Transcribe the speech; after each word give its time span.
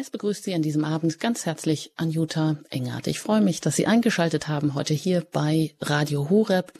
Es 0.00 0.10
begrüßt 0.10 0.44
Sie 0.44 0.54
an 0.54 0.62
diesem 0.62 0.84
Abend 0.84 1.18
ganz 1.18 1.44
herzlich 1.44 1.90
Anjuta 1.96 2.58
Engert. 2.70 3.08
Ich 3.08 3.18
freue 3.18 3.40
mich, 3.40 3.60
dass 3.60 3.74
Sie 3.74 3.88
eingeschaltet 3.88 4.46
haben 4.46 4.74
heute 4.74 4.94
hier 4.94 5.26
bei 5.32 5.74
Radio 5.80 6.30
Horeb 6.30 6.72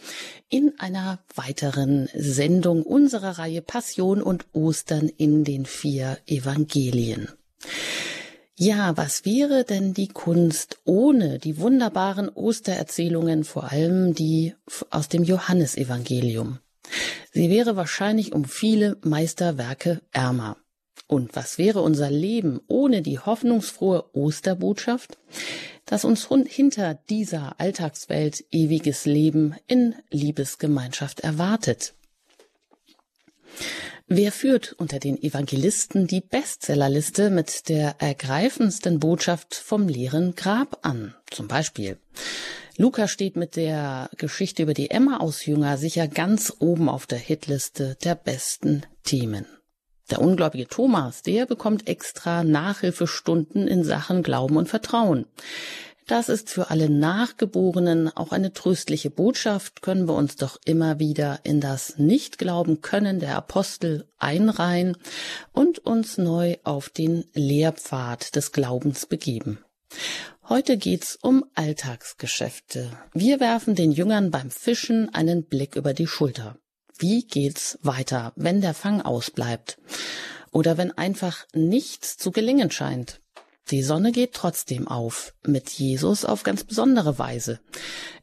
in 0.49 0.79
einer 0.79 1.19
weiteren 1.35 2.09
Sendung 2.15 2.85
unserer 2.85 3.41
Reihe 3.41 3.61
Passion 3.61 4.23
und 4.23 4.46
Ostern 4.53 5.09
in 5.09 5.43
den 5.43 5.67
vier 5.67 6.19
Evangelien. 6.27 7.27
Ja, 8.54 8.96
was 8.96 9.24
wäre 9.24 9.64
denn 9.64 9.94
die 9.94 10.08
Kunst 10.08 10.78
ohne 10.85 11.40
die 11.40 11.58
wunderbaren 11.58 12.28
Ostererzählungen, 12.28 13.42
vor 13.42 13.72
allem 13.72 14.14
die 14.14 14.54
aus 14.90 15.08
dem 15.08 15.24
Johannesevangelium? 15.24 16.60
Sie 17.32 17.50
wäre 17.50 17.74
wahrscheinlich 17.74 18.32
um 18.32 18.45
viele 18.45 18.96
Meisterwerke 19.02 20.02
ärmer. 20.12 20.56
Und 21.09 21.34
was 21.34 21.56
wäre 21.56 21.80
unser 21.80 22.11
Leben 22.11 22.61
ohne 22.69 23.01
die 23.01 23.19
hoffnungsfrohe 23.19 24.05
Osterbotschaft, 24.12 25.19
dass 25.87 26.05
uns 26.05 26.28
hinter 26.46 26.98
dieser 27.09 27.59
Alltagswelt 27.59 28.45
ewiges 28.52 29.06
Leben 29.06 29.56
in 29.66 29.95
Liebesgemeinschaft 30.10 31.20
erwartet? 31.20 31.95
Wer 34.06 34.32
führt 34.32 34.73
unter 34.74 34.98
den 34.98 35.23
Evangelisten 35.23 36.06
die 36.06 36.20
Bestsellerliste 36.20 37.30
mit 37.30 37.68
der 37.68 37.96
ergreifendsten 37.98 39.01
Botschaft 39.01 39.54
vom 39.54 39.88
leeren 39.88 40.34
Grab 40.34 40.79
an? 40.82 41.15
Zum 41.30 41.48
Beispiel. 41.48 41.98
Luca 42.77 43.09
steht 43.09 43.37
mit 43.37 43.56
der 43.56 44.09
Geschichte 44.16 44.62
über 44.62 44.73
die 44.74 44.90
Emma-Ausjünger 44.90 45.77
sicher 45.79 46.06
ganz 46.06 46.52
oben 46.59 46.88
auf 46.88 47.06
der 47.06 47.18
Hitliste 47.18 47.96
der 48.04 48.15
besten 48.15 48.82
Themen. 49.04 49.46
Der 50.10 50.20
ungläubige 50.20 50.66
Thomas, 50.66 51.22
der 51.22 51.46
bekommt 51.46 51.88
extra 51.88 52.44
Nachhilfestunden 52.44 53.68
in 53.68 53.84
Sachen 53.84 54.22
Glauben 54.22 54.56
und 54.56 54.68
Vertrauen. 54.68 55.26
Das 56.08 56.30
ist 56.30 56.48
für 56.48 56.70
alle 56.70 56.88
Nachgeborenen 56.88 58.09
auch 58.16 58.32
eine 58.32 58.54
tröstliche 58.54 59.10
Botschaft, 59.10 59.82
können 59.82 60.09
wir 60.09 60.15
uns 60.15 60.37
doch 60.37 60.59
immer 60.65 60.98
wieder 60.98 61.40
in 61.42 61.60
das 61.60 61.98
Nichtglauben 61.98 62.80
können 62.80 63.20
der 63.20 63.37
Apostel 63.37 64.06
einreihen 64.17 64.97
und 65.53 65.81
uns 65.81 66.17
neu 66.17 66.56
auf 66.65 66.89
den 66.89 67.25
Lehrpfad 67.34 68.34
des 68.37 68.53
Glaubens 68.53 69.05
begeben. 69.05 69.59
Heute 70.48 70.78
geht's 70.78 71.19
um 71.20 71.45
Alltagsgeschäfte. 71.55 72.91
Wir 73.12 73.39
werfen 73.39 73.75
den 73.75 73.93
Jüngern 73.93 74.31
beim 74.31 74.50
Fischen 74.50 75.15
einen 75.15 75.45
Blick 75.45 75.77
über 75.77 75.93
die 75.93 76.06
Schulter. 76.06 76.56
Wie 76.99 77.25
geht's 77.25 77.79
weiter, 77.83 78.33
wenn 78.35 78.61
der 78.61 78.75
Fang 78.75 79.01
ausbleibt? 79.03 79.79
Oder 80.51 80.77
wenn 80.79 80.91
einfach 80.91 81.47
nichts 81.55 82.17
zu 82.17 82.33
gelingen 82.33 82.73
scheint? 82.73 83.21
Die 83.71 83.85
Sonne 83.85 84.11
geht 84.11 84.33
trotzdem 84.33 84.89
auf, 84.89 85.33
mit 85.47 85.71
Jesus 85.71 86.25
auf 86.25 86.43
ganz 86.43 86.65
besondere 86.65 87.19
Weise. 87.19 87.61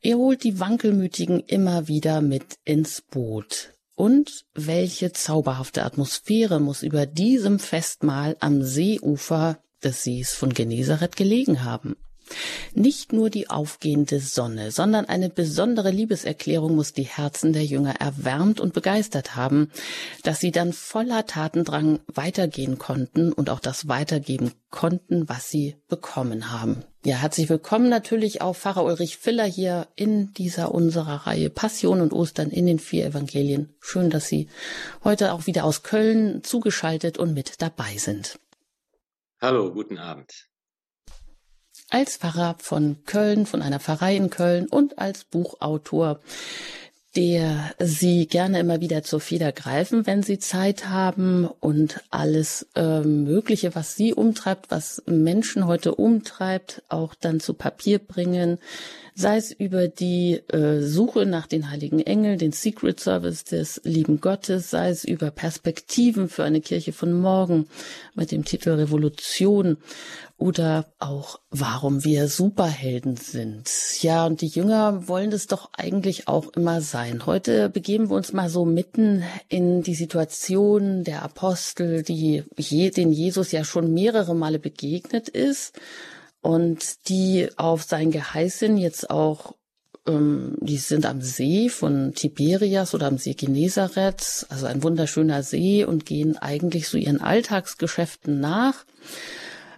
Er 0.01 0.17
holt 0.17 0.43
die 0.43 0.59
Wankelmütigen 0.59 1.39
immer 1.39 1.87
wieder 1.87 2.19
mit 2.19 2.57
ins 2.65 3.01
Boot. 3.01 3.71
Und 3.95 4.43
welche 4.53 5.13
zauberhafte 5.13 5.83
Atmosphäre 5.83 6.59
muss 6.59 6.83
über 6.83 7.05
diesem 7.05 7.59
Festmahl 7.59 8.35
am 8.41 8.61
Seeufer 8.61 9.57
des 9.83 10.03
Sees 10.03 10.33
von 10.33 10.53
Genezareth 10.53 11.15
gelegen 11.15 11.63
haben? 11.63 11.95
Nicht 12.73 13.13
nur 13.13 13.29
die 13.29 13.49
aufgehende 13.49 14.19
Sonne, 14.19 14.71
sondern 14.71 15.05
eine 15.05 15.29
besondere 15.29 15.91
Liebeserklärung 15.91 16.75
muss 16.75 16.93
die 16.93 17.03
Herzen 17.03 17.53
der 17.53 17.63
Jünger 17.63 17.95
erwärmt 17.99 18.59
und 18.59 18.73
begeistert 18.73 19.35
haben, 19.35 19.71
dass 20.23 20.39
sie 20.39 20.51
dann 20.51 20.73
voller 20.73 21.25
Tatendrang 21.25 21.99
weitergehen 22.07 22.77
konnten 22.77 23.31
und 23.31 23.49
auch 23.49 23.59
das 23.59 23.87
weitergeben 23.87 24.51
konnten, 24.69 25.29
was 25.29 25.49
sie 25.49 25.75
bekommen 25.87 26.51
haben. 26.51 26.83
Ja, 27.05 27.17
herzlich 27.17 27.49
willkommen 27.49 27.87
natürlich 27.87 28.41
auch 28.41 28.55
Pfarrer 28.55 28.83
Ulrich 28.83 29.17
Filler 29.17 29.45
hier 29.45 29.87
in 29.95 30.33
dieser 30.33 30.73
unserer 30.73 31.27
Reihe 31.27 31.49
Passion 31.49 32.01
und 32.01 32.13
Ostern 32.13 32.49
in 32.49 32.65
den 32.65 32.79
vier 32.79 33.05
Evangelien. 33.05 33.75
Schön, 33.79 34.09
dass 34.09 34.27
Sie 34.27 34.49
heute 35.03 35.33
auch 35.33 35.45
wieder 35.45 35.65
aus 35.65 35.83
Köln 35.83 36.43
zugeschaltet 36.43 37.17
und 37.17 37.33
mit 37.33 37.61
dabei 37.61 37.97
sind. 37.97 38.39
Hallo, 39.39 39.71
guten 39.71 39.99
Abend 39.99 40.49
als 41.89 42.17
Pfarrer 42.17 42.55
von 42.59 42.97
Köln, 43.05 43.45
von 43.45 43.61
einer 43.61 43.79
Pfarrei 43.79 44.15
in 44.15 44.29
Köln 44.29 44.67
und 44.67 44.99
als 44.99 45.23
Buchautor, 45.23 46.19
der 47.15 47.71
Sie 47.79 48.27
gerne 48.27 48.59
immer 48.59 48.81
wieder 48.81 49.03
zur 49.03 49.21
Feder 49.21 49.51
greifen, 49.51 50.05
wenn 50.05 50.21
Sie 50.21 50.37
Zeit 50.37 50.89
haben 50.89 51.45
und 51.45 52.01
alles 52.09 52.67
äh, 52.75 53.01
Mögliche, 53.01 53.73
was 53.73 53.95
Sie 53.95 54.13
umtreibt, 54.13 54.69
was 54.69 55.01
Menschen 55.05 55.65
heute 55.65 55.95
umtreibt, 55.95 56.83
auch 56.89 57.15
dann 57.15 57.39
zu 57.39 57.53
Papier 57.53 57.99
bringen, 57.99 58.59
sei 59.17 59.37
es 59.37 59.53
über 59.53 59.87
die 59.87 60.41
äh, 60.49 60.81
Suche 60.81 61.25
nach 61.25 61.47
den 61.47 61.71
heiligen 61.71 62.01
Engeln, 62.01 62.37
den 62.37 62.51
Secret 62.51 62.99
Service 62.99 63.45
des 63.45 63.79
lieben 63.85 64.19
Gottes, 64.19 64.69
sei 64.69 64.89
es 64.89 65.05
über 65.05 65.31
Perspektiven 65.31 66.27
für 66.27 66.43
eine 66.43 66.59
Kirche 66.59 66.91
von 66.91 67.13
morgen 67.13 67.67
mit 68.13 68.31
dem 68.31 68.43
Titel 68.43 68.71
Revolution 68.71 69.77
oder 70.37 70.87
auch 70.99 71.39
warum 71.49 72.03
wir 72.03 72.27
Superhelden 72.27 73.15
sind. 73.15 73.69
Ja, 74.01 74.25
und 74.25 74.41
die 74.41 74.47
Jünger 74.47 75.07
wollen 75.07 75.31
das 75.31 75.47
doch 75.47 75.69
eigentlich 75.71 76.27
auch 76.27 76.49
immer 76.49 76.81
sein. 76.81 77.25
Heute 77.25 77.69
begeben 77.69 78.09
wir 78.09 78.17
uns 78.17 78.33
mal 78.33 78.49
so 78.49 78.65
mitten 78.65 79.23
in 79.47 79.81
die 79.81 79.95
Situation 79.95 81.05
der 81.05 81.23
Apostel, 81.23 82.03
die 82.03 82.43
je, 82.57 82.89
den 82.89 83.13
Jesus 83.13 83.53
ja 83.53 83.63
schon 83.63 83.93
mehrere 83.93 84.35
Male 84.35 84.59
begegnet 84.59 85.29
ist 85.29 85.79
und 86.45 87.09
die 87.09 87.49
auf 87.55 87.81
sein 87.81 88.11
Geheißen 88.11 88.77
jetzt 88.77 89.09
auch 89.09 89.55
ähm, 90.05 90.57
die 90.59 90.77
sind 90.77 91.07
am 91.07 91.19
See 91.19 91.69
von 91.69 92.13
Tiberias 92.13 92.93
oder 92.93 93.07
am 93.07 93.17
See 93.17 93.33
Genezareth, 93.33 94.45
also 94.49 94.67
ein 94.67 94.83
wunderschöner 94.83 95.41
See 95.41 95.83
und 95.83 96.05
gehen 96.05 96.37
eigentlich 96.37 96.87
so 96.87 96.99
ihren 96.99 97.19
Alltagsgeschäften 97.19 98.39
nach. 98.39 98.85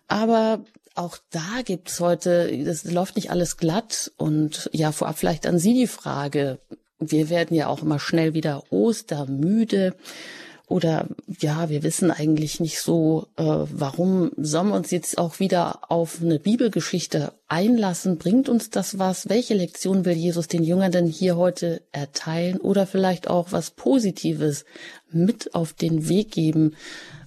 Aber 0.09 0.59
auch 0.93 1.17
da 1.29 1.61
gibt's 1.63 2.01
heute, 2.01 2.61
das 2.65 2.83
läuft 2.83 3.15
nicht 3.15 3.31
alles 3.31 3.55
glatt 3.55 4.11
und 4.17 4.69
ja, 4.73 4.91
vorab 4.91 5.17
vielleicht 5.17 5.47
an 5.47 5.59
Sie 5.59 5.73
die 5.73 5.87
Frage. 5.87 6.59
Wir 6.99 7.29
werden 7.29 7.55
ja 7.55 7.67
auch 7.67 7.81
immer 7.81 7.99
schnell 7.99 8.33
wieder 8.33 8.63
ostermüde 8.71 9.95
oder 10.69 11.07
ja, 11.39 11.69
wir 11.69 11.81
wissen 11.81 12.11
eigentlich 12.11 12.59
nicht 12.59 12.81
so, 12.81 13.27
äh, 13.37 13.43
warum 13.43 14.31
sollen 14.35 14.67
wir 14.67 14.75
uns 14.75 14.91
jetzt 14.91 15.17
auch 15.17 15.39
wieder 15.39 15.89
auf 15.89 16.19
eine 16.21 16.39
Bibelgeschichte 16.39 17.31
einlassen? 17.47 18.17
Bringt 18.17 18.49
uns 18.49 18.69
das 18.69 18.99
was? 18.99 19.29
Welche 19.29 19.53
Lektion 19.53 20.03
will 20.03 20.17
Jesus 20.17 20.49
den 20.49 20.63
Jüngern 20.63 20.91
denn 20.91 21.07
hier 21.07 21.37
heute 21.37 21.83
erteilen? 21.93 22.57
Oder 22.57 22.85
vielleicht 22.85 23.29
auch 23.29 23.53
was 23.53 23.71
Positives 23.71 24.65
mit 25.09 25.55
auf 25.55 25.71
den 25.71 26.09
Weg 26.09 26.31
geben, 26.31 26.75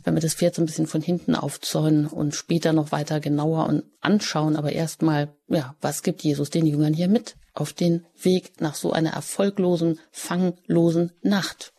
wenn 0.05 0.15
wir 0.15 0.21
das 0.21 0.35
Pferd 0.35 0.55
so 0.55 0.61
ein 0.61 0.67
bisschen 0.67 0.87
von 0.87 1.01
hinten 1.01 1.35
aufzäunen 1.35 2.07
und 2.09 2.35
später 2.35 2.75
noch 2.75 2.93
weiter 2.93 3.21
genauer 3.21 3.83
anschauen. 4.03 4.55
Aber 4.55 4.73
erstmal, 4.73 5.35
ja, 5.49 5.75
was 5.81 6.03
gibt 6.03 6.23
Jesus 6.23 6.51
den 6.51 6.67
Jüngern 6.67 6.93
hier 6.93 7.09
mit 7.09 7.37
auf 7.55 7.73
den 7.73 8.05
Weg 8.21 8.61
nach 8.61 8.75
so 8.75 8.93
einer 8.93 9.15
erfolglosen, 9.15 9.99
fanglosen 10.11 11.13
Nacht? 11.23 11.73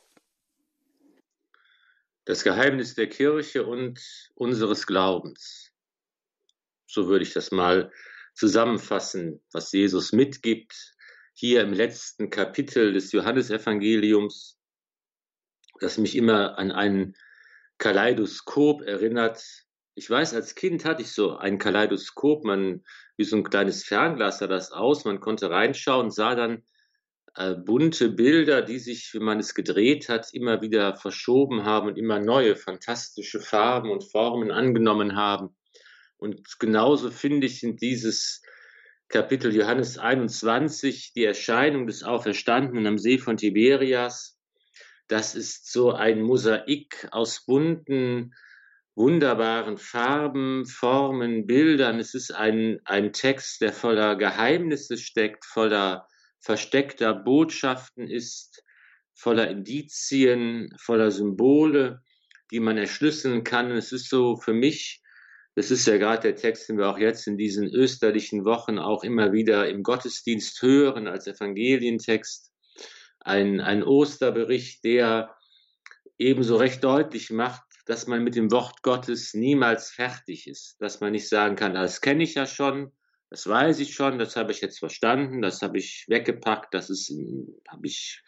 Das 2.26 2.44
Geheimnis 2.44 2.96
der 2.96 3.08
Kirche 3.08 3.66
und 3.66 4.00
unseres 4.36 4.86
Glaubens. 4.86 5.72
So 6.86 7.08
würde 7.08 7.24
ich 7.24 7.34
das 7.34 7.52
mal 7.52 7.92
zusammenfassen, 8.34 9.42
was 9.52 9.72
Jesus 9.72 10.12
mitgibt 10.12 10.96
hier 11.34 11.62
im 11.62 11.74
letzten 11.74 12.30
Kapitel 12.30 12.94
des 12.94 13.12
Johannesevangeliums, 13.12 14.58
das 15.80 15.98
mich 15.98 16.16
immer 16.16 16.58
an 16.58 16.72
ein 16.72 17.16
Kaleidoskop 17.78 18.84
erinnert. 18.84 19.44
Ich 19.96 20.10
weiß, 20.10 20.36
als 20.36 20.56
Kind 20.56 20.86
hatte 20.86 21.02
ich 21.02 21.12
so 21.12 21.38
ein 21.38 21.58
Kaleidoskop, 21.58 22.44
man, 22.44 22.84
wie 23.18 23.24
so 23.24 23.38
ein 23.38 23.44
kleines 23.44 23.84
Fernglas 23.84 24.40
sah 24.40 24.48
das 24.48 24.72
aus, 24.72 25.06
man 25.06 25.20
konnte 25.20 25.50
reinschauen, 25.50 26.12
sah 26.12 26.36
dann 26.36 26.64
äh, 27.36 27.56
bunte 27.56 28.10
Bilder, 28.10 28.62
die 28.62 28.80
sich, 28.80 29.14
wenn 29.14 29.24
man 29.24 29.40
es 29.40 29.56
gedreht 29.56 30.10
hat, 30.10 30.34
immer 30.34 30.62
wieder 30.62 30.96
verschoben 30.96 31.64
haben 31.64 31.88
und 31.88 31.98
immer 31.98 32.20
neue 32.20 32.56
fantastische 32.56 33.40
Farben 33.40 33.90
und 33.90 34.04
Formen 34.04 34.52
angenommen 34.52 35.16
haben. 35.16 35.56
Und 36.18 36.60
genauso 36.60 37.10
finde 37.10 37.48
ich 37.48 37.64
in 37.64 37.78
dieses 37.78 38.42
Kapitel 39.08 39.56
Johannes 39.56 39.98
21 39.98 41.14
die 41.14 41.26
Erscheinung 41.26 41.88
des 41.88 42.04
Auferstandenen 42.04 42.86
am 42.88 42.98
See 42.98 43.18
von 43.18 43.38
Tiberias. 43.38 44.38
Das 45.08 45.36
ist 45.36 45.72
so 45.72 45.92
ein 45.92 46.22
Mosaik 46.22 47.08
aus 47.12 47.46
bunten, 47.46 48.34
wunderbaren 48.96 49.78
Farben, 49.78 50.66
Formen, 50.66 51.48
Bildern. 51.48 52.00
Es 52.00 52.14
ist 52.14 52.32
ein, 52.32 52.80
ein 52.86 53.12
Text, 53.12 53.62
der 53.62 53.74
voller 53.74 54.16
Geheimnisse 54.16 54.98
steckt, 54.98 55.46
voller 55.46 56.08
versteckter 56.42 57.14
Botschaften 57.14 58.08
ist, 58.08 58.64
voller 59.14 59.50
Indizien, 59.50 60.70
voller 60.78 61.12
Symbole, 61.12 62.02
die 62.52 62.60
man 62.60 62.78
erschlüsseln 62.78 63.44
kann. 63.44 63.72
Es 63.72 63.92
ist 63.92 64.10
so 64.10 64.36
für 64.36 64.54
mich 64.54 65.02
Das 65.56 65.70
ist 65.70 65.86
ja 65.86 65.98
gerade 65.98 66.22
der 66.22 66.36
Text, 66.38 66.70
den 66.70 66.78
wir 66.78 66.90
auch 66.90 66.98
jetzt 66.98 67.28
in 67.28 67.38
diesen 67.38 67.68
österlichen 67.68 68.46
Wochen 68.46 68.80
auch 68.80 69.04
immer 69.04 69.34
wieder 69.34 69.68
im 69.68 69.84
Gottesdienst 69.84 70.62
hören 70.62 71.08
als 71.08 71.28
Evangelientext. 71.28 72.52
Ein, 73.20 73.60
ein 73.60 73.84
Osterbericht, 73.84 74.84
der 74.86 75.36
ebenso 76.18 76.56
recht 76.56 76.84
deutlich 76.84 77.32
macht, 77.32 77.64
dass 77.86 78.08
man 78.08 78.24
mit 78.24 78.36
dem 78.36 78.50
Wort 78.52 78.82
Gottes 78.82 79.34
niemals 79.34 79.92
fertig 79.92 80.48
ist, 80.48 80.78
dass 80.80 81.02
man 81.02 81.12
nicht 81.12 81.28
sagen 81.28 81.56
kann, 81.56 81.74
das 81.74 82.00
kenne 82.00 82.24
ich 82.24 82.36
ja 82.36 82.46
schon, 82.46 82.94
das 83.32 83.48
weiß 83.48 83.80
ich 83.80 83.94
schon, 83.94 84.20
das 84.20 84.36
habe 84.36 84.52
ich 84.52 84.60
jetzt 84.60 84.80
verstanden, 84.80 85.42
das 85.42 85.62
habe 85.62 85.78
ich 85.78 86.04
weggepackt, 86.10 86.74
das 86.74 86.90
ist, 86.90 87.14
habe 87.70 87.88
ich, 87.88 88.22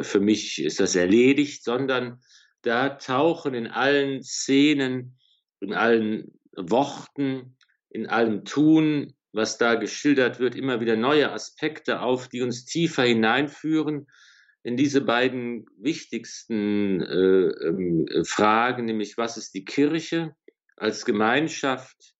für 0.00 0.18
mich 0.18 0.60
ist 0.60 0.80
das 0.80 0.96
erledigt, 0.96 1.62
sondern 1.62 2.20
da 2.62 2.90
tauchen 2.90 3.54
in 3.54 3.68
allen 3.68 4.24
Szenen, 4.24 5.16
in 5.60 5.72
allen 5.72 6.40
Worten, 6.56 7.56
in 7.88 8.08
allem 8.08 8.44
Tun, 8.44 9.14
was 9.30 9.58
da 9.58 9.76
geschildert 9.76 10.40
wird, 10.40 10.56
immer 10.56 10.80
wieder 10.80 10.96
neue 10.96 11.30
Aspekte 11.30 12.00
auf, 12.00 12.26
die 12.28 12.42
uns 12.42 12.64
tiefer 12.64 13.04
hineinführen 13.04 14.08
in 14.64 14.76
diese 14.76 15.02
beiden 15.02 15.66
wichtigsten 15.78 17.00
äh, 17.00 17.46
äh, 17.46 18.24
Fragen, 18.24 18.86
nämlich 18.86 19.16
was 19.16 19.36
ist 19.36 19.54
die 19.54 19.64
Kirche 19.64 20.34
als 20.76 21.04
Gemeinschaft 21.04 22.11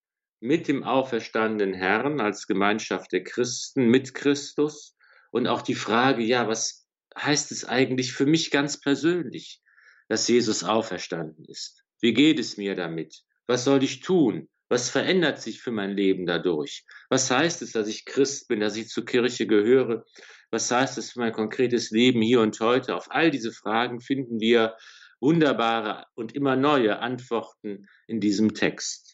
mit 0.42 0.66
dem 0.66 0.82
auferstandenen 0.82 1.72
Herrn, 1.72 2.20
als 2.20 2.48
Gemeinschaft 2.48 3.12
der 3.12 3.22
Christen 3.22 3.86
mit 3.86 4.12
Christus 4.12 4.96
und 5.30 5.46
auch 5.46 5.62
die 5.62 5.76
Frage, 5.76 6.24
ja, 6.24 6.48
was 6.48 6.84
heißt 7.16 7.52
es 7.52 7.64
eigentlich 7.64 8.12
für 8.12 8.26
mich 8.26 8.50
ganz 8.50 8.80
persönlich, 8.80 9.62
dass 10.08 10.26
Jesus 10.26 10.64
auferstanden 10.64 11.44
ist? 11.44 11.84
Wie 12.00 12.12
geht 12.12 12.40
es 12.40 12.56
mir 12.56 12.74
damit? 12.74 13.22
Was 13.46 13.62
soll 13.62 13.84
ich 13.84 14.00
tun? 14.00 14.48
Was 14.68 14.90
verändert 14.90 15.40
sich 15.40 15.60
für 15.60 15.70
mein 15.70 15.92
Leben 15.92 16.26
dadurch? 16.26 16.84
Was 17.08 17.30
heißt 17.30 17.62
es, 17.62 17.70
dass 17.70 17.86
ich 17.86 18.04
Christ 18.04 18.48
bin, 18.48 18.58
dass 18.58 18.74
ich 18.74 18.88
zur 18.88 19.04
Kirche 19.04 19.46
gehöre? 19.46 20.04
Was 20.50 20.68
heißt 20.70 20.98
es 20.98 21.12
für 21.12 21.20
mein 21.20 21.32
konkretes 21.32 21.90
Leben 21.90 22.20
hier 22.20 22.40
und 22.40 22.58
heute? 22.58 22.96
Auf 22.96 23.06
all 23.10 23.30
diese 23.30 23.52
Fragen 23.52 24.00
finden 24.00 24.40
wir 24.40 24.74
wunderbare 25.20 26.06
und 26.14 26.34
immer 26.34 26.56
neue 26.56 26.98
Antworten 26.98 27.86
in 28.08 28.18
diesem 28.18 28.54
Text. 28.54 29.11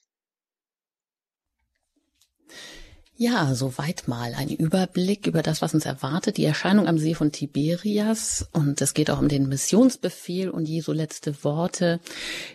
Ja, 3.20 3.52
soweit 3.52 4.06
mal 4.06 4.32
ein 4.36 4.48
Überblick 4.48 5.26
über 5.26 5.42
das, 5.42 5.60
was 5.60 5.74
uns 5.74 5.84
erwartet, 5.84 6.36
die 6.36 6.44
Erscheinung 6.44 6.86
am 6.86 6.98
See 6.98 7.14
von 7.14 7.32
Tiberias 7.32 8.46
und 8.52 8.80
es 8.80 8.94
geht 8.94 9.10
auch 9.10 9.18
um 9.18 9.26
den 9.26 9.48
Missionsbefehl 9.48 10.48
und 10.48 10.68
Jesu 10.68 10.92
letzte 10.92 11.42
Worte. 11.42 11.98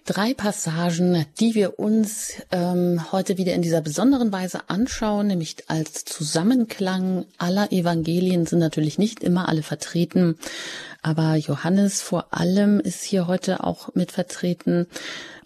Drei 0.06 0.34
Passagen, 0.34 1.25
die 1.38 1.54
wir 1.54 1.80
uns 1.80 2.36
ähm, 2.51 3.12
heute 3.12 3.38
wieder 3.38 3.51
in 3.56 3.62
dieser 3.62 3.81
besonderen 3.81 4.31
Weise 4.31 4.69
anschauen, 4.69 5.28
nämlich 5.28 5.57
als 5.68 6.06
Zusammenklang 6.06 7.25
aller 7.38 7.74
Evangelien 7.74 8.45
sind 8.45 8.60
natürlich 8.60 8.98
nicht 8.98 9.22
immer 9.22 9.50
alle 9.50 9.63
vertreten, 9.63 10.38
aber 11.01 11.36
Johannes 11.36 12.01
vor 12.01 12.28
allem 12.31 12.80
ist 12.80 13.04
hier 13.04 13.28
heute 13.28 13.66
auch 13.66 13.94
mit 13.95 14.13
vertreten. 14.13 14.88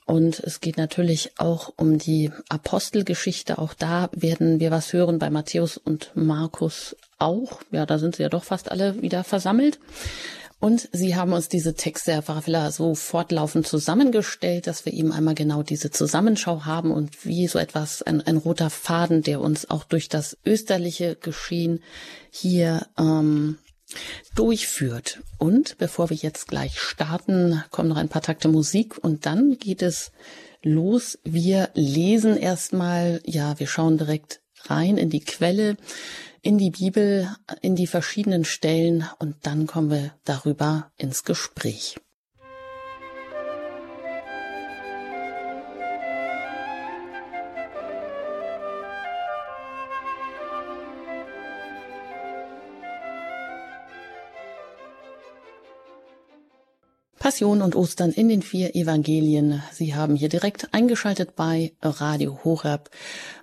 Und 0.08 0.40
es 0.40 0.62
geht 0.62 0.78
natürlich 0.78 1.34
auch 1.38 1.74
um 1.76 1.98
die 1.98 2.32
Apostelgeschichte. 2.48 3.58
Auch 3.58 3.74
da 3.74 4.10
werden 4.14 4.62
wir 4.62 4.72
was 4.72 4.94
hören 4.94 5.20
bei 5.20 5.30
Matthäus 5.30 5.76
und 5.76 6.12
Markus 6.16 6.96
auch. 7.20 7.62
Ja, 7.72 7.86
da 7.86 8.00
sind 8.00 8.16
sie 8.16 8.24
ja 8.24 8.30
doch 8.30 8.46
fast 8.46 8.72
alle 8.72 9.02
wieder 9.02 9.26
versammelt. 9.26 9.80
Und 10.60 10.88
sie 10.94 11.18
haben 11.18 11.34
uns 11.34 11.50
diese 11.50 11.76
Texte, 11.76 12.14
Herr 12.14 12.22
Pfarrer 12.24 12.42
Filler, 12.42 12.72
so 12.72 12.96
fortlaufend 12.96 13.68
zusammengestellt, 13.68 14.66
dass 14.66 14.86
wir 14.86 14.94
eben 14.94 15.12
einmal 15.12 15.36
genau 15.36 15.62
diese 15.62 15.92
Zusammenschau 15.92 16.64
haben 16.64 16.92
und 16.92 17.26
wie 17.26 17.48
so 17.48 17.60
etwas, 17.60 18.02
ein, 18.02 18.22
ein 18.22 18.38
roter 18.38 18.70
Faden, 18.70 19.24
der 19.24 19.42
uns 19.42 19.70
auch 19.70 19.84
durch 19.84 20.08
das 20.08 20.38
österliche 20.46 21.16
Geschehen 21.16 21.84
hier 22.32 22.88
ähm, 22.98 23.58
durchführt. 24.36 25.22
Und 25.38 25.78
bevor 25.78 26.10
wir 26.10 26.18
jetzt 26.18 26.48
gleich 26.48 26.80
starten, 26.80 27.64
kommen 27.72 27.90
noch 27.90 27.98
ein 27.98 28.10
paar 28.10 28.22
Takte 28.22 28.48
Musik 28.48 28.98
und 28.98 29.26
dann 29.26 29.58
geht 29.58 29.82
es 29.82 30.12
los. 30.64 31.20
Wir 31.24 31.70
lesen 31.74 32.38
erstmal, 32.38 33.22
ja, 33.26 33.60
wir 33.60 33.68
schauen 33.68 33.98
direkt 33.98 34.42
rein 34.66 34.98
in 34.98 35.10
die 35.10 35.24
Quelle, 35.24 35.78
in 36.42 36.58
die 36.58 36.72
Bibel, 36.72 37.36
in 37.62 37.76
die 37.76 37.88
verschiedenen 37.88 38.46
Stellen 38.46 39.06
und 39.20 39.36
dann 39.44 39.68
kommen 39.68 39.92
wir 39.92 40.14
darüber 40.24 40.92
ins 40.98 41.24
Gespräch. 41.24 41.98
Passion 57.28 57.62
und 57.62 57.76
Ostern 57.76 58.12
in 58.12 58.30
den 58.30 58.42
vier 58.42 58.74
Evangelien. 58.74 59.62
Sie 59.74 59.94
haben 59.94 60.16
hier 60.16 60.30
direkt 60.30 60.74
eingeschaltet 60.74 61.36
bei 61.36 61.74
Radio 61.82 62.40
Horeb. 62.46 62.90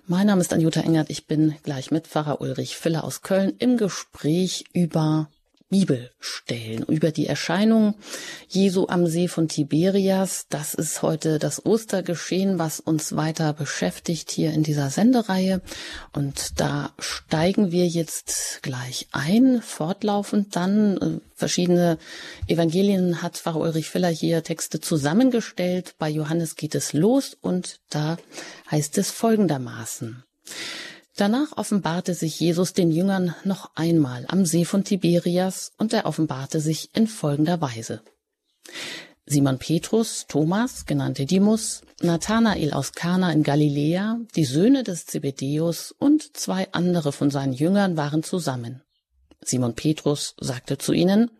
Mein 0.07 0.25
Name 0.25 0.41
ist 0.41 0.51
Anjuta 0.53 0.79
Engert. 0.79 1.11
Ich 1.11 1.27
bin 1.27 1.53
gleich 1.61 1.91
mit 1.91 2.07
Pfarrer 2.07 2.41
Ulrich 2.41 2.77
Filler 2.77 3.03
aus 3.03 3.21
Köln 3.21 3.53
im 3.59 3.77
Gespräch 3.77 4.63
über 4.73 5.29
Bibelstellen 5.69 6.83
über 6.83 7.11
die 7.11 7.25
Erscheinung 7.25 7.95
Jesu 8.47 8.87
am 8.87 9.07
See 9.07 9.27
von 9.27 9.47
Tiberias. 9.47 10.45
Das 10.49 10.73
ist 10.75 11.01
heute 11.01 11.39
das 11.39 11.65
Ostergeschehen, 11.65 12.59
was 12.59 12.79
uns 12.79 13.15
weiter 13.15 13.53
beschäftigt 13.53 14.29
hier 14.29 14.53
in 14.53 14.63
dieser 14.63 14.89
Sendereihe. 14.89 15.61
Und 16.13 16.59
da 16.59 16.93
steigen 16.99 17.71
wir 17.71 17.87
jetzt 17.87 18.59
gleich 18.61 19.07
ein, 19.11 19.61
fortlaufend 19.61 20.55
dann. 20.55 21.21
Verschiedene 21.33 21.97
Evangelien 22.47 23.21
hat 23.21 23.37
Pfarrer 23.37 23.59
Ulrich 23.59 23.89
Filler 23.89 24.09
hier 24.09 24.43
Texte 24.43 24.79
zusammengestellt. 24.79 25.95
Bei 25.97 26.09
Johannes 26.09 26.55
geht 26.55 26.75
es 26.75 26.93
los 26.93 27.35
und 27.41 27.79
da 27.89 28.17
heißt 28.69 28.97
es 28.99 29.09
folgendermaßen. 29.09 30.23
Danach 31.15 31.55
offenbarte 31.55 32.13
sich 32.13 32.39
Jesus 32.39 32.73
den 32.73 32.91
Jüngern 32.91 33.35
noch 33.45 33.71
einmal 33.75 34.25
am 34.27 34.45
See 34.45 34.65
von 34.65 34.83
Tiberias 34.83 35.71
und 35.77 35.93
er 35.93 36.05
offenbarte 36.05 36.59
sich 36.59 36.89
in 36.93 37.07
folgender 37.07 37.61
Weise. 37.61 38.01
Simon 39.25 39.57
Petrus, 39.57 40.25
Thomas, 40.27 40.85
genannt 40.85 41.17
Didymus, 41.17 41.81
Nathanael 42.01 42.73
aus 42.73 42.91
Kana 42.91 43.31
in 43.31 43.43
Galiläa, 43.43 44.19
die 44.35 44.45
Söhne 44.45 44.83
des 44.83 45.05
Zebedäus 45.05 45.95
und 45.97 46.35
zwei 46.35 46.71
andere 46.73 47.11
von 47.11 47.31
seinen 47.31 47.53
Jüngern 47.53 47.95
waren 47.95 48.21
zusammen. 48.21 48.83
Simon 49.41 49.73
Petrus 49.73 50.35
sagte 50.39 50.77
zu 50.77 50.91
ihnen, 50.91 51.31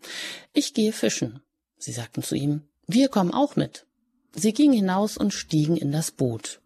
ich 0.54 0.74
gehe 0.74 0.94
fischen. 0.94 1.42
Sie 1.78 1.92
sagten 1.92 2.24
zu 2.24 2.36
ihm, 2.36 2.62
wir 2.88 3.10
kommen 3.10 3.34
auch 3.34 3.56
mit. 3.56 3.86
Sie 4.34 4.54
gingen 4.54 4.74
hinaus 4.74 5.18
und 5.18 5.34
stiegen 5.34 5.76
in 5.76 5.92
das 5.92 6.12
Boot. 6.12 6.62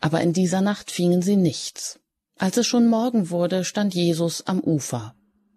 Aber 0.00 0.20
in 0.20 0.32
dieser 0.32 0.60
Nacht 0.60 0.90
fingen 0.90 1.20
sie 1.20 1.36
nichts. 1.36 1.98
Als 2.38 2.56
es 2.56 2.66
schon 2.66 2.86
Morgen 2.86 3.30
wurde, 3.30 3.64
stand 3.64 3.94
Jesus 3.94 4.46
am 4.46 4.60
Ufer. 4.60 5.14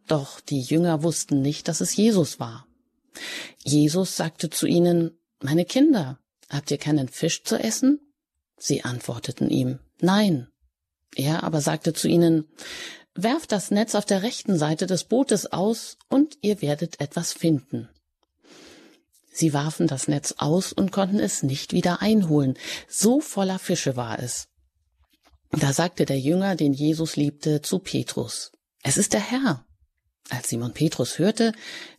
Doch 0.07 0.39
die 0.39 0.61
Jünger 0.61 1.03
wussten 1.03 1.41
nicht, 1.41 1.67
dass 1.67 1.79
es 1.79 1.95
Jesus 1.95 2.39
war. 2.39 2.67
Jesus 3.63 4.17
sagte 4.17 4.49
zu 4.49 4.65
ihnen, 4.65 5.11
Meine 5.41 5.65
Kinder, 5.65 6.19
habt 6.49 6.71
ihr 6.71 6.79
keinen 6.79 7.07
Fisch 7.07 7.43
zu 7.43 7.57
essen? 7.57 7.99
Sie 8.57 8.83
antworteten 8.83 9.49
ihm, 9.49 9.79
Nein. 9.99 10.47
Er 11.15 11.43
aber 11.43 11.61
sagte 11.61 11.93
zu 11.93 12.07
ihnen, 12.07 12.45
Werft 13.13 13.51
das 13.51 13.71
Netz 13.71 13.93
auf 13.93 14.05
der 14.05 14.23
rechten 14.23 14.57
Seite 14.57 14.87
des 14.87 15.03
Bootes 15.03 15.51
aus, 15.51 15.97
und 16.09 16.37
ihr 16.41 16.61
werdet 16.61 16.99
etwas 16.99 17.33
finden. 17.33 17.89
Sie 19.31 19.53
warfen 19.53 19.87
das 19.87 20.07
Netz 20.07 20.35
aus 20.37 20.73
und 20.73 20.91
konnten 20.91 21.19
es 21.19 21.43
nicht 21.43 21.73
wieder 21.73 22.01
einholen, 22.01 22.57
so 22.87 23.19
voller 23.19 23.59
Fische 23.59 23.95
war 23.95 24.19
es. 24.19 24.47
Da 25.51 25.73
sagte 25.73 26.05
der 26.05 26.19
Jünger, 26.19 26.55
den 26.55 26.73
Jesus 26.73 27.15
liebte, 27.17 27.61
zu 27.61 27.79
Petrus, 27.79 28.51
es 28.83 28.97
ist 28.97 29.13
der 29.13 29.19
Herr. 29.19 29.65
Als 30.29 30.47
Simon 30.47 30.71
Petrus 30.71 31.19
hörte, 31.19 31.51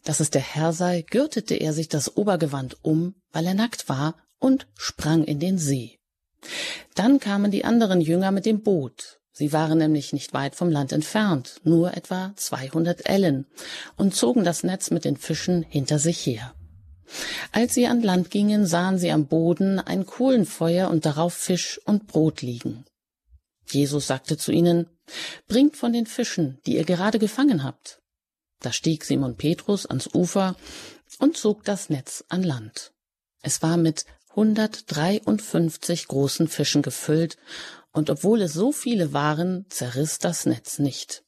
dass 0.05 0.21
es 0.21 0.31
der 0.31 0.41
Herr 0.41 0.73
sei, 0.73 1.03
gürtete 1.03 1.55
er 1.55 1.75
sich 1.75 1.89
das 1.89 2.17
Obergewand 2.17 2.79
um, 2.83 3.15
weil 3.31 3.47
er 3.47 3.55
nackt 3.55 3.89
war, 3.89 4.17
und 4.39 4.67
sprang 4.77 5.25
in 5.25 5.39
den 5.39 5.59
See. 5.59 5.99
Dann 6.95 7.21
kamen 7.21 7.51
die 7.51 7.65
anderen 7.65 8.01
Jünger 8.01 8.31
mit 8.31 8.47
dem 8.47 8.63
Boot. 8.63 9.21
Sie 9.33 9.53
waren 9.53 9.79
nämlich 9.79 10.13
nicht 10.13 10.33
weit 10.33 10.57
vom 10.57 10.71
Land 10.71 10.93
entfernt, 10.93 11.61
nur 11.63 11.97
etwa 11.97 12.33
200 12.37 13.09
Ellen, 13.09 13.47
und 13.97 14.15
zogen 14.15 14.45
das 14.45 14.65
Netz 14.65 14.91
mit 14.91 15.05
den 15.05 15.17
Fischen 15.17 15.63
hinter 15.63 15.99
sich 15.99 16.25
her. 16.27 16.55
Als 17.53 17.75
sie 17.75 17.87
an 17.87 18.03
Land 18.03 18.31
gingen, 18.31 18.67
sahen 18.67 18.99
sie 18.99 19.13
am 19.13 19.27
Boden 19.27 19.79
ein 19.79 20.07
Kohlenfeuer 20.07 20.89
und 20.89 21.05
darauf 21.05 21.35
Fisch 21.35 21.81
und 21.85 22.07
Brot 22.07 22.43
liegen. 22.43 22.85
Jesus 23.73 24.07
sagte 24.07 24.37
zu 24.37 24.53
ihnen, 24.53 24.89
Bringt 25.47 25.77
von 25.77 25.93
den 25.93 26.07
Fischen, 26.07 26.59
die 26.67 26.77
ihr 26.77 26.85
gerade 26.85 27.19
gefangen 27.19 27.65
habt. 27.65 28.01
Da 28.61 28.73
stieg 28.73 29.05
Simon 29.05 29.37
Petrus 29.37 29.87
ans 29.87 30.09
Ufer 30.15 30.57
und 31.19 31.37
zog 31.37 31.65
das 31.65 31.91
Netz 31.91 32.25
an 32.29 32.43
Land. 32.43 32.93
Es 33.41 33.63
war 33.63 33.77
mit 33.77 34.07
153 34.31 36.09
großen 36.09 36.49
Fischen 36.49 36.83
gefüllt, 36.83 37.37
und 37.93 38.09
obwohl 38.09 38.41
es 38.41 38.55
so 38.55 38.73
viele 38.73 39.13
waren, 39.13 39.67
zerriss 39.69 40.19
das 40.19 40.47
Netz 40.47 40.79
nicht. 40.79 41.25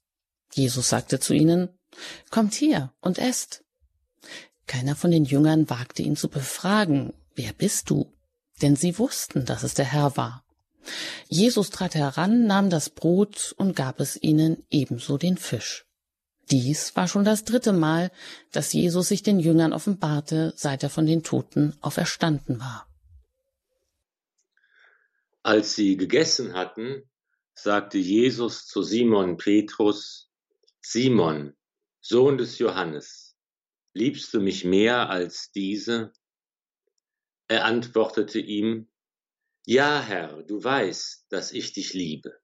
Jesus 0.52 0.88
sagte 0.88 1.20
zu 1.20 1.34
ihnen, 1.34 1.68
Kommt 2.30 2.54
her 2.54 2.94
und 3.00 3.18
esst. 3.18 3.64
Keiner 4.66 4.96
von 4.96 5.10
den 5.10 5.24
Jüngern 5.24 5.68
wagte 5.68 6.02
ihn 6.02 6.16
zu 6.16 6.28
befragen, 6.28 7.12
Wer 7.34 7.52
bist 7.52 7.90
du? 7.90 8.12
Denn 8.62 8.76
sie 8.76 8.98
wussten, 8.98 9.44
dass 9.44 9.64
es 9.64 9.74
der 9.74 9.84
Herr 9.84 10.16
war. 10.16 10.43
Jesus 11.34 11.70
trat 11.70 11.96
heran, 11.96 12.46
nahm 12.46 12.70
das 12.70 12.90
Brot 12.90 13.56
und 13.58 13.74
gab 13.74 13.98
es 13.98 14.16
ihnen 14.22 14.64
ebenso 14.70 15.18
den 15.18 15.36
Fisch. 15.36 15.84
Dies 16.52 16.94
war 16.94 17.08
schon 17.08 17.24
das 17.24 17.42
dritte 17.42 17.72
Mal, 17.72 18.12
dass 18.52 18.72
Jesus 18.72 19.08
sich 19.08 19.24
den 19.24 19.40
Jüngern 19.40 19.72
offenbarte, 19.72 20.52
seit 20.54 20.84
er 20.84 20.90
von 20.90 21.06
den 21.06 21.24
Toten 21.24 21.76
auferstanden 21.80 22.60
war. 22.60 22.86
Als 25.42 25.74
sie 25.74 25.96
gegessen 25.96 26.52
hatten, 26.54 27.02
sagte 27.52 27.98
Jesus 27.98 28.68
zu 28.68 28.84
Simon 28.84 29.36
Petrus, 29.36 30.30
Simon, 30.82 31.56
Sohn 32.00 32.38
des 32.38 32.60
Johannes, 32.60 33.36
liebst 33.92 34.32
du 34.34 34.40
mich 34.40 34.64
mehr 34.64 35.10
als 35.10 35.50
diese? 35.50 36.12
Er 37.48 37.64
antwortete 37.64 38.38
ihm, 38.38 38.86
Ja, 39.66 40.02
Herr, 40.02 40.42
du 40.42 40.62
weißt, 40.62 41.26
dass 41.30 41.52
ich 41.52 41.72
dich 41.72 41.94
liebe. 41.94 42.38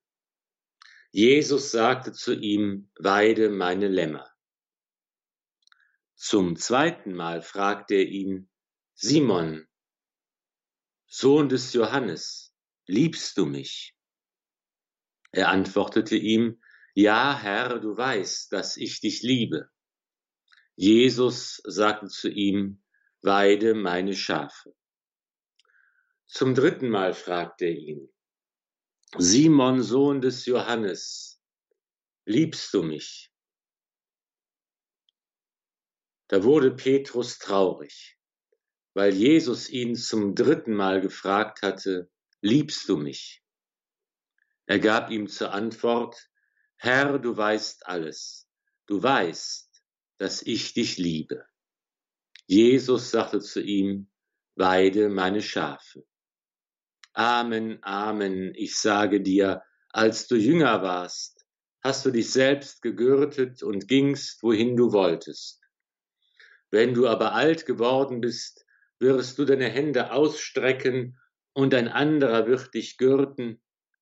Jesus 1.13 1.71
sagte 1.71 2.13
zu 2.13 2.33
ihm, 2.33 2.91
Weide 2.99 3.51
meine 3.51 3.89
Lämmer. 3.89 4.27
Zum 6.15 6.57
zweiten 6.57 7.13
Mal 7.13 7.43
fragte 7.43 7.97
er 7.97 8.07
ihn, 8.07 8.49
Simon, 8.95 9.69
Sohn 11.07 11.51
des 11.51 11.75
Johannes, 11.75 12.55
liebst 12.87 13.37
du 13.37 13.45
mich? 13.45 13.95
Er 15.33 15.49
antwortete 15.49 16.17
ihm, 16.17 16.63
Ja, 16.95 17.39
Herr, 17.39 17.81
du 17.81 17.97
weißt, 17.97 18.51
dass 18.51 18.79
ich 18.79 19.01
dich 19.01 19.23
liebe. 19.23 19.69
Jesus 20.75 21.61
sagte 21.65 22.07
zu 22.07 22.31
ihm, 22.31 22.83
Weide 23.21 23.75
meine 23.75 24.15
Schafe. 24.15 24.75
Zum 26.33 26.55
dritten 26.55 26.91
Mal 26.91 27.13
fragte 27.13 27.65
er 27.65 27.77
ihn, 27.77 28.09
Simon, 29.19 29.83
Sohn 29.83 30.21
des 30.21 30.47
Johannes, 30.47 31.43
liebst 32.25 32.73
du 32.73 32.85
mich? 32.85 33.33
Da 36.29 36.45
wurde 36.45 36.71
Petrus 36.71 37.39
traurig, 37.39 38.17
weil 38.95 39.13
Jesus 39.13 39.69
ihn 39.69 39.97
zum 39.97 40.37
dritten 40.37 40.73
Mal 40.73 41.01
gefragt 41.01 41.63
hatte, 41.63 42.09
liebst 42.41 42.89
du 42.89 42.97
mich? 42.97 43.43
Er 44.67 44.79
gab 44.79 45.11
ihm 45.11 45.27
zur 45.27 45.53
Antwort, 45.53 46.31
Herr, 46.77 47.19
du 47.19 47.37
weißt 47.37 47.89
alles, 47.89 48.49
du 48.87 49.03
weißt, 49.03 49.83
dass 50.19 50.43
ich 50.43 50.75
dich 50.75 50.97
liebe. 50.97 51.45
Jesus 52.47 53.11
sagte 53.11 53.41
zu 53.41 53.61
ihm, 53.61 54.13
weide 54.55 55.09
meine 55.09 55.43
Schafe. 55.43 56.07
Amen, 57.13 57.79
Amen, 57.83 58.53
ich 58.55 58.79
sage 58.79 59.21
dir, 59.21 59.63
als 59.91 60.29
du 60.29 60.37
jünger 60.37 60.83
warst, 60.83 61.45
hast 61.83 62.05
du 62.07 62.11
dich 62.11 62.31
selbst 62.31 62.83
gegürtet 62.83 63.63
und 63.63 63.89
gingst, 63.89 64.43
wohin 64.43 64.77
du 64.77 64.93
wolltest. 64.93 65.61
Wenn 66.71 66.95
du 66.95 67.09
aber 67.09 67.33
alt 67.33 67.67
geworden 67.67 68.21
bist, 68.21 68.65
wirst 68.99 69.39
du 69.39 69.45
deine 69.45 69.69
Hände 69.69 70.13
ausstrecken, 70.13 71.17
und 71.53 71.75
ein 71.75 71.89
anderer 71.89 72.47
wird 72.47 72.75
dich 72.75 72.97
gürten 72.97 73.61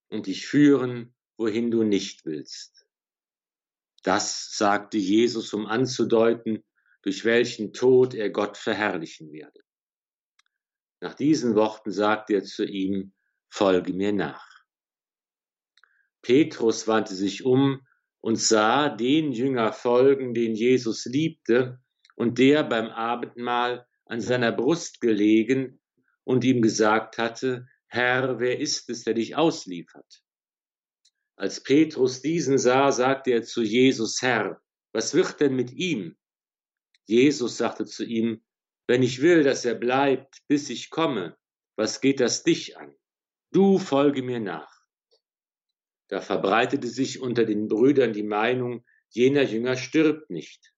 und 0.09 0.27
dich 0.27 0.47
führen, 0.47 1.15
wohin 1.37 1.71
du 1.71 1.83
nicht 1.83 2.27
willst. 2.27 2.87
Das 4.03 4.57
sagte 4.57 4.99
Jesus, 4.99 5.53
um 5.55 5.67
anzudeuten, 5.67 6.63
durch 7.03 7.25
welchen 7.25 7.73
Tod 7.73 8.15
er 8.15 8.31
Gott 8.31 8.57
verherrlichen 8.57 9.33
werde. 9.33 9.61
Nach 11.01 11.15
diesen 11.15 11.55
Worten 11.55 11.91
sagte 11.91 12.35
er 12.35 12.45
zu 12.45 12.65
ihm, 12.65 13.13
Folge 13.51 13.93
mir 13.93 14.13
nach. 14.13 14.47
Petrus 16.23 16.87
wandte 16.87 17.15
sich 17.15 17.45
um 17.45 17.87
und 18.21 18.37
sah 18.37 18.89
den 18.89 19.33
Jünger 19.33 19.73
folgen, 19.73 20.35
den 20.35 20.55
Jesus 20.55 21.05
liebte 21.07 21.81
und 22.17 22.39
der 22.39 22.65
beim 22.65 22.89
Abendmahl 22.89 23.87
an 24.07 24.21
seiner 24.21 24.53
Brust 24.53 25.01
gelegen 25.01 25.81
und 26.25 26.45
ihm 26.45 26.61
gesagt 26.61 27.17
hatte, 27.17 27.67
Herr, 27.87 28.39
wer 28.39 28.61
ist 28.61 28.91
es, 28.91 29.05
der 29.05 29.15
dich 29.15 29.37
ausliefert? 29.37 30.23
Als 31.37 31.63
Petrus 31.63 32.21
diesen 32.21 32.59
sah, 32.59 32.91
sagte 32.91 33.31
er 33.31 33.45
zu 33.45 33.63
Jesus, 33.63 34.21
Herr, 34.21 34.61
was 34.93 35.15
wird 35.15 35.41
denn 35.41 35.55
mit 35.55 35.73
ihm? 35.73 36.17
Jesus 37.07 37.57
sagte 37.57 37.87
zu 37.87 38.05
ihm, 38.05 38.43
wenn 38.89 39.03
ich 39.03 39.21
will, 39.21 39.45
dass 39.45 39.67
er 39.67 39.75
bleibt, 39.75 40.43
bis 40.49 40.71
ich 40.71 40.89
komme, 40.89 41.37
was 41.77 42.01
geht 42.01 42.21
das 42.21 42.43
dich 42.43 42.79
an? 42.79 42.97
Du 43.53 43.79
folge 43.79 44.23
mir 44.23 44.41
nach. 44.41 44.73
Da 46.09 46.23
verbreitete 46.23 46.89
sich 46.89 47.21
unter 47.21 47.45
den 47.45 47.69
Brüdern 47.69 48.15
die 48.15 48.23
Meinung, 48.23 48.85
jener 49.11 49.43
Jünger 49.43 49.77
stirbt 49.77 50.31
nicht. 50.31 50.73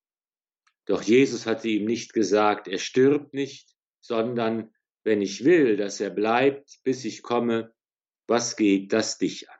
Doch 0.87 1.03
Jesus 1.03 1.47
hatte 1.47 1.69
ihm 1.69 1.85
nicht 1.85 2.13
gesagt, 2.13 2.67
er 2.67 2.79
stirbt 2.79 3.33
nicht, 3.33 3.77
sondern 4.01 4.75
wenn 5.05 5.23
ich 5.23 5.45
will, 5.45 5.77
dass 5.77 6.01
er 6.01 6.11
bleibt, 6.11 6.81
bis 6.83 7.05
ich 7.05 7.23
komme, 7.23 7.73
was 8.27 8.57
geht 8.57 8.93
das 8.93 9.19
dich 9.19 9.49
an? 9.49 9.59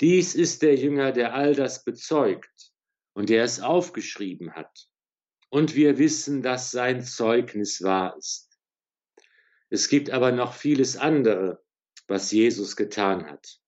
Dies 0.00 0.34
ist 0.34 0.62
der 0.62 0.74
Jünger, 0.74 1.12
der 1.12 1.34
all 1.34 1.54
das 1.54 1.84
bezeugt 1.84 2.72
und 3.12 3.28
der 3.28 3.44
es 3.44 3.60
aufgeschrieben 3.60 4.54
hat 4.54 4.88
und 5.54 5.76
wir 5.76 5.98
wissen, 5.98 6.42
dass 6.42 6.72
sein 6.72 7.04
Zeugnis 7.04 7.80
wahr 7.80 8.16
ist. 8.18 8.50
Es 9.70 9.88
gibt 9.88 10.10
aber 10.10 10.32
noch 10.32 10.54
vieles 10.54 10.96
andere, 10.96 11.62
was 12.08 12.32
Jesus 12.32 12.74
getan 12.74 13.26
hat. 13.26 13.60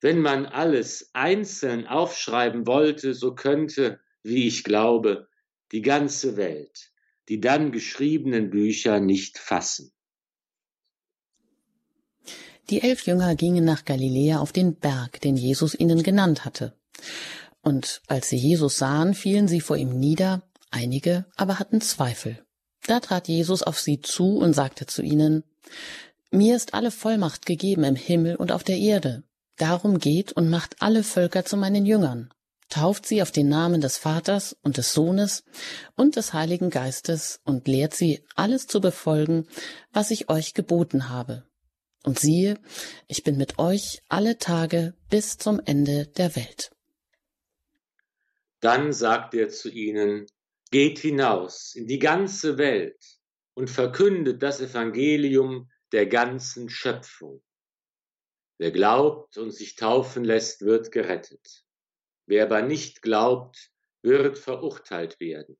Wenn 0.00 0.20
man 0.20 0.46
alles 0.46 1.10
einzeln 1.14 1.88
aufschreiben 1.88 2.68
wollte, 2.68 3.14
so 3.14 3.34
könnte, 3.34 3.98
wie 4.22 4.46
ich 4.46 4.62
glaube, 4.62 5.28
die 5.72 5.82
ganze 5.82 6.36
Welt 6.36 6.92
die 7.28 7.40
dann 7.40 7.72
geschriebenen 7.72 8.48
Bücher 8.48 9.00
nicht 9.00 9.36
fassen. 9.36 9.92
Die 12.70 12.80
elf 12.80 13.06
Jünger 13.06 13.34
gingen 13.34 13.64
nach 13.64 13.84
Galiläa 13.84 14.38
auf 14.38 14.52
den 14.52 14.76
Berg, 14.76 15.20
den 15.20 15.36
Jesus 15.36 15.74
ihnen 15.74 16.02
genannt 16.02 16.44
hatte. 16.44 16.74
Und 17.60 18.00
als 18.06 18.28
sie 18.28 18.36
Jesus 18.36 18.78
sahen, 18.78 19.12
fielen 19.12 19.48
sie 19.48 19.60
vor 19.60 19.76
ihm 19.76 19.98
nieder 19.98 20.47
Einige 20.70 21.26
aber 21.36 21.58
hatten 21.58 21.80
Zweifel. 21.80 22.44
Da 22.86 23.00
trat 23.00 23.28
Jesus 23.28 23.62
auf 23.62 23.78
sie 23.78 24.00
zu 24.00 24.38
und 24.38 24.52
sagte 24.54 24.86
zu 24.86 25.02
ihnen, 25.02 25.44
Mir 26.30 26.56
ist 26.56 26.74
alle 26.74 26.90
Vollmacht 26.90 27.46
gegeben 27.46 27.84
im 27.84 27.96
Himmel 27.96 28.36
und 28.36 28.52
auf 28.52 28.64
der 28.64 28.78
Erde. 28.78 29.24
Darum 29.56 29.98
geht 29.98 30.32
und 30.32 30.48
macht 30.48 30.76
alle 30.80 31.02
Völker 31.02 31.44
zu 31.44 31.56
meinen 31.56 31.84
Jüngern. 31.84 32.30
Tauft 32.68 33.06
sie 33.06 33.22
auf 33.22 33.32
den 33.32 33.48
Namen 33.48 33.80
des 33.80 33.96
Vaters 33.96 34.54
und 34.62 34.76
des 34.76 34.92
Sohnes 34.92 35.42
und 35.96 36.16
des 36.16 36.34
Heiligen 36.34 36.68
Geistes 36.68 37.40
und 37.44 37.66
lehrt 37.66 37.94
sie, 37.94 38.22
alles 38.36 38.66
zu 38.66 38.80
befolgen, 38.80 39.46
was 39.90 40.10
ich 40.10 40.28
euch 40.28 40.52
geboten 40.52 41.08
habe. 41.08 41.44
Und 42.04 42.18
siehe, 42.18 42.58
ich 43.06 43.24
bin 43.24 43.36
mit 43.38 43.58
euch 43.58 44.02
alle 44.08 44.38
Tage 44.38 44.94
bis 45.08 45.38
zum 45.38 45.60
Ende 45.64 46.06
der 46.06 46.36
Welt. 46.36 46.70
Dann 48.60 48.92
sagt 48.92 49.34
er 49.34 49.48
zu 49.48 49.70
ihnen, 49.70 50.26
Geht 50.70 50.98
hinaus 50.98 51.74
in 51.74 51.86
die 51.86 51.98
ganze 51.98 52.58
Welt 52.58 53.02
und 53.54 53.70
verkündet 53.70 54.42
das 54.42 54.60
Evangelium 54.60 55.70
der 55.92 56.06
ganzen 56.06 56.68
Schöpfung. 56.68 57.42
Wer 58.58 58.70
glaubt 58.70 59.38
und 59.38 59.50
sich 59.50 59.76
taufen 59.76 60.24
lässt, 60.24 60.62
wird 60.62 60.92
gerettet. 60.92 61.64
Wer 62.26 62.44
aber 62.44 62.62
nicht 62.62 63.02
glaubt, 63.02 63.70
wird 64.02 64.38
verurteilt 64.38 65.18
werden. 65.20 65.56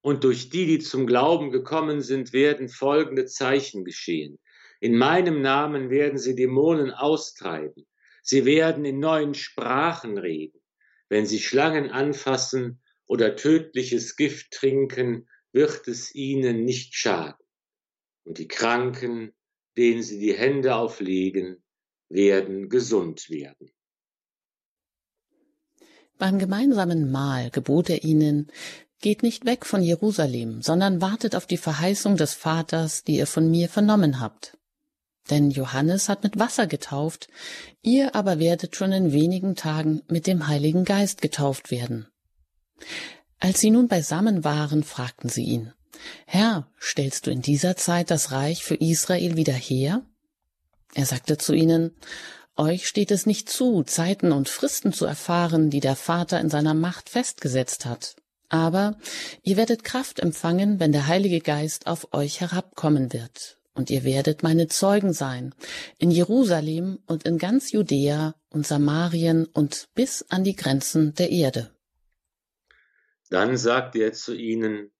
Und 0.00 0.24
durch 0.24 0.50
die, 0.50 0.66
die 0.66 0.78
zum 0.80 1.06
Glauben 1.06 1.52
gekommen 1.52 2.02
sind, 2.02 2.32
werden 2.32 2.68
folgende 2.68 3.26
Zeichen 3.26 3.84
geschehen. 3.84 4.40
In 4.80 4.98
meinem 4.98 5.42
Namen 5.42 5.90
werden 5.90 6.18
sie 6.18 6.34
Dämonen 6.34 6.90
austreiben. 6.90 7.86
Sie 8.22 8.44
werden 8.44 8.84
in 8.84 8.98
neuen 8.98 9.34
Sprachen 9.34 10.18
reden. 10.18 10.60
Wenn 11.08 11.24
sie 11.24 11.38
Schlangen 11.38 11.90
anfassen 11.90 12.81
oder 13.06 13.36
tödliches 13.36 14.16
Gift 14.16 14.52
trinken, 14.52 15.28
wird 15.52 15.86
es 15.88 16.14
ihnen 16.14 16.64
nicht 16.64 16.94
schaden. 16.94 17.44
Und 18.24 18.38
die 18.38 18.48
Kranken, 18.48 19.32
denen 19.76 20.02
sie 20.02 20.18
die 20.18 20.34
Hände 20.34 20.74
auflegen, 20.76 21.62
werden 22.08 22.68
gesund 22.68 23.30
werden. 23.30 23.70
Beim 26.18 26.38
gemeinsamen 26.38 27.10
Mahl 27.10 27.50
gebot 27.50 27.90
er 27.90 28.04
ihnen, 28.04 28.50
Geht 29.02 29.24
nicht 29.24 29.44
weg 29.46 29.66
von 29.66 29.82
Jerusalem, 29.82 30.62
sondern 30.62 31.00
wartet 31.00 31.34
auf 31.34 31.44
die 31.44 31.56
Verheißung 31.56 32.16
des 32.16 32.34
Vaters, 32.34 33.02
die 33.02 33.16
ihr 33.16 33.26
von 33.26 33.50
mir 33.50 33.68
vernommen 33.68 34.20
habt. 34.20 34.56
Denn 35.28 35.50
Johannes 35.50 36.08
hat 36.08 36.22
mit 36.22 36.38
Wasser 36.38 36.68
getauft, 36.68 37.26
ihr 37.82 38.14
aber 38.14 38.38
werdet 38.38 38.76
schon 38.76 38.92
in 38.92 39.12
wenigen 39.12 39.56
Tagen 39.56 40.02
mit 40.06 40.28
dem 40.28 40.46
Heiligen 40.46 40.84
Geist 40.84 41.20
getauft 41.20 41.72
werden. 41.72 42.06
Als 43.38 43.60
sie 43.60 43.70
nun 43.70 43.88
beisammen 43.88 44.44
waren, 44.44 44.84
fragten 44.84 45.28
sie 45.28 45.44
ihn, 45.44 45.72
Herr, 46.26 46.68
stellst 46.80 47.26
du 47.26 47.30
in 47.30 47.42
dieser 47.42 47.76
Zeit 47.76 48.10
das 48.10 48.32
Reich 48.32 48.64
für 48.64 48.74
Israel 48.74 49.36
wieder 49.36 49.52
her? 49.52 50.02
Er 50.94 51.06
sagte 51.06 51.38
zu 51.38 51.52
ihnen, 51.52 51.92
Euch 52.56 52.86
steht 52.86 53.10
es 53.10 53.24
nicht 53.24 53.48
zu, 53.48 53.82
Zeiten 53.82 54.30
und 54.30 54.48
Fristen 54.48 54.92
zu 54.92 55.06
erfahren, 55.06 55.70
die 55.70 55.80
der 55.80 55.96
Vater 55.96 56.38
in 56.38 56.50
seiner 56.50 56.74
Macht 56.74 57.08
festgesetzt 57.08 57.86
hat. 57.86 58.16
Aber 58.50 58.98
ihr 59.42 59.56
werdet 59.56 59.84
Kraft 59.84 60.20
empfangen, 60.20 60.78
wenn 60.78 60.92
der 60.92 61.06
Heilige 61.06 61.40
Geist 61.40 61.86
auf 61.86 62.12
euch 62.12 62.42
herabkommen 62.42 63.14
wird. 63.14 63.58
Und 63.74 63.88
ihr 63.88 64.04
werdet 64.04 64.42
meine 64.42 64.68
Zeugen 64.68 65.14
sein, 65.14 65.54
in 65.96 66.10
Jerusalem 66.10 66.98
und 67.06 67.24
in 67.24 67.38
ganz 67.38 67.72
Judäa 67.72 68.34
und 68.50 68.66
Samarien 68.66 69.46
und 69.46 69.88
bis 69.94 70.26
an 70.28 70.44
die 70.44 70.54
Grenzen 70.54 71.14
der 71.14 71.30
Erde. 71.30 71.70
Dann 73.32 73.56
sagte 73.56 73.98
er 74.00 74.12
zu 74.12 74.34
ihnen, 74.34 74.92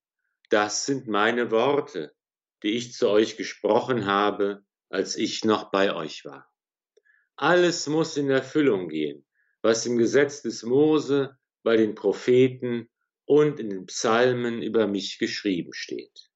das 0.49 0.87
sind 0.87 1.07
meine 1.07 1.51
Worte, 1.51 2.15
die 2.63 2.71
ich 2.71 2.95
zu 2.95 3.11
euch 3.11 3.37
gesprochen 3.37 4.07
habe, 4.07 4.65
als 4.89 5.17
ich 5.17 5.45
noch 5.45 5.71
bei 5.71 5.95
euch 5.95 6.25
war. 6.25 6.51
Alles 7.37 7.89
muss 7.89 8.17
in 8.17 8.31
Erfüllung 8.31 8.89
gehen, 8.89 9.27
was 9.61 9.85
im 9.85 9.99
Gesetz 9.99 10.41
des 10.41 10.63
Mose, 10.63 11.37
bei 11.63 11.77
den 11.77 11.95
Propheten 11.95 12.89
und 13.27 13.61
in 13.61 13.69
den 13.69 13.85
Psalmen 13.85 14.63
über 14.63 14.87
mich 14.87 15.19
geschrieben 15.19 15.75
steht. 15.75 16.31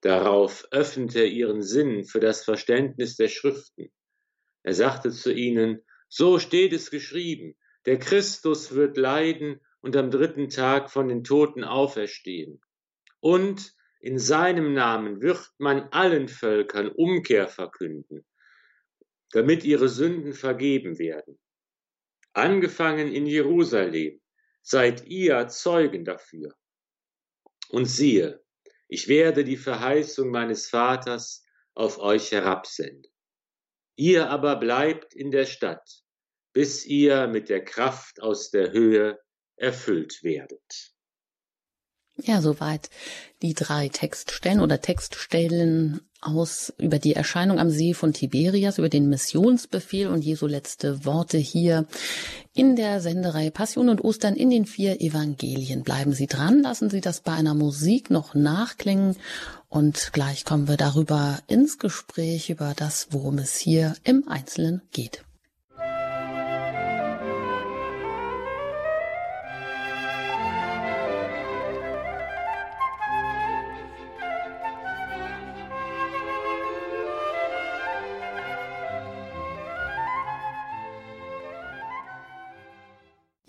Darauf 0.00 0.66
öffnete 0.70 1.18
er 1.18 1.26
ihren 1.26 1.62
Sinn 1.62 2.06
für 2.06 2.20
das 2.20 2.42
Verständnis 2.42 3.16
der 3.16 3.28
Schriften. 3.28 3.92
Er 4.62 4.72
sagte 4.72 5.10
zu 5.10 5.30
ihnen, 5.30 5.82
so 6.08 6.38
steht 6.38 6.72
es 6.72 6.90
geschrieben, 6.90 7.54
der 7.84 7.98
Christus 7.98 8.74
wird 8.74 8.96
leiden 8.96 9.60
und 9.80 9.96
am 9.96 10.10
dritten 10.10 10.48
Tag 10.48 10.90
von 10.90 11.08
den 11.08 11.24
Toten 11.24 11.64
auferstehen. 11.64 12.60
Und 13.20 13.74
in 14.00 14.18
seinem 14.18 14.72
Namen 14.72 15.20
wird 15.20 15.50
man 15.58 15.88
allen 15.90 16.28
Völkern 16.28 16.88
Umkehr 16.88 17.48
verkünden, 17.48 18.24
damit 19.32 19.64
ihre 19.64 19.88
Sünden 19.88 20.32
vergeben 20.32 20.98
werden. 20.98 21.38
Angefangen 22.32 23.12
in 23.12 23.26
Jerusalem 23.26 24.20
seid 24.62 25.06
ihr 25.06 25.48
Zeugen 25.48 26.04
dafür. 26.04 26.54
Und 27.68 27.86
siehe, 27.86 28.42
ich 28.88 29.08
werde 29.08 29.44
die 29.44 29.56
Verheißung 29.56 30.30
meines 30.30 30.68
Vaters 30.68 31.44
auf 31.74 31.98
euch 31.98 32.32
herabsenden. 32.32 33.10
Ihr 33.96 34.30
aber 34.30 34.56
bleibt 34.56 35.14
in 35.14 35.30
der 35.30 35.46
Stadt, 35.46 36.02
bis 36.52 36.86
ihr 36.86 37.28
mit 37.28 37.48
der 37.48 37.64
Kraft 37.64 38.20
aus 38.22 38.50
der 38.50 38.72
Höhe 38.72 39.20
erfüllt 39.60 40.22
werdet. 40.22 40.92
Ja, 42.22 42.42
soweit 42.42 42.90
die 43.40 43.54
drei 43.54 43.88
Textstellen 43.88 44.60
oder 44.60 44.80
Textstellen 44.80 46.00
aus 46.20 46.72
über 46.76 46.98
die 46.98 47.14
Erscheinung 47.14 47.58
am 47.58 47.70
See 47.70 47.94
von 47.94 48.12
Tiberias, 48.12 48.76
über 48.76 48.90
den 48.90 49.08
Missionsbefehl 49.08 50.08
und 50.08 50.22
Jesu 50.22 50.46
letzte 50.46 51.06
Worte 51.06 51.38
hier 51.38 51.86
in 52.52 52.76
der 52.76 53.00
Sendereihe 53.00 53.50
Passion 53.50 53.88
und 53.88 54.04
Ostern 54.04 54.36
in 54.36 54.50
den 54.50 54.66
vier 54.66 55.00
Evangelien. 55.00 55.82
Bleiben 55.82 56.12
Sie 56.12 56.26
dran, 56.26 56.60
lassen 56.60 56.90
Sie 56.90 57.00
das 57.00 57.20
bei 57.20 57.32
einer 57.32 57.54
Musik 57.54 58.10
noch 58.10 58.34
nachklingen 58.34 59.16
und 59.68 60.10
gleich 60.12 60.44
kommen 60.44 60.68
wir 60.68 60.76
darüber 60.76 61.38
ins 61.46 61.78
Gespräch 61.78 62.50
über 62.50 62.74
das, 62.76 63.08
worum 63.10 63.38
es 63.38 63.56
hier 63.56 63.94
im 64.04 64.28
Einzelnen 64.28 64.82
geht. 64.92 65.24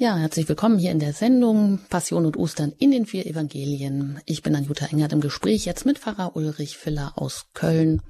Ja, 0.01 0.17
herzlich 0.17 0.49
willkommen 0.49 0.79
hier 0.79 0.89
in 0.89 0.97
der 0.97 1.13
Sendung 1.13 1.77
Passion 1.89 2.25
und 2.25 2.35
Ostern 2.35 2.73
in 2.79 2.89
den 2.89 3.05
vier 3.05 3.27
Evangelien. 3.27 4.19
Ich 4.25 4.41
bin 4.41 4.55
Anjuta 4.55 4.87
Engert 4.87 5.13
im 5.13 5.21
Gespräch 5.21 5.63
jetzt 5.65 5.85
mit 5.85 5.99
Pfarrer 5.99 6.35
Ulrich 6.35 6.75
Filler 6.75 7.13
aus 7.17 7.45
Köln. 7.53 8.01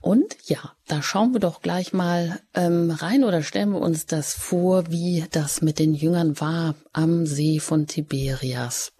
Und 0.00 0.36
ja, 0.44 0.58
da 0.86 1.02
schauen 1.02 1.32
wir 1.32 1.40
doch 1.40 1.62
gleich 1.62 1.92
mal 1.92 2.38
ähm, 2.54 2.92
rein 2.92 3.24
oder 3.24 3.42
stellen 3.42 3.72
wir 3.72 3.80
uns 3.80 4.06
das 4.06 4.34
vor, 4.34 4.92
wie 4.92 5.24
das 5.32 5.62
mit 5.62 5.80
den 5.80 5.94
Jüngern 5.94 6.38
war 6.38 6.76
am 6.92 7.26
See 7.26 7.58
von 7.58 7.88
Tiberias. 7.88 8.92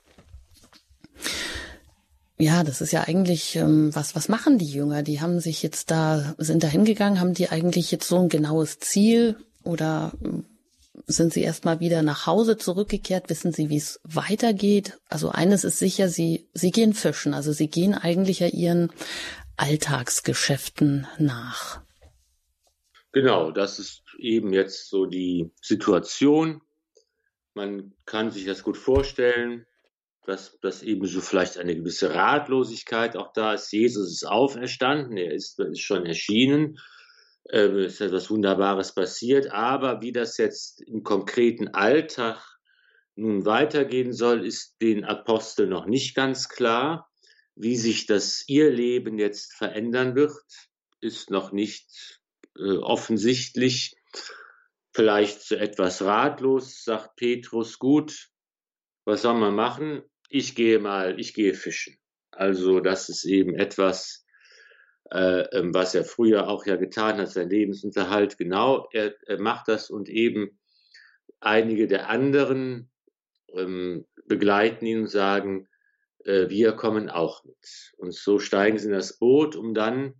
Ja, 2.38 2.64
das 2.64 2.81
ist 2.81 2.90
ja 2.90 3.05
eigentlich, 3.05 3.55
ähm, 3.55 3.94
was, 3.94 4.16
was 4.16 4.29
machen 4.29 4.59
die 4.59 4.66
Jünger? 4.66 5.05
Die 5.05 5.20
haben 5.20 5.38
sich 5.38 5.62
jetzt 5.62 5.92
da, 5.92 6.35
sind 6.38 6.64
da 6.64 6.66
hingegangen, 6.66 7.20
haben 7.20 7.35
die 7.35 7.51
eigentlich 7.51 7.92
jetzt 7.92 8.09
so 8.09 8.18
ein 8.18 8.29
genaues 8.29 8.81
Ziel 8.81 9.37
oder 9.62 10.12
sind 11.07 11.33
Sie 11.33 11.43
erstmal 11.43 11.81
wieder 11.81 12.03
nach 12.03 12.27
Hause 12.27 12.57
zurückgekehrt? 12.57 13.31
Wissen 13.31 13.53
Sie, 13.53 13.69
wie 13.69 13.77
es 13.77 14.01
weitergeht? 14.05 14.99
Also 15.09 15.31
eines 15.31 15.65
ist 15.65 15.79
sicher, 15.79 16.09
Sie, 16.09 16.49
Sie 16.53 16.71
gehen 16.71 16.95
fischen. 16.95 17.35
Also 17.35 17.53
Sie 17.53 17.69
gehen 17.69 17.95
eigentlich 17.95 18.41
ja 18.41 18.49
Ihren 18.49 18.93
Alltagsgeschäften 19.57 21.07
nach. 21.19 21.83
Genau, 23.13 23.51
das 23.51 23.79
ist 23.79 24.03
eben 24.19 24.53
jetzt 24.53 24.89
so 24.89 25.07
die 25.07 25.51
Situation. 25.61 26.63
Man 27.55 27.93
kann 28.07 28.31
sich 28.31 28.45
das 28.45 28.63
gut 28.63 28.77
vorstellen, 28.77 29.67
dass, 30.27 30.59
dass 30.61 30.83
eben 30.83 31.07
so 31.07 31.21
vielleicht 31.21 31.59
eine 31.59 31.75
gewisse 31.75 32.15
Ratlosigkeit 32.15 33.17
auch 33.17 33.33
da 33.33 33.55
ist. 33.55 33.73
Jesus 33.73 34.11
ist 34.11 34.27
auferstanden, 34.27 35.17
er 35.17 35.33
ist, 35.33 35.59
ist 35.59 35.81
schon 35.81 36.07
erschienen 36.07 36.79
äh, 37.48 37.87
ist 37.87 38.00
etwas 38.00 38.31
Wunderbares 38.31 38.94
passiert. 38.94 39.50
Aber 39.53 40.00
wie 40.00 40.12
das 40.12 40.37
jetzt 40.37 40.83
im 40.83 41.03
konkreten 41.03 41.68
Alltag 41.68 42.44
nun 43.16 43.44
weitergehen 43.44 44.12
soll, 44.12 44.46
ist 44.46 44.76
den 44.81 45.05
Aposteln 45.05 45.70
noch 45.70 45.87
nicht 45.87 46.14
ganz 46.14 46.48
klar. 46.48 47.11
Wie 47.55 47.76
sich 47.76 48.07
das 48.07 48.44
ihr 48.46 48.70
Leben 48.70 49.18
jetzt 49.18 49.55
verändern 49.55 50.14
wird, 50.14 50.33
ist 51.00 51.31
noch 51.31 51.53
nicht 51.53 52.20
äh, 52.57 52.76
offensichtlich. 52.79 53.96
Vielleicht 54.92 55.42
so 55.42 55.55
etwas 55.55 56.03
ratlos, 56.03 56.83
sagt 56.83 57.16
Petrus, 57.16 57.79
gut, 57.79 58.31
was 59.05 59.22
soll 59.22 59.35
man 59.35 59.55
machen? 59.55 60.03
Ich 60.29 60.55
gehe 60.55 60.79
mal, 60.79 61.18
ich 61.20 61.35
gehe 61.35 61.55
fischen. 61.55 61.96
Also 62.31 62.81
das 62.81 63.09
ist 63.09 63.24
eben 63.24 63.55
etwas, 63.55 64.24
ähm, 64.24 64.30
was 65.11 65.94
er 65.94 66.05
früher 66.05 66.49
auch 66.49 66.66
ja 66.66 66.77
getan 66.77 67.18
hat, 67.18 67.31
sein 67.31 67.51
Lebensunterhalt. 67.51 68.38
Genau, 68.38 68.88
er, 68.92 69.14
er 69.27 69.40
macht 69.40 69.68
das 69.68 69.90
und 69.90 70.09
eben 70.09 70.59
einige 71.40 71.88
der 71.88 72.09
anderen 72.09 72.90
ähm, 73.55 74.07
begleiten 74.27 74.87
ihn 74.87 75.01
und 75.03 75.11
sagen, 75.11 75.68
äh, 76.25 76.49
wir 76.49 76.73
kommen 76.73 77.11
auch 77.11 77.44
mit. 77.44 77.92
Und 77.96 78.14
so 78.14 78.38
steigen 78.38 78.79
sie 78.79 78.87
in 78.87 78.94
das 78.94 79.18
Boot, 79.18 79.57
um 79.57 79.75
dann 79.75 80.14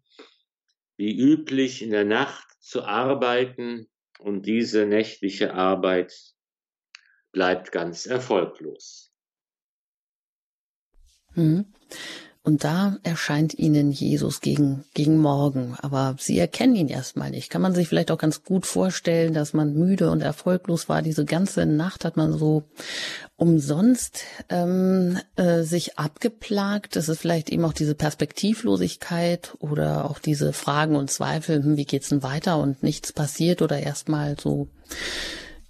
wie 0.97 1.17
üblich 1.17 1.83
in 1.83 1.91
der 1.91 2.05
Nacht 2.05 2.49
zu 2.61 2.85
arbeiten 2.85 3.89
und 4.19 4.45
diese 4.45 4.87
nächtliche 4.87 5.55
Arbeit 5.55 6.35
bleibt 7.33 7.73
ganz 7.73 8.07
erfolglos. 8.07 9.13
Hm. 11.35 11.73
Und 12.43 12.65
da 12.65 12.97
erscheint 13.03 13.53
ihnen 13.59 13.91
Jesus 13.91 14.41
gegen, 14.41 14.85
gegen 14.95 15.19
Morgen. 15.19 15.77
Aber 15.83 16.17
sie 16.19 16.39
erkennen 16.39 16.75
ihn 16.75 16.89
erstmal 16.89 17.31
nicht. 17.31 17.51
Kann 17.51 17.61
man 17.61 17.75
sich 17.75 17.87
vielleicht 17.87 18.11
auch 18.11 18.19
ganz 18.19 18.45
gut 18.45 18.65
vorstellen, 18.65 19.35
dass 19.35 19.53
man 19.53 19.75
müde 19.75 20.11
und 20.11 20.23
erfolglos 20.23 20.89
war. 20.89 21.03
Diese 21.03 21.27
ganze 21.27 21.67
Nacht 21.67 22.07
hat 22.07 22.17
man 22.17 22.33
so 22.33 22.65
umsonst 23.37 24.23
ähm, 24.49 25.19
äh, 25.37 25.63
sich 25.65 25.99
abgeplagt. 25.99 26.97
Das 26.97 27.11
ist 27.11 27.21
vielleicht 27.21 27.51
eben 27.51 27.65
auch 27.65 27.75
diese 27.75 27.95
Perspektivlosigkeit 27.95 29.55
oder 29.59 30.09
auch 30.09 30.19
diese 30.19 30.55
Fragen 30.55 30.97
und 30.97 31.11
Zweifel, 31.11 31.63
hm, 31.63 31.77
wie 31.77 31.85
geht's 31.85 32.09
denn 32.09 32.23
weiter 32.23 32.57
und 32.57 32.83
nichts 32.83 33.13
passiert 33.13 33.61
oder 33.61 33.81
erstmal 33.81 34.37
so 34.41 34.69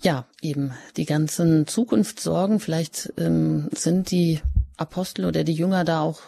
ja, 0.02 0.24
eben 0.40 0.72
die 0.96 1.04
ganzen 1.04 1.66
Zukunftssorgen. 1.66 2.60
Vielleicht 2.60 3.12
ähm, 3.18 3.68
sind 3.72 4.10
die 4.10 4.40
Apostel 4.80 5.26
oder 5.26 5.44
die 5.44 5.54
Jünger 5.54 5.84
da 5.84 6.00
auch 6.00 6.20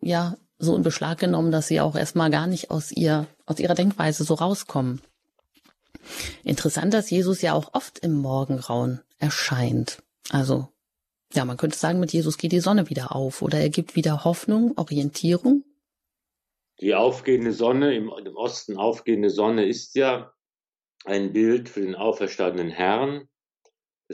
ja 0.00 0.36
so 0.58 0.76
in 0.76 0.82
Beschlag 0.82 1.18
genommen, 1.18 1.52
dass 1.52 1.68
sie 1.68 1.80
auch 1.80 1.96
erstmal 1.96 2.30
gar 2.30 2.46
nicht 2.46 2.70
aus 2.70 2.92
ihr 2.92 3.26
aus 3.46 3.58
ihrer 3.58 3.74
Denkweise 3.74 4.24
so 4.24 4.34
rauskommen. 4.34 5.00
Interessant, 6.42 6.92
dass 6.92 7.10
Jesus 7.10 7.42
ja 7.42 7.54
auch 7.54 7.72
oft 7.72 7.98
im 8.00 8.14
Morgengrauen 8.14 9.00
erscheint. 9.18 10.02
Also 10.30 10.68
ja, 11.32 11.44
man 11.44 11.56
könnte 11.56 11.78
sagen, 11.78 12.00
mit 12.00 12.12
Jesus 12.12 12.38
geht 12.38 12.52
die 12.52 12.60
Sonne 12.60 12.88
wieder 12.90 13.14
auf 13.14 13.42
oder 13.42 13.58
er 13.58 13.70
gibt 13.70 13.96
wieder 13.96 14.24
Hoffnung, 14.24 14.76
Orientierung. 14.76 15.64
Die 16.80 16.94
aufgehende 16.94 17.52
Sonne, 17.52 17.94
im, 17.94 18.08
im 18.08 18.36
Osten 18.36 18.76
aufgehende 18.76 19.30
Sonne 19.30 19.66
ist 19.66 19.94
ja 19.94 20.32
ein 21.04 21.32
Bild 21.32 21.68
für 21.68 21.80
den 21.80 21.94
auferstandenen 21.94 22.70
Herrn. 22.70 23.28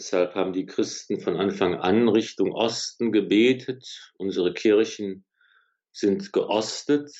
Deshalb 0.00 0.34
haben 0.34 0.54
die 0.54 0.64
Christen 0.64 1.20
von 1.20 1.36
Anfang 1.36 1.74
an 1.74 2.08
Richtung 2.08 2.52
Osten 2.52 3.12
gebetet. 3.12 3.86
Unsere 4.16 4.54
Kirchen 4.54 5.26
sind 5.92 6.32
geostet. 6.32 7.12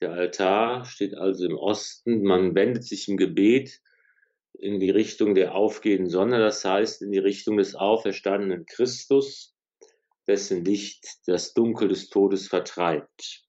Der 0.00 0.14
Altar 0.14 0.84
steht 0.84 1.14
also 1.14 1.46
im 1.46 1.56
Osten. 1.56 2.24
Man 2.24 2.56
wendet 2.56 2.82
sich 2.82 3.08
im 3.08 3.16
Gebet 3.16 3.80
in 4.54 4.80
die 4.80 4.90
Richtung 4.90 5.36
der 5.36 5.54
aufgehenden 5.54 6.10
Sonne, 6.10 6.40
das 6.40 6.64
heißt 6.64 7.02
in 7.02 7.12
die 7.12 7.20
Richtung 7.20 7.56
des 7.56 7.76
auferstandenen 7.76 8.66
Christus, 8.66 9.54
dessen 10.26 10.64
Licht 10.64 11.06
das 11.26 11.54
Dunkel 11.54 11.86
des 11.86 12.10
Todes 12.10 12.48
vertreibt. 12.48 13.44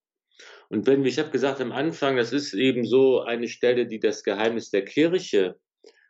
Und 0.70 0.86
wenn 0.86 1.04
wir, 1.04 1.10
ich 1.10 1.18
habe 1.18 1.32
gesagt 1.32 1.60
am 1.60 1.72
Anfang, 1.72 2.18
das 2.18 2.32
ist 2.32 2.54
eben 2.54 2.86
so 2.86 3.22
eine 3.22 3.48
Stelle, 3.48 3.88
die 3.88 4.00
das 4.00 4.24
Geheimnis 4.24 4.70
der 4.70 4.86
Kirche 4.86 5.60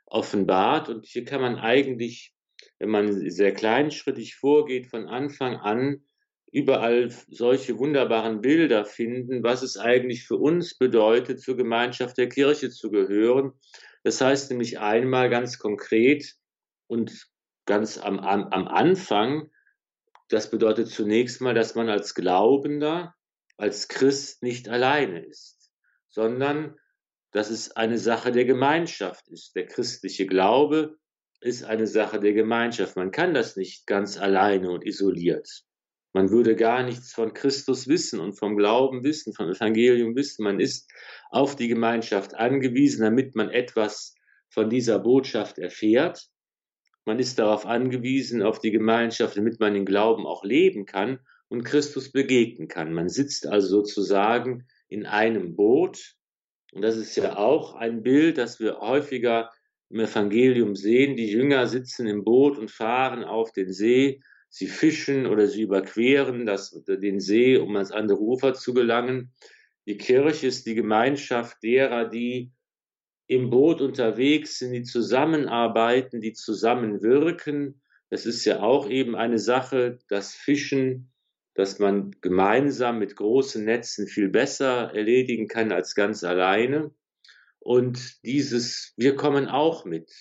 offenbart. 0.08 0.90
Und 0.90 1.06
hier 1.06 1.24
kann 1.24 1.40
man 1.40 1.56
eigentlich, 1.56 2.35
wenn 2.80 2.90
man 2.90 3.30
sehr 3.30 3.54
kleinschrittig 3.54 4.36
vorgeht, 4.36 4.88
von 4.88 5.08
Anfang 5.08 5.56
an 5.58 6.04
überall 6.52 7.10
solche 7.28 7.78
wunderbaren 7.78 8.42
Bilder 8.42 8.86
finden, 8.86 9.44
was 9.44 9.62
es 9.62 9.78
eigentlich 9.78 10.26
für 10.26 10.38
uns 10.38 10.78
bedeutet, 10.78 11.42
zur 11.42 11.58
Gemeinschaft 11.58 12.18
der 12.18 12.30
Kirche 12.30 12.70
zu 12.70 12.92
gehören. 12.92 13.54
Das 14.04 14.22
heißt 14.22 14.52
nämlich 14.52 14.80
einmal 14.80 15.30
ganz 15.30 15.60
konkret 15.60 16.36
und 16.88 17.28
ganz 17.66 17.98
am, 17.98 18.20
am, 18.20 18.46
am 18.46 18.68
Anfang, 18.68 19.50
das 20.30 20.50
bedeutet 20.50 20.88
zunächst 20.88 21.42
mal, 21.42 21.54
dass 21.54 21.76
man 21.76 21.90
als 21.90 22.16
Glaubender, 22.16 23.16
als 23.58 23.88
Christ 23.88 24.44
nicht 24.44 24.70
alleine 24.70 25.26
ist, 25.26 25.72
sondern 26.10 26.76
dass 27.32 27.50
es 27.50 27.72
eine 27.72 27.98
Sache 27.98 28.32
der 28.32 28.46
Gemeinschaft 28.46 29.28
ist. 29.28 29.56
Der 29.56 29.66
christliche 29.66 30.26
Glaube 30.26 30.98
ist 31.46 31.64
eine 31.64 31.88
Sache 31.88 32.20
der 32.20 32.34
Gemeinschaft. 32.34 32.96
Man 32.96 33.12
kann 33.12 33.34
das 33.34 33.56
nicht 33.56 33.86
ganz 33.86 34.18
alleine 34.18 34.72
und 34.72 34.86
isoliert. 34.86 35.64
Man 36.12 36.32
würde 36.32 36.56
gar 36.56 36.82
nichts 36.82 37.14
von 37.14 37.34
Christus 37.34 37.88
wissen 37.88 38.20
und 38.20 38.34
vom 38.34 38.56
Glauben 38.56 39.04
wissen, 39.04 39.34
vom 39.34 39.50
Evangelium 39.50 40.16
wissen. 40.16 40.44
Man 40.44 40.60
ist 40.60 40.90
auf 41.30 41.56
die 41.56 41.68
Gemeinschaft 41.68 42.34
angewiesen, 42.34 43.04
damit 43.04 43.36
man 43.36 43.50
etwas 43.50 44.16
von 44.50 44.70
dieser 44.70 44.98
Botschaft 44.98 45.58
erfährt. 45.60 46.30
Man 47.04 47.20
ist 47.20 47.38
darauf 47.38 47.66
angewiesen, 47.66 48.42
auf 48.42 48.60
die 48.60 48.72
Gemeinschaft, 48.72 49.38
damit 49.38 49.60
man 49.60 49.74
den 49.74 49.86
Glauben 49.86 50.26
auch 50.26 50.44
leben 50.44 50.86
kann 50.86 51.20
und 51.50 51.64
Christus 51.64 52.12
begegnen 52.12 52.68
kann. 52.68 52.94
Man 52.94 53.10
sitzt 53.10 53.46
also 53.46 53.68
sozusagen 53.68 54.66
in 54.88 55.06
einem 55.06 55.56
Boot. 55.56 56.16
Und 56.72 56.82
das 56.82 56.98
ist 56.98 57.16
ja 57.18 57.38
auch 57.38 57.76
ein 57.76 58.02
Bild, 58.02 58.38
das 58.40 58.60
wir 58.60 58.80
häufiger 58.80 59.52
im 59.96 60.02
Evangelium 60.02 60.76
sehen. 60.76 61.16
Die 61.16 61.32
Jünger 61.32 61.68
sitzen 61.68 62.06
im 62.06 62.24
Boot 62.24 62.58
und 62.58 62.70
fahren 62.70 63.24
auf 63.24 63.52
den 63.52 63.72
See 63.72 64.22
sie 64.56 64.68
fischen 64.68 65.26
oder 65.26 65.48
sie 65.48 65.64
überqueren 65.64 66.46
das, 66.46 66.82
den 66.88 67.20
See, 67.20 67.58
um 67.58 67.76
ans 67.76 67.92
andere 67.92 68.22
Ufer 68.22 68.54
zu 68.54 68.74
gelangen. 68.74 69.34
Die 69.86 69.98
Kirche 69.98 70.48
ist 70.48 70.66
die 70.66 70.76
Gemeinschaft 70.76 71.62
derer, 71.62 72.06
die 72.08 72.54
im 73.28 73.50
Boot 73.50 73.82
unterwegs 73.82 74.60
sind, 74.60 74.72
die 74.72 74.84
zusammenarbeiten, 74.84 76.22
die 76.22 76.32
zusammenwirken. 76.32 77.82
Das 78.10 78.26
ist 78.26 78.46
ja 78.46 78.62
auch 78.62 78.90
eben 78.90 79.16
eine 79.16 79.40
Sache, 79.40 80.00
das 80.08 80.34
Fischen, 80.34 81.12
dass 81.54 81.80
man 81.80 82.12
gemeinsam 82.22 83.00
mit 83.00 83.18
großen 83.18 83.66
Netzen 83.66 84.08
viel 84.08 84.30
besser 84.30 84.94
erledigen 84.94 85.50
kann 85.50 85.74
als 85.74 85.96
ganz 85.96 86.24
alleine. 86.24 86.92
Und 87.66 88.24
dieses, 88.24 88.94
wir 88.96 89.16
kommen 89.16 89.48
auch 89.48 89.86
mit. 89.86 90.12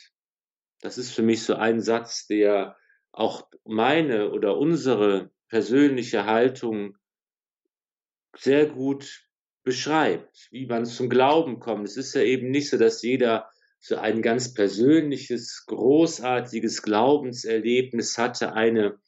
Das 0.80 0.96
ist 0.96 1.10
für 1.10 1.20
mich 1.20 1.42
so 1.42 1.56
ein 1.56 1.82
Satz, 1.82 2.26
der 2.26 2.74
auch 3.12 3.46
meine 3.66 4.30
oder 4.30 4.56
unsere 4.56 5.30
persönliche 5.50 6.24
Haltung 6.24 6.96
sehr 8.34 8.64
gut 8.64 9.28
beschreibt, 9.62 10.48
wie 10.52 10.64
man 10.64 10.86
zum 10.86 11.10
Glauben 11.10 11.60
kommt. 11.60 11.86
Es 11.86 11.98
ist 11.98 12.14
ja 12.14 12.22
eben 12.22 12.50
nicht 12.50 12.70
so, 12.70 12.78
dass 12.78 13.02
jeder 13.02 13.50
so 13.78 13.96
ein 13.96 14.22
ganz 14.22 14.54
persönliches, 14.54 15.66
großartiges 15.66 16.80
Glaubenserlebnis 16.80 18.16
hatte, 18.16 18.54
eine 18.54 18.98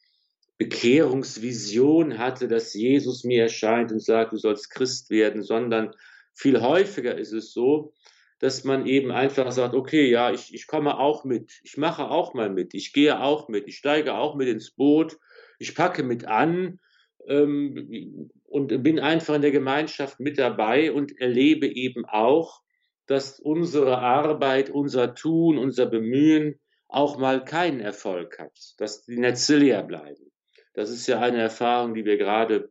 Bekehrungsvision 0.58 2.18
hatte, 2.18 2.48
dass 2.48 2.74
Jesus 2.74 3.24
mir 3.24 3.44
erscheint 3.44 3.92
und 3.92 4.02
sagt, 4.02 4.32
du 4.32 4.36
sollst 4.36 4.68
Christ 4.68 5.08
werden, 5.08 5.42
sondern 5.42 5.94
viel 6.34 6.60
häufiger 6.60 7.16
ist 7.16 7.32
es 7.32 7.54
so, 7.54 7.94
dass 8.38 8.64
man 8.64 8.86
eben 8.86 9.10
einfach 9.10 9.50
sagt, 9.50 9.74
okay, 9.74 10.10
ja, 10.10 10.30
ich, 10.30 10.52
ich 10.52 10.66
komme 10.66 10.98
auch 10.98 11.24
mit, 11.24 11.60
ich 11.64 11.76
mache 11.76 12.10
auch 12.10 12.34
mal 12.34 12.50
mit, 12.50 12.74
ich 12.74 12.92
gehe 12.92 13.20
auch 13.20 13.48
mit, 13.48 13.66
ich 13.66 13.78
steige 13.78 14.14
auch 14.14 14.34
mit 14.34 14.48
ins 14.48 14.70
Boot, 14.70 15.18
ich 15.58 15.74
packe 15.74 16.02
mit 16.02 16.26
an 16.26 16.78
ähm, 17.26 18.30
und 18.44 18.82
bin 18.82 19.00
einfach 19.00 19.34
in 19.34 19.42
der 19.42 19.52
Gemeinschaft 19.52 20.20
mit 20.20 20.38
dabei 20.38 20.92
und 20.92 21.18
erlebe 21.18 21.66
eben 21.66 22.04
auch, 22.04 22.60
dass 23.06 23.40
unsere 23.40 23.98
Arbeit, 23.98 24.68
unser 24.68 25.14
Tun, 25.14 25.58
unser 25.58 25.86
Bemühen 25.86 26.58
auch 26.88 27.18
mal 27.18 27.44
keinen 27.44 27.80
Erfolg 27.80 28.38
hat, 28.38 28.58
dass 28.78 29.02
die 29.02 29.18
Netze 29.18 29.56
leer 29.56 29.82
bleiben. 29.82 30.30
Das 30.74 30.90
ist 30.90 31.06
ja 31.06 31.20
eine 31.20 31.40
Erfahrung, 31.40 31.94
die 31.94 32.04
wir 32.04 32.18
gerade 32.18 32.70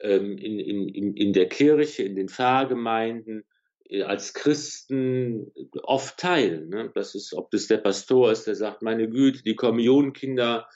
ähm, 0.00 0.38
in, 0.38 0.58
in, 0.58 1.14
in 1.14 1.32
der 1.32 1.48
Kirche, 1.48 2.04
in 2.04 2.16
den 2.16 2.28
Pfarrgemeinden, 2.28 3.44
als 4.04 4.34
Christen 4.34 5.50
oft 5.82 6.18
teilen. 6.18 6.68
Ne? 6.68 6.90
Das 6.94 7.14
ist, 7.14 7.32
ob 7.34 7.50
das 7.50 7.66
der 7.66 7.78
Pastor 7.78 8.30
ist, 8.30 8.46
der 8.46 8.54
sagt, 8.54 8.82
meine 8.82 9.08
Güte, 9.08 9.42
die 9.42 9.56
Kommunionkinder 9.56 10.68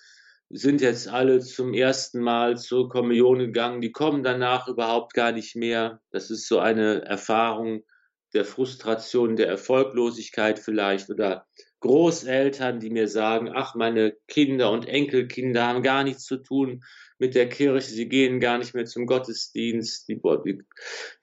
sind 0.49 0.83
jetzt 0.83 1.09
alle 1.09 1.41
zum 1.41 1.73
ersten 1.73 2.21
Mal 2.21 2.59
zur 2.59 2.89
Kommunion 2.89 3.39
gegangen, 3.39 3.81
die 3.81 3.93
kommen 3.93 4.23
danach 4.23 4.69
überhaupt 4.69 5.15
gar 5.15 5.33
nicht 5.33 5.57
mehr. 5.57 6.01
Das 6.11 6.31
ist 6.31 6.47
so 6.47 6.59
eine 6.59 7.03
Erfahrung 7.05 7.85
der 8.35 8.45
Frustration, 8.45 9.37
der 9.37 9.49
Erfolglosigkeit 9.49 10.59
vielleicht 10.59 11.11
oder 11.11 11.47
Großeltern, 11.81 12.81
die 12.81 12.91
mir 12.91 13.09
sagen, 13.09 13.51
ach, 13.53 13.75
meine 13.75 14.15
Kinder 14.29 14.71
und 14.71 14.87
Enkelkinder 14.87 15.67
haben 15.67 15.83
gar 15.83 16.05
nichts 16.05 16.25
zu 16.25 16.37
tun 16.37 16.83
mit 17.23 17.37
der 17.37 17.49
Kirche, 17.49 17.87
sie 17.87 18.09
gehen 18.09 18.41
gar 18.41 18.59
nicht 18.59 18.75
mehr 18.75 18.85
zum 18.85 19.07
Gottesdienst, 19.07 20.09
die, 20.09 20.21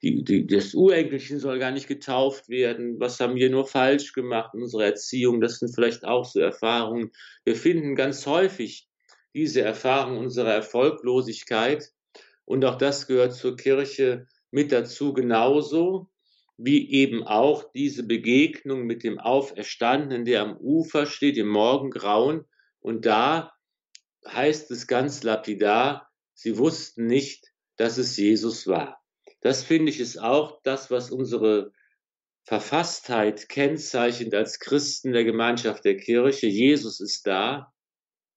die, 0.02 0.24
die, 0.24 0.46
das 0.46 0.72
Urenkelchen 0.72 1.38
soll 1.38 1.58
gar 1.58 1.72
nicht 1.72 1.88
getauft 1.88 2.48
werden, 2.48 2.98
was 2.98 3.20
haben 3.20 3.34
wir 3.34 3.50
nur 3.50 3.66
falsch 3.66 4.14
gemacht 4.14 4.54
in 4.54 4.62
unserer 4.62 4.86
Erziehung, 4.86 5.42
das 5.42 5.58
sind 5.58 5.74
vielleicht 5.74 6.06
auch 6.06 6.24
so 6.24 6.40
Erfahrungen. 6.40 7.10
Wir 7.44 7.54
finden 7.54 7.96
ganz 7.96 8.24
häufig 8.24 8.88
diese 9.34 9.60
Erfahrung 9.60 10.16
unserer 10.16 10.54
Erfolglosigkeit. 10.54 11.92
Und 12.46 12.64
auch 12.64 12.78
das 12.78 13.06
gehört 13.06 13.34
zur 13.34 13.58
Kirche 13.58 14.26
mit 14.50 14.72
dazu. 14.72 15.12
Genauso 15.12 16.08
wie 16.56 16.90
eben 16.92 17.24
auch 17.24 17.70
diese 17.74 18.04
Begegnung 18.06 18.84
mit 18.84 19.04
dem 19.04 19.18
Auferstandenen, 19.18 20.24
der 20.24 20.40
am 20.40 20.56
Ufer 20.56 21.04
steht, 21.04 21.36
im 21.36 21.48
Morgengrauen. 21.48 22.46
Und 22.80 23.04
da 23.04 23.52
heißt 24.26 24.70
es 24.70 24.86
ganz 24.86 25.22
lapidar, 25.22 26.10
sie 26.34 26.58
wussten 26.58 27.06
nicht, 27.06 27.52
dass 27.76 27.98
es 27.98 28.16
Jesus 28.16 28.66
war. 28.66 29.00
Das 29.40 29.62
finde 29.62 29.90
ich 29.90 30.00
ist 30.00 30.18
auch 30.18 30.60
das, 30.62 30.90
was 30.90 31.10
unsere 31.10 31.72
Verfasstheit 32.44 33.48
kennzeichnet 33.48 34.34
als 34.34 34.58
Christen 34.58 35.12
der 35.12 35.24
Gemeinschaft 35.24 35.84
der 35.84 35.96
Kirche. 35.96 36.46
Jesus 36.46 37.00
ist 37.00 37.26
da. 37.26 37.72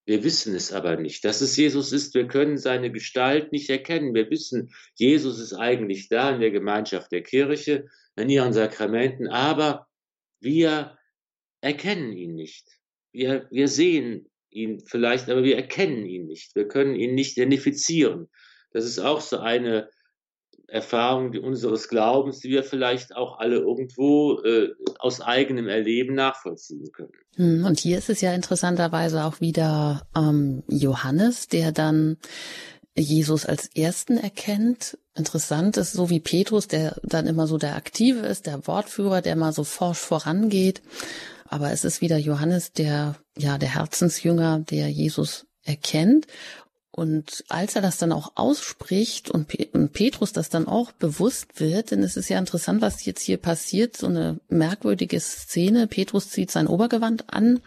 Wir 0.06 0.24
wissen 0.24 0.54
es 0.56 0.74
aber 0.74 0.98
nicht. 0.98 1.24
Dass 1.24 1.42
es 1.42 1.56
Jesus 1.56 1.92
ist, 1.94 2.14
wir 2.14 2.28
können 2.28 2.58
seine 2.58 2.92
Gestalt 2.92 3.52
nicht 3.52 3.70
erkennen. 3.70 4.14
Wir 4.14 4.30
wissen, 4.30 4.74
Jesus 4.96 5.40
ist 5.40 5.54
eigentlich 5.54 6.10
da 6.10 6.34
in 6.36 6.42
der 6.42 6.52
Gemeinschaft 6.52 7.12
der 7.12 7.24
Kirche, 7.24 7.88
in 8.16 8.30
ihren 8.30 8.54
Sakramenten, 8.54 9.28
aber 9.28 9.88
wir 10.40 10.98
erkennen 11.62 12.12
ihn 12.12 12.36
nicht. 12.36 12.68
Wir, 13.14 13.48
wir 13.50 13.68
sehen 13.68 14.30
ihn 14.56 14.82
vielleicht, 14.86 15.30
aber 15.30 15.44
wir 15.44 15.56
erkennen 15.56 16.06
ihn 16.06 16.26
nicht. 16.26 16.56
Wir 16.56 16.68
können 16.68 16.96
ihn 16.96 17.16
nicht 17.16 17.38
identifizieren. 17.38 18.30
Das 18.72 18.86
ist 18.86 19.00
auch 19.00 19.22
so 19.22 19.40
eine 19.40 19.90
Erfahrung 20.68 21.38
unseres 21.38 21.88
Glaubens, 21.88 22.40
die 22.40 22.50
wir 22.50 22.64
vielleicht 22.64 23.16
auch 23.16 23.38
alle 23.38 23.58
irgendwo 23.58 24.40
äh, 24.42 24.70
aus 24.98 25.22
eigenem 25.22 25.68
Erleben 25.68 26.16
nachvollziehen 26.16 26.92
können. 26.92 27.12
Hm, 27.36 27.66
und 27.66 27.80
hier 27.80 27.98
ist 27.98 28.10
es 28.10 28.22
ja 28.22 28.34
interessanterweise 28.34 29.24
auch 29.24 29.40
wieder 29.40 30.08
ähm, 30.16 30.64
Johannes, 30.68 31.48
der 31.48 31.72
dann 31.72 32.18
Jesus 32.96 33.46
als 33.46 33.68
Ersten 33.76 34.18
erkennt. 34.18 34.98
Interessant 35.16 35.78
ist, 35.78 35.94
so 35.94 36.10
wie 36.10 36.20
Petrus, 36.20 36.68
der 36.68 36.96
dann 37.04 37.28
immer 37.28 37.46
so 37.46 37.58
der 37.58 37.76
Aktive 37.76 38.20
ist, 38.20 38.48
der 38.48 38.66
Wortführer, 38.66 39.22
der 39.22 39.36
mal 39.36 39.54
so 39.54 39.64
forsch 39.64 40.00
vorangeht. 40.00 40.82
Aber 41.54 41.72
es 41.72 41.86
ist 41.86 42.02
wieder 42.02 42.18
Johannes, 42.18 42.72
der, 42.72 43.16
ja, 43.38 43.60
der 43.60 43.76
Herzensjünger, 43.76 44.62
der 44.72 44.90
Jesus 44.90 45.46
erkennt. 45.62 46.26
Und 46.90 47.44
als 47.48 47.76
er 47.76 47.84
das 47.84 48.00
dann 48.00 48.12
auch 48.12 48.32
ausspricht 48.34 49.30
und 49.30 49.48
Petrus 49.94 50.34
das 50.34 50.50
dann 50.50 50.68
auch 50.68 50.94
bewusst 50.94 51.60
wird, 51.60 51.92
denn 51.92 52.02
es 52.02 52.18
ist 52.18 52.30
ja 52.30 52.40
interessant, 52.40 52.82
was 52.82 53.06
jetzt 53.06 53.22
hier 53.22 53.38
passiert, 53.38 53.96
so 53.96 54.08
eine 54.08 54.40
merkwürdige 54.48 55.20
Szene. 55.20 55.86
Petrus 55.86 56.32
zieht 56.32 56.50
sein 56.50 56.66
Obergewand 56.66 57.32
an 57.32 57.62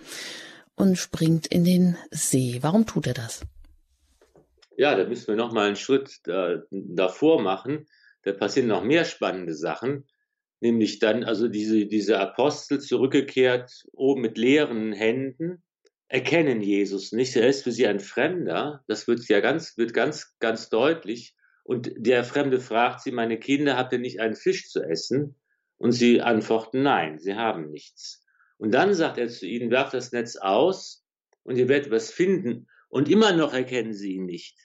und 0.74 0.98
springt 0.98 1.46
in 1.46 1.62
den 1.62 1.96
See. 2.10 2.58
Warum 2.62 2.86
tut 2.86 3.06
er 3.06 3.14
das? 3.14 3.42
Ja, 4.76 4.96
da 4.96 5.04
müssen 5.04 5.28
wir 5.28 5.36
noch 5.36 5.52
mal 5.52 5.68
einen 5.68 5.76
Schritt 5.76 6.18
da, 6.24 6.60
davor 6.72 7.40
machen. 7.40 7.86
Da 8.24 8.32
passieren 8.32 8.66
noch 8.66 8.82
mehr 8.82 9.04
spannende 9.04 9.54
Sachen, 9.54 10.08
nämlich 10.60 10.98
dann 10.98 11.24
also 11.24 11.48
diese, 11.48 11.86
diese 11.86 12.18
Apostel 12.18 12.80
zurückgekehrt 12.80 13.84
oben 13.92 14.22
mit 14.22 14.38
leeren 14.38 14.92
Händen 14.92 15.62
erkennen 16.08 16.62
Jesus 16.62 17.12
nicht. 17.12 17.34
Er 17.36 17.48
ist 17.48 17.64
für 17.64 17.72
sie 17.72 17.86
ein 17.86 18.00
Fremder. 18.00 18.84
Das 18.86 19.08
wird 19.08 19.26
ja 19.28 19.40
ganz, 19.40 19.76
wird 19.76 19.92
ganz, 19.92 20.36
ganz 20.38 20.68
deutlich. 20.68 21.34
Und 21.64 21.90
der 21.96 22.24
Fremde 22.24 22.60
fragt 22.60 23.00
sie, 23.00 23.10
meine 23.10 23.38
Kinder, 23.38 23.76
habt 23.76 23.92
ihr 23.92 23.98
nicht 23.98 24.20
einen 24.20 24.36
Fisch 24.36 24.70
zu 24.70 24.82
essen? 24.82 25.36
Und 25.78 25.92
sie 25.92 26.22
antworten, 26.22 26.82
nein, 26.82 27.18
sie 27.18 27.34
haben 27.34 27.70
nichts. 27.70 28.24
Und 28.56 28.72
dann 28.72 28.94
sagt 28.94 29.18
er 29.18 29.28
zu 29.28 29.46
ihnen, 29.46 29.70
werft 29.70 29.92
das 29.92 30.12
Netz 30.12 30.36
aus 30.36 31.04
und 31.42 31.56
ihr 31.56 31.68
werdet 31.68 31.90
was 31.90 32.10
finden. 32.10 32.68
Und 32.88 33.10
immer 33.10 33.32
noch 33.32 33.52
erkennen 33.52 33.92
sie 33.92 34.12
ihn 34.12 34.24
nicht. 34.24 34.56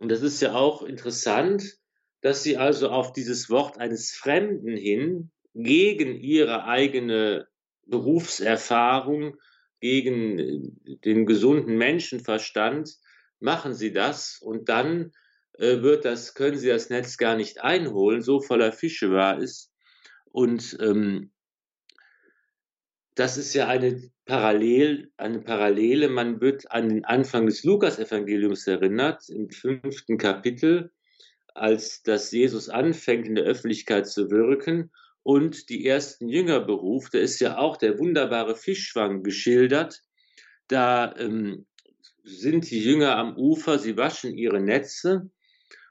Und 0.00 0.10
das 0.10 0.22
ist 0.22 0.42
ja 0.42 0.54
auch 0.54 0.82
interessant, 0.82 1.78
dass 2.24 2.42
sie 2.42 2.56
also 2.56 2.88
auf 2.88 3.12
dieses 3.12 3.50
Wort 3.50 3.76
eines 3.76 4.12
Fremden 4.12 4.78
hin 4.78 5.30
gegen 5.52 6.16
ihre 6.16 6.64
eigene 6.64 7.46
Berufserfahrung, 7.86 9.36
gegen 9.78 10.80
den 11.04 11.26
gesunden 11.26 11.76
Menschenverstand 11.76 12.96
machen 13.40 13.74
sie 13.74 13.92
das 13.92 14.38
und 14.40 14.70
dann 14.70 15.12
äh, 15.58 15.82
wird 15.82 16.06
das, 16.06 16.32
können 16.32 16.56
sie 16.56 16.68
das 16.68 16.88
Netz 16.88 17.18
gar 17.18 17.36
nicht 17.36 17.60
einholen, 17.60 18.22
so 18.22 18.40
voller 18.40 18.72
Fische 18.72 19.10
war 19.10 19.38
es. 19.38 19.70
Und 20.24 20.78
ähm, 20.80 21.30
das 23.16 23.36
ist 23.36 23.52
ja 23.52 23.68
eine 23.68 24.00
Parallel, 24.24 25.12
eine 25.18 25.40
Parallele. 25.40 26.08
Man 26.08 26.40
wird 26.40 26.70
an 26.70 26.88
den 26.88 27.04
Anfang 27.04 27.44
des 27.44 27.64
Lukas-Evangeliums 27.64 28.66
erinnert, 28.66 29.28
im 29.28 29.50
fünften 29.50 30.16
Kapitel, 30.16 30.90
als 31.54 32.02
das 32.02 32.30
Jesus 32.30 32.68
anfängt, 32.68 33.26
in 33.26 33.36
der 33.36 33.44
Öffentlichkeit 33.44 34.08
zu 34.08 34.30
wirken 34.30 34.90
und 35.22 35.68
die 35.68 35.86
ersten 35.86 36.28
Jünger 36.28 36.60
beruft. 36.60 37.14
Da 37.14 37.18
ist 37.18 37.40
ja 37.40 37.58
auch 37.58 37.76
der 37.76 37.98
wunderbare 37.98 38.56
Fischfang 38.56 39.22
geschildert. 39.22 40.02
Da 40.68 41.14
ähm, 41.16 41.66
sind 42.24 42.70
die 42.70 42.82
Jünger 42.82 43.16
am 43.16 43.36
Ufer, 43.36 43.78
sie 43.78 43.96
waschen 43.96 44.36
ihre 44.36 44.60
Netze 44.60 45.30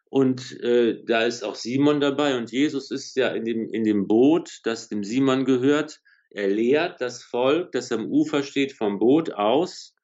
und 0.10 0.60
äh, 0.62 1.04
da 1.06 1.23
ist 1.23 1.43
auch 1.43 1.56
Simon 1.56 1.99
dabei 1.99 2.38
und 2.38 2.52
Jesus 2.52 2.91
ist 2.91 3.15
ja 3.15 3.30
in 3.30 3.45
dem, 3.45 3.69
in 3.71 3.84
dem 3.84 4.08
Boot, 4.08 4.60
das 4.63 4.89
dem 4.89 5.04
Simon 5.04 5.45
gehört 5.45 5.99
er 6.34 6.47
lehrt 6.47 6.99
das 6.99 7.23
Volk, 7.23 7.71
das 7.73 7.91
am 7.91 8.12
Ufer 8.12 8.41
steht, 8.41 8.73
vom 8.73 8.97
Boot 8.97 9.34
aus. 9.34 9.95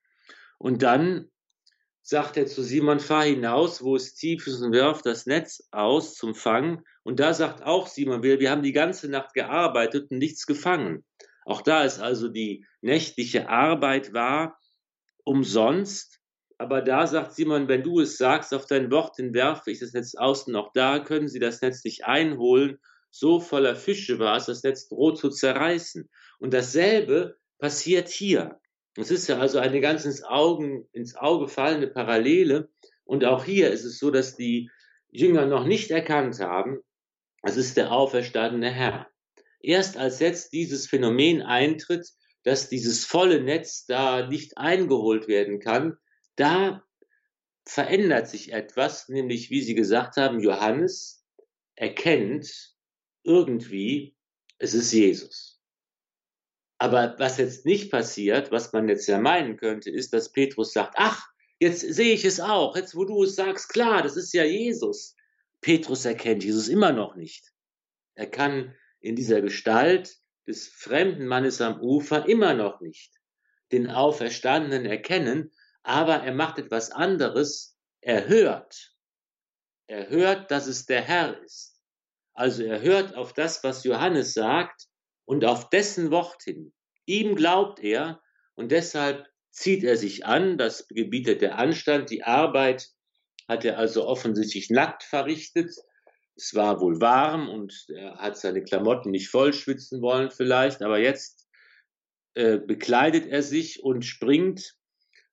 Und 0.59 0.83
dann 0.83 1.31
sagt 2.09 2.37
er 2.37 2.47
zu 2.47 2.63
Simon, 2.63 2.99
fahr 2.99 3.23
hinaus, 3.23 3.83
wo 3.83 3.95
es 3.95 4.15
tief 4.15 4.47
ist 4.47 4.61
und 4.61 4.73
wirf 4.73 5.01
das 5.01 5.25
Netz 5.25 5.67
aus 5.71 6.15
zum 6.15 6.33
Fang. 6.33 6.83
Und 7.03 7.19
da 7.19 7.33
sagt 7.33 7.63
auch 7.63 7.87
Simon, 7.87 8.23
wir, 8.23 8.39
wir 8.39 8.49
haben 8.49 8.63
die 8.63 8.73
ganze 8.73 9.09
Nacht 9.09 9.33
gearbeitet 9.33 10.09
und 10.09 10.17
nichts 10.17 10.45
gefangen. 10.45 11.05
Auch 11.45 11.61
da 11.61 11.83
ist 11.83 11.99
also 11.99 12.27
die 12.27 12.65
nächtliche 12.81 13.47
Arbeit 13.47 14.13
wahr, 14.13 14.59
umsonst. 15.23 16.19
Aber 16.57 16.81
da 16.81 17.05
sagt 17.07 17.35
Simon, 17.35 17.67
wenn 17.67 17.83
du 17.83 17.99
es 17.99 18.17
sagst, 18.17 18.53
auf 18.53 18.65
dein 18.65 18.91
Wort, 18.91 19.19
dann 19.19 19.33
werfe 19.33 19.71
ich 19.71 19.79
das 19.79 19.93
Netz 19.93 20.15
aus 20.15 20.47
und 20.47 20.55
auch 20.55 20.71
da 20.73 20.99
können 20.99 21.27
sie 21.27 21.39
das 21.39 21.61
Netz 21.61 21.83
nicht 21.83 22.05
einholen 22.05 22.79
so 23.11 23.39
voller 23.39 23.75
Fische 23.75 24.19
war 24.19 24.37
es, 24.37 24.45
das 24.45 24.63
Netz 24.63 24.87
droht 24.87 25.17
zu 25.17 25.29
zerreißen. 25.29 26.09
Und 26.39 26.53
dasselbe 26.53 27.37
passiert 27.57 28.09
hier. 28.09 28.59
Es 28.95 29.11
ist 29.11 29.27
ja 29.27 29.39
also 29.39 29.59
eine 29.59 29.81
ganz 29.81 30.05
ins, 30.05 30.23
Augen, 30.23 30.87
ins 30.91 31.15
Auge 31.15 31.47
fallende 31.47 31.87
Parallele. 31.87 32.69
Und 33.05 33.25
auch 33.25 33.45
hier 33.45 33.71
ist 33.71 33.85
es 33.85 33.99
so, 33.99 34.11
dass 34.11 34.35
die 34.35 34.69
Jünger 35.09 35.45
noch 35.45 35.65
nicht 35.65 35.91
erkannt 35.91 36.39
haben, 36.39 36.79
es 37.41 37.57
ist 37.57 37.77
der 37.77 37.91
auferstandene 37.91 38.69
Herr. 38.69 39.07
Erst 39.61 39.97
als 39.97 40.19
jetzt 40.19 40.53
dieses 40.53 40.87
Phänomen 40.87 41.41
eintritt, 41.41 42.07
dass 42.43 42.69
dieses 42.69 43.05
volle 43.05 43.41
Netz 43.41 43.85
da 43.85 44.27
nicht 44.27 44.57
eingeholt 44.57 45.27
werden 45.27 45.59
kann, 45.59 45.97
da 46.35 46.83
verändert 47.65 48.27
sich 48.27 48.53
etwas, 48.53 49.09
nämlich 49.09 49.49
wie 49.49 49.61
Sie 49.61 49.75
gesagt 49.75 50.17
haben, 50.17 50.39
Johannes 50.39 51.25
erkennt 51.75 52.75
irgendwie, 53.23 54.15
es 54.57 54.73
ist 54.73 54.91
Jesus. 54.91 55.58
Aber 56.79 57.15
was 57.19 57.37
jetzt 57.37 57.65
nicht 57.65 57.91
passiert, 57.91 58.51
was 58.51 58.71
man 58.71 58.87
jetzt 58.87 59.07
ja 59.07 59.19
meinen 59.19 59.57
könnte, 59.57 59.91
ist, 59.91 60.13
dass 60.13 60.31
Petrus 60.31 60.71
sagt, 60.71 60.95
ach, 60.97 61.27
jetzt 61.59 61.81
sehe 61.81 62.13
ich 62.13 62.23
es 62.23 62.39
auch, 62.39 62.75
jetzt 62.77 62.95
wo 62.95 63.03
du 63.03 63.23
es 63.23 63.35
sagst, 63.35 63.69
klar, 63.69 64.01
das 64.01 64.15
ist 64.15 64.33
ja 64.33 64.45
Jesus. 64.45 65.15
Petrus 65.59 66.05
erkennt 66.05 66.43
Jesus 66.43 66.69
immer 66.69 66.93
noch 66.93 67.15
nicht. 67.15 67.51
Er 68.15 68.27
kann 68.27 68.73
in 69.01 69.17
dieser 69.17 69.41
Gestalt 69.41 70.17
des 70.47 70.69
fremden 70.69 71.27
Mannes 71.27 71.59
am 71.59 71.81
Ufer 71.81 72.27
immer 72.27 72.53
noch 72.53 72.79
nicht 72.79 73.13
den 73.73 73.89
Auferstandenen 73.89 74.85
erkennen, 74.85 75.51
aber 75.83 76.23
er 76.23 76.33
macht 76.33 76.59
etwas 76.59 76.91
anderes. 76.91 77.77
Er 78.01 78.27
hört. 78.27 78.95
Er 79.87 80.09
hört, 80.09 80.49
dass 80.49 80.67
es 80.67 80.85
der 80.85 81.01
Herr 81.01 81.41
ist. 81.43 81.81
Also 82.33 82.63
er 82.63 82.81
hört 82.81 83.15
auf 83.15 83.33
das, 83.33 83.63
was 83.65 83.83
Johannes 83.83 84.33
sagt 84.33 84.88
und 85.29 85.45
auf 85.45 85.69
dessen 85.69 86.09
Wort 86.09 86.41
hin. 86.41 86.73
Ihm 87.05 87.35
glaubt 87.35 87.79
er 87.81 88.19
und 88.55 88.71
deshalb 88.71 89.27
zieht 89.51 89.83
er 89.83 89.95
sich 89.95 90.25
an, 90.25 90.57
das 90.57 90.87
gebietet 90.87 91.43
der 91.43 91.59
Anstand, 91.59 92.09
die 92.09 92.23
Arbeit 92.23 92.89
hat 93.47 93.63
er 93.63 93.77
also 93.77 94.07
offensichtlich 94.07 94.71
nackt 94.71 95.03
verrichtet. 95.03 95.71
Es 96.35 96.55
war 96.55 96.81
wohl 96.81 96.99
warm 96.99 97.47
und 97.47 97.85
er 97.89 98.15
hat 98.15 98.39
seine 98.39 98.63
Klamotten 98.63 99.11
nicht 99.11 99.29
vollschwitzen 99.29 100.01
wollen 100.01 100.31
vielleicht, 100.31 100.81
aber 100.81 100.97
jetzt 100.97 101.47
äh, 102.33 102.57
bekleidet 102.57 103.27
er 103.27 103.43
sich 103.43 103.83
und 103.83 104.05
springt 104.05 104.77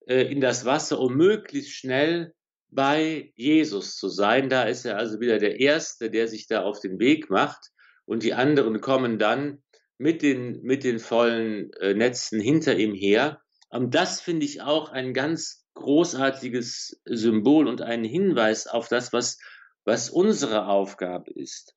äh, 0.07 0.31
in 0.31 0.43
das 0.43 0.67
Wasser, 0.67 1.01
um 1.01 1.17
möglichst 1.17 1.73
schnell 1.73 2.35
bei 2.69 3.33
Jesus 3.35 3.97
zu 3.97 4.11
sein. 4.11 4.51
Da 4.51 4.65
ist 4.65 4.85
er 4.85 4.99
also 4.99 5.21
wieder 5.21 5.39
der 5.39 5.59
Erste, 5.59 6.11
der 6.11 6.29
sich 6.29 6.49
da 6.49 6.65
auf 6.65 6.81
den 6.81 6.99
Weg 6.99 7.31
macht 7.31 7.71
und 8.05 8.25
die 8.25 8.35
anderen 8.35 8.83
kommen 8.83 9.19
dann 9.19 9.63
mit 9.99 10.23
den, 10.23 10.63
mit 10.63 10.85
den 10.85 10.99
vollen 10.99 11.73
äh, 11.75 11.95
Netzen 11.95 12.41
hinter 12.41 12.77
ihm 12.77 12.95
her. 12.95 13.41
Und 13.69 13.95
das 13.95 14.21
finde 14.21 14.47
ich 14.47 14.63
auch 14.63 14.91
ein 14.91 15.15
ganz 15.15 15.67
großartiges 15.75 17.01
Symbol 17.05 17.69
und 17.69 17.83
ein 17.83 18.05
Hinweis 18.05 18.67
auf 18.67 18.89
das, 18.89 19.13
was, 19.13 19.39
was 19.85 20.11
unsere 20.11 20.67
Aufgabe 20.67 21.31
ist 21.33 21.75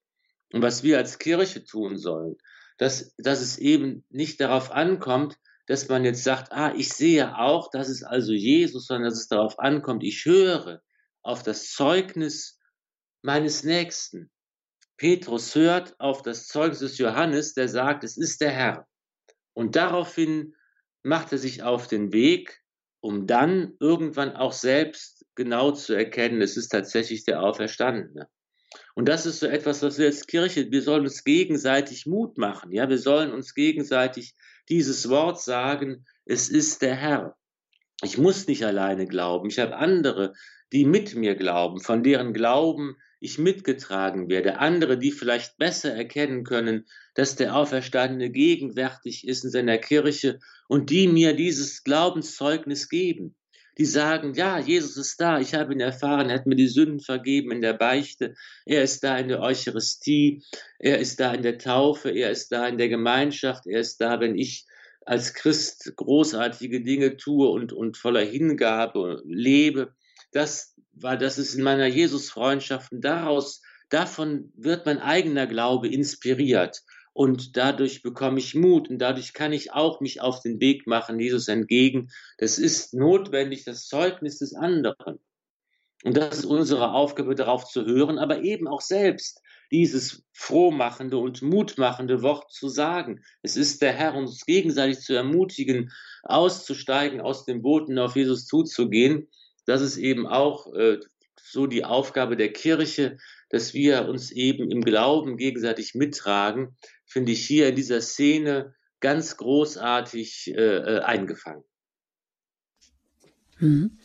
und 0.53 0.61
was 0.61 0.83
wir 0.83 0.97
als 0.97 1.19
Kirche 1.19 1.63
tun 1.63 1.97
sollen. 1.97 2.37
Dass, 2.77 3.13
dass 3.17 3.41
es 3.41 3.57
eben 3.57 4.05
nicht 4.09 4.39
darauf 4.39 4.71
ankommt, 4.71 5.37
dass 5.67 5.87
man 5.89 6.05
jetzt 6.05 6.23
sagt, 6.23 6.51
ah, 6.51 6.73
ich 6.75 6.89
sehe 6.89 7.37
auch, 7.37 7.69
das 7.69 7.89
ist 7.89 8.03
also 8.03 8.31
Jesus, 8.31 8.87
sondern 8.87 9.09
dass 9.09 9.19
es 9.19 9.27
darauf 9.27 9.59
ankommt, 9.59 10.03
ich 10.03 10.25
höre 10.25 10.81
auf 11.21 11.43
das 11.43 11.71
Zeugnis 11.71 12.57
meines 13.21 13.63
Nächsten. 13.63 14.31
Petrus 14.99 15.55
hört 15.55 15.97
auf 15.99 16.21
das 16.23 16.47
Zeugnis 16.47 16.79
des 16.79 16.97
Johannes, 16.97 17.53
der 17.53 17.69
sagt, 17.69 18.03
es 18.03 18.17
ist 18.17 18.41
der 18.41 18.51
Herr. 18.51 18.87
Und 19.53 19.77
daraufhin 19.77 20.55
macht 21.03 21.31
er 21.31 21.37
sich 21.37 21.63
auf 21.63 21.87
den 21.87 22.11
Weg, 22.11 22.61
um 22.99 23.25
dann 23.25 23.75
irgendwann 23.79 24.35
auch 24.35 24.51
selbst 24.51 25.25
genau 25.35 25.71
zu 25.71 25.93
erkennen, 25.93 26.41
es 26.41 26.57
ist 26.57 26.67
tatsächlich 26.67 27.23
der 27.23 27.41
Auferstandene. 27.41 28.27
Und 28.93 29.07
das 29.07 29.25
ist 29.25 29.39
so 29.39 29.47
etwas, 29.47 29.81
was 29.81 29.97
wir 29.97 30.07
als 30.07 30.27
Kirche, 30.27 30.69
wir 30.69 30.81
sollen 30.81 31.03
uns 31.03 31.23
gegenseitig 31.23 32.05
Mut 32.05 32.37
machen. 32.37 32.73
Ja, 32.73 32.89
wir 32.89 32.99
sollen 32.99 33.31
uns 33.31 33.55
gegenseitig 33.55 34.33
dieses 34.67 35.07
Wort 35.07 35.41
sagen, 35.41 36.05
es 36.25 36.49
ist 36.49 36.81
der 36.81 36.95
Herr. 36.95 37.37
Ich 38.03 38.17
muss 38.17 38.47
nicht 38.47 38.65
alleine 38.65 39.07
glauben. 39.07 39.49
Ich 39.49 39.59
habe 39.59 39.77
andere, 39.77 40.33
die 40.73 40.83
mit 40.83 41.15
mir 41.15 41.35
glauben, 41.35 41.79
von 41.79 42.03
deren 42.03 42.33
Glauben 42.33 42.97
ich 43.19 43.37
mitgetragen 43.37 44.29
werde. 44.29 44.59
Andere, 44.59 44.97
die 44.97 45.11
vielleicht 45.11 45.57
besser 45.57 45.93
erkennen 45.93 46.43
können, 46.43 46.85
dass 47.15 47.35
der 47.35 47.55
Auferstandene 47.55 48.29
gegenwärtig 48.29 49.27
ist 49.27 49.43
in 49.43 49.51
seiner 49.51 49.77
Kirche 49.77 50.39
und 50.67 50.89
die 50.89 51.07
mir 51.07 51.35
dieses 51.35 51.83
Glaubenszeugnis 51.83 52.89
geben 52.89 53.35
die 53.79 53.85
sagen, 53.85 54.33
ja, 54.33 54.59
Jesus 54.59 54.97
ist 54.97 55.21
da, 55.21 55.39
ich 55.39 55.53
habe 55.53 55.71
ihn 55.71 55.79
erfahren, 55.79 56.29
er 56.29 56.35
hat 56.35 56.45
mir 56.45 56.57
die 56.57 56.67
Sünden 56.67 56.99
vergeben 56.99 57.51
in 57.51 57.61
der 57.61 57.73
Beichte, 57.73 58.35
er 58.65 58.83
ist 58.83 59.05
da 59.05 59.17
in 59.17 59.29
der 59.29 59.39
Eucharistie, 59.41 60.43
er 60.79 60.99
ist 60.99 61.21
da 61.21 61.33
in 61.33 61.43
der 61.43 61.57
Taufe, 61.57 62.09
er 62.09 62.29
ist 62.29 62.51
da 62.51 62.67
in 62.67 62.77
der 62.77 62.89
Gemeinschaft, 62.89 63.65
er 63.67 63.79
ist 63.79 64.01
da, 64.01 64.19
wenn 64.19 64.37
ich 64.37 64.65
als 65.05 65.33
Christ 65.33 65.93
großartige 65.95 66.83
Dinge 66.83 67.15
tue 67.15 67.47
und, 67.47 67.71
und 67.71 67.95
voller 67.95 68.23
Hingabe 68.23 69.23
lebe. 69.25 69.93
Das 70.33 70.75
war, 71.01 71.17
das 71.17 71.37
ist 71.37 71.55
in 71.55 71.63
meiner 71.63 71.87
Jesus-Freundschaft 71.87 72.91
und 72.91 73.01
daraus, 73.01 73.61
davon 73.89 74.51
wird 74.55 74.85
mein 74.85 74.99
eigener 74.99 75.47
Glaube 75.47 75.87
inspiriert 75.87 76.81
und 77.13 77.57
dadurch 77.57 78.01
bekomme 78.01 78.39
ich 78.39 78.55
Mut 78.55 78.89
und 78.89 78.99
dadurch 78.99 79.33
kann 79.33 79.51
ich 79.51 79.73
auch 79.73 79.99
mich 79.99 80.21
auf 80.21 80.41
den 80.41 80.59
Weg 80.59 80.87
machen, 80.87 81.19
Jesus 81.19 81.47
entgegen. 81.47 82.09
Das 82.37 82.57
ist 82.57 82.93
notwendig, 82.93 83.65
das 83.65 83.87
Zeugnis 83.87 84.39
des 84.39 84.53
anderen. 84.53 85.19
Und 86.05 86.15
das 86.15 86.39
ist 86.39 86.45
unsere 86.45 86.93
Aufgabe, 86.93 87.35
darauf 87.35 87.65
zu 87.65 87.85
hören, 87.85 88.19
aber 88.19 88.41
eben 88.41 88.67
auch 88.67 88.79
selbst 88.79 89.41
dieses 89.71 90.23
frohmachende 90.33 91.17
und 91.17 91.41
mutmachende 91.41 92.21
Wort 92.21 92.51
zu 92.51 92.69
sagen. 92.69 93.21
Es 93.41 93.57
ist 93.57 93.81
der 93.81 93.93
Herr, 93.93 94.15
uns 94.15 94.45
gegenseitig 94.45 95.01
zu 95.01 95.13
ermutigen, 95.13 95.91
auszusteigen 96.23 97.21
aus 97.21 97.45
dem 97.45 97.63
und 97.63 97.99
auf 97.99 98.15
Jesus 98.15 98.45
zuzugehen. 98.45 99.27
Das 99.69 99.81
ist 99.81 99.97
eben 99.97 100.25
auch 100.25 100.73
äh, 100.73 100.99
so 101.41 101.67
die 101.67 101.85
Aufgabe 101.85 102.35
der 102.35 102.51
Kirche, 102.51 103.17
dass 103.49 103.73
wir 103.73 104.07
uns 104.07 104.31
eben 104.31 104.71
im 104.71 104.81
Glauben 104.81 105.37
gegenseitig 105.37 105.95
mittragen, 105.95 106.75
finde 107.05 107.31
ich 107.31 107.45
hier 107.45 107.69
in 107.69 107.75
dieser 107.75 108.01
Szene 108.01 108.73
ganz 108.99 109.37
großartig 109.37 110.53
äh, 110.55 110.77
äh 110.77 110.99
eingefangen. 111.01 111.63
Hm. 113.57 113.97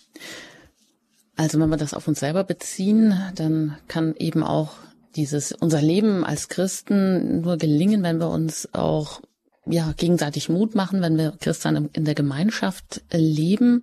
Also 1.36 1.58
wenn 1.58 1.70
wir 1.70 1.76
das 1.76 1.94
auf 1.94 2.06
uns 2.08 2.20
selber 2.20 2.44
beziehen, 2.44 3.18
dann 3.34 3.78
kann 3.88 4.14
eben 4.16 4.42
auch 4.42 4.76
dieses 5.16 5.52
unser 5.52 5.80
Leben 5.80 6.24
als 6.24 6.48
Christen 6.48 7.40
nur 7.40 7.56
gelingen, 7.56 8.02
wenn 8.02 8.18
wir 8.18 8.28
uns 8.28 8.68
auch 8.72 9.20
ja 9.66 9.92
gegenseitig 9.96 10.48
Mut 10.48 10.74
machen, 10.74 11.00
wenn 11.00 11.16
wir 11.16 11.32
Christen 11.40 11.88
in 11.92 12.04
der 12.04 12.14
Gemeinschaft 12.14 13.02
leben 13.10 13.82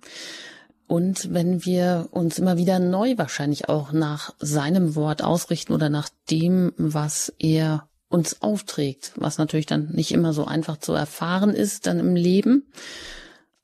und 0.92 1.32
wenn 1.32 1.64
wir 1.64 2.08
uns 2.10 2.38
immer 2.38 2.58
wieder 2.58 2.78
neu 2.78 3.16
wahrscheinlich 3.16 3.66
auch 3.70 3.92
nach 3.92 4.34
seinem 4.40 4.94
Wort 4.94 5.24
ausrichten 5.24 5.72
oder 5.72 5.88
nach 5.88 6.10
dem, 6.30 6.74
was 6.76 7.32
er 7.38 7.88
uns 8.10 8.42
aufträgt, 8.42 9.12
was 9.16 9.38
natürlich 9.38 9.64
dann 9.64 9.88
nicht 9.92 10.12
immer 10.12 10.34
so 10.34 10.44
einfach 10.44 10.76
zu 10.76 10.92
erfahren 10.92 11.54
ist 11.54 11.86
dann 11.86 11.98
im 11.98 12.14
Leben. 12.14 12.70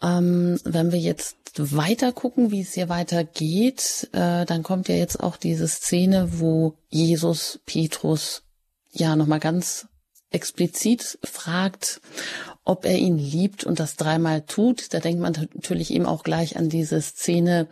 Ähm, 0.01 0.59
wenn 0.65 0.91
wir 0.91 1.01
jetzt 1.01 1.37
weiter 1.59 2.13
gucken, 2.13 2.51
wie 2.51 2.63
es 2.63 2.73
hier 2.73 2.89
weitergeht, 2.89 4.09
äh, 4.13 4.47
dann 4.47 4.63
kommt 4.63 4.89
ja 4.89 4.95
jetzt 4.95 5.21
auch 5.21 5.37
diese 5.37 5.69
Szene, 5.69 6.41
wo 6.41 6.79
Jesus 6.89 7.61
Petrus 7.67 8.43
ja 8.91 9.17
nochmal 9.17 9.41
ganz 9.41 9.87
explizit 10.31 11.19
fragt, 11.23 12.01
ob 12.69 12.85
er 12.85 12.99
ihn 12.99 13.17
liebt 13.17 13.65
und 13.65 13.81
das 13.81 13.97
dreimal 13.97 14.43
tut. 14.43 14.93
Da 14.93 15.01
denkt 15.01 15.23
man 15.23 15.33
natürlich 15.55 15.91
eben 15.91 16.05
auch 16.05 16.23
gleich 16.23 16.59
an 16.59 16.69
diese 16.69 17.01
Szene, 17.01 17.67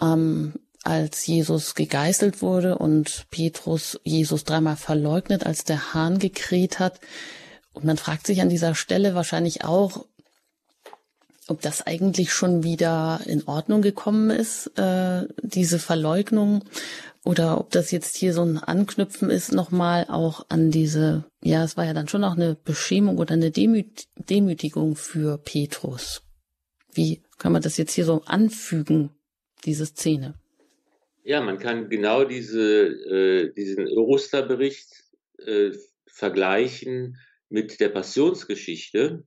ähm, 0.00 0.54
als 0.84 1.26
Jesus 1.26 1.74
gegeißelt 1.74 2.40
wurde 2.40 2.78
und 2.78 3.26
Petrus 3.30 3.98
Jesus 4.04 4.44
dreimal 4.44 4.76
verleugnet, 4.76 5.44
als 5.44 5.64
der 5.64 5.94
Hahn 5.94 6.20
gekräht 6.20 6.78
hat. 6.78 7.00
Und 7.72 7.84
man 7.84 7.96
fragt 7.96 8.28
sich 8.28 8.40
an 8.40 8.48
dieser 8.48 8.76
Stelle 8.76 9.16
wahrscheinlich 9.16 9.64
auch, 9.64 10.06
ob 11.48 11.60
das 11.60 11.84
eigentlich 11.84 12.32
schon 12.32 12.62
wieder 12.62 13.20
in 13.26 13.48
Ordnung 13.48 13.82
gekommen 13.82 14.30
ist, 14.30 14.78
äh, 14.78 15.26
diese 15.42 15.80
Verleugnung, 15.80 16.62
oder 17.24 17.58
ob 17.58 17.70
das 17.70 17.90
jetzt 17.90 18.16
hier 18.16 18.34
so 18.34 18.42
ein 18.42 18.58
Anknüpfen 18.58 19.30
ist, 19.30 19.52
nochmal 19.52 20.06
auch 20.08 20.46
an 20.50 20.70
diese, 20.70 21.24
ja, 21.42 21.64
es 21.64 21.76
war 21.76 21.86
ja 21.86 21.94
dann 21.94 22.08
schon 22.08 22.22
auch 22.22 22.36
eine 22.36 22.54
Beschämung 22.54 23.18
oder 23.18 23.32
eine 23.32 23.50
Demüt 23.50 24.06
Demütigung 24.16 24.94
für 24.94 25.38
Petrus. 25.38 26.22
Wie 26.92 27.22
kann 27.38 27.52
man 27.52 27.62
das 27.62 27.78
jetzt 27.78 27.94
hier 27.94 28.04
so 28.04 28.22
anfügen, 28.26 29.10
diese 29.64 29.86
Szene? 29.86 30.34
Ja, 31.24 31.40
man 31.40 31.58
kann 31.58 31.88
genau 31.88 32.24
diese, 32.24 32.86
äh, 32.86 33.52
diesen 33.54 33.88
Osterbericht 33.88 35.04
äh, 35.38 35.70
vergleichen 36.06 37.18
mit 37.48 37.80
der 37.80 37.88
Passionsgeschichte. 37.88 39.24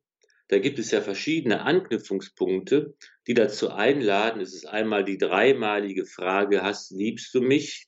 Da 0.49 0.59
gibt 0.59 0.79
es 0.79 0.91
ja 0.91 1.01
verschiedene 1.01 1.61
Anknüpfungspunkte, 1.61 2.95
die 3.25 3.33
dazu 3.33 3.71
einladen. 3.71 4.39
Es 4.41 4.53
ist 4.53 4.65
einmal 4.65 5.03
die 5.03 5.17
dreimalige 5.17 6.05
Frage, 6.05 6.61
hast, 6.61 6.91
liebst 6.91 7.33
du 7.33 7.41
mich? 7.41 7.86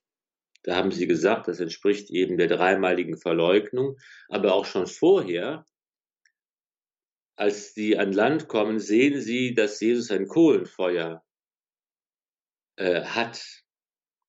Da 0.64 0.76
haben 0.76 0.92
sie 0.92 1.08
gesagt, 1.08 1.48
das 1.48 1.60
entspricht 1.60 2.10
eben 2.12 2.38
der 2.38 2.48
dreimaligen 2.48 3.18
Verleugnung. 3.18 3.98
Aber 4.28 4.54
auch 4.54 4.66
schon 4.66 4.88
vorher, 4.88 5.66
als 7.36 7.74
sie 7.74 7.98
an 7.98 8.12
Land 8.12 8.48
kommen, 8.48 8.80
sehen 8.80 9.22
sie, 9.22 9.54
dass 9.54 9.80
Jesus 9.80 10.12
ein 10.12 10.28
Kohlenfeuer 10.28 11.24
äh, 12.76 13.04
hat. 13.04 13.64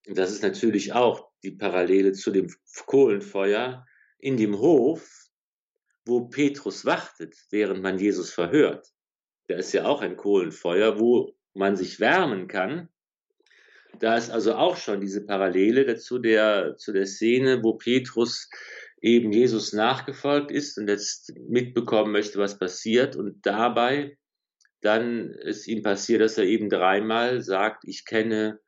Und 0.07 0.16
das 0.16 0.31
ist 0.31 0.43
natürlich 0.43 0.93
auch 0.93 1.31
die 1.43 1.51
Parallele 1.51 2.12
zu 2.12 2.31
dem 2.31 2.55
Kohlenfeuer 2.87 3.87
in 4.19 4.37
dem 4.37 4.59
Hof, 4.59 5.29
wo 6.05 6.29
Petrus 6.29 6.85
wartet, 6.85 7.37
während 7.51 7.83
man 7.83 7.99
Jesus 7.99 8.33
verhört. 8.33 8.93
Da 9.49 9.57
ist 9.57 9.73
ja 9.73 9.87
auch 9.87 10.03
ein 10.03 10.16
Kohlenfeuer, 10.16 11.01
wo 11.01 11.37
man 11.55 11.77
sich 11.77 11.99
wärmen 11.99 12.47
kann. 12.47 12.88
Da 13.98 14.16
ist 14.16 14.31
also 14.31 14.55
auch 14.55 14.76
schon 14.76 15.00
diese 15.00 15.24
Parallele 15.26 15.85
dazu 15.85 16.18
der, 16.18 16.76
zu 16.76 16.92
der 16.92 17.07
Szene, 17.07 17.62
wo 17.62 17.74
Petrus 17.74 18.48
eben 19.03 19.33
Jesus 19.33 19.72
nachgefolgt 19.72 20.50
ist 20.50 20.79
und 20.79 20.88
jetzt 20.88 21.33
mitbekommen 21.48 22.12
möchte, 22.12 22.38
was 22.38 22.59
passiert 22.59 23.16
und 23.16 23.44
dabei 23.44 24.16
dann 24.83 25.29
ist 25.31 25.68
ihm 25.68 25.83
passiert, 25.83 26.22
dass 26.22 26.38
er 26.38 26.44
eben 26.44 26.70
dreimal 26.70 27.42
sagt, 27.42 27.85
ich 27.85 28.07
kenne 28.07 28.61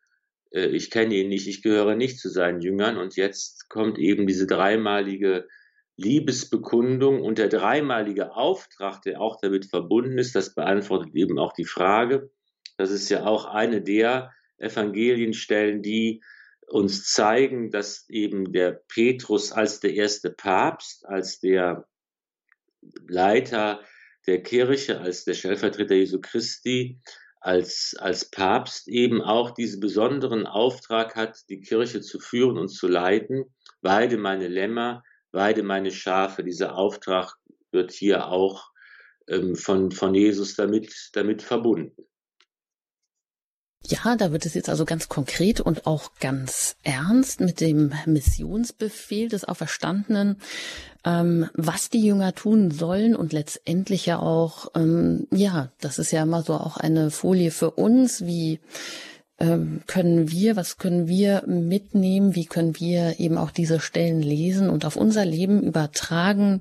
äh, 0.52 0.68
ich 0.68 0.90
kenne 0.90 1.14
ihn 1.14 1.28
nicht, 1.28 1.48
ich 1.48 1.62
gehöre 1.62 1.96
nicht 1.96 2.18
zu 2.18 2.28
seinen 2.28 2.60
Jüngern. 2.60 2.98
Und 2.98 3.16
jetzt 3.16 3.68
kommt 3.68 3.98
eben 3.98 4.26
diese 4.26 4.46
dreimalige 4.46 5.48
Liebesbekundung 5.96 7.22
und 7.22 7.38
der 7.38 7.48
dreimalige 7.48 8.34
Auftrag, 8.34 9.02
der 9.02 9.20
auch 9.20 9.38
damit 9.40 9.66
verbunden 9.66 10.18
ist, 10.18 10.34
das 10.34 10.54
beantwortet 10.54 11.14
eben 11.14 11.38
auch 11.38 11.52
die 11.52 11.64
Frage. 11.64 12.30
Das 12.76 12.90
ist 12.90 13.08
ja 13.08 13.24
auch 13.24 13.44
eine 13.44 13.82
der 13.82 14.32
Evangelienstellen, 14.62 15.82
die 15.82 16.22
uns 16.66 17.04
zeigen, 17.12 17.70
dass 17.70 18.08
eben 18.08 18.52
der 18.52 18.82
Petrus 18.88 19.52
als 19.52 19.80
der 19.80 19.94
erste 19.94 20.30
Papst, 20.30 21.04
als 21.06 21.40
der 21.40 21.86
Leiter 23.06 23.80
der 24.26 24.42
Kirche, 24.42 25.00
als 25.00 25.24
der 25.24 25.34
Stellvertreter 25.34 25.94
Jesu 25.94 26.20
Christi, 26.20 27.00
als, 27.40 27.96
als 27.98 28.30
Papst 28.30 28.88
eben 28.88 29.20
auch 29.20 29.50
diesen 29.50 29.80
besonderen 29.80 30.46
Auftrag 30.46 31.16
hat, 31.16 31.40
die 31.48 31.60
Kirche 31.60 32.00
zu 32.00 32.20
führen 32.20 32.56
und 32.56 32.68
zu 32.68 32.86
leiten. 32.86 33.52
Weide 33.80 34.16
meine 34.16 34.46
Lämmer, 34.46 35.02
weide 35.32 35.64
meine 35.64 35.90
Schafe. 35.90 36.44
Dieser 36.44 36.76
Auftrag 36.76 37.34
wird 37.72 37.90
hier 37.90 38.28
auch 38.28 38.70
ähm, 39.26 39.56
von, 39.56 39.90
von 39.90 40.14
Jesus 40.14 40.54
damit, 40.54 41.10
damit 41.14 41.42
verbunden. 41.42 42.06
Ja, 43.92 44.16
da 44.16 44.32
wird 44.32 44.46
es 44.46 44.54
jetzt 44.54 44.70
also 44.70 44.86
ganz 44.86 45.10
konkret 45.10 45.60
und 45.60 45.86
auch 45.86 46.12
ganz 46.18 46.76
ernst 46.82 47.40
mit 47.40 47.60
dem 47.60 47.92
Missionsbefehl 48.06 49.28
des 49.28 49.44
Auferstandenen, 49.44 50.38
ähm, 51.04 51.50
was 51.52 51.90
die 51.90 52.00
Jünger 52.00 52.34
tun 52.34 52.70
sollen 52.70 53.14
und 53.14 53.34
letztendlich 53.34 54.06
ja 54.06 54.18
auch, 54.18 54.68
ähm, 54.74 55.26
ja, 55.30 55.72
das 55.78 55.98
ist 55.98 56.10
ja 56.10 56.22
immer 56.22 56.42
so 56.42 56.54
auch 56.54 56.78
eine 56.78 57.10
Folie 57.10 57.50
für 57.50 57.72
uns, 57.72 58.24
wie 58.24 58.60
ähm, 59.38 59.82
können 59.86 60.30
wir, 60.30 60.56
was 60.56 60.78
können 60.78 61.06
wir 61.06 61.42
mitnehmen, 61.46 62.34
wie 62.34 62.46
können 62.46 62.80
wir 62.80 63.20
eben 63.20 63.36
auch 63.36 63.50
diese 63.50 63.78
Stellen 63.78 64.22
lesen 64.22 64.70
und 64.70 64.86
auf 64.86 64.96
unser 64.96 65.26
Leben 65.26 65.62
übertragen. 65.62 66.60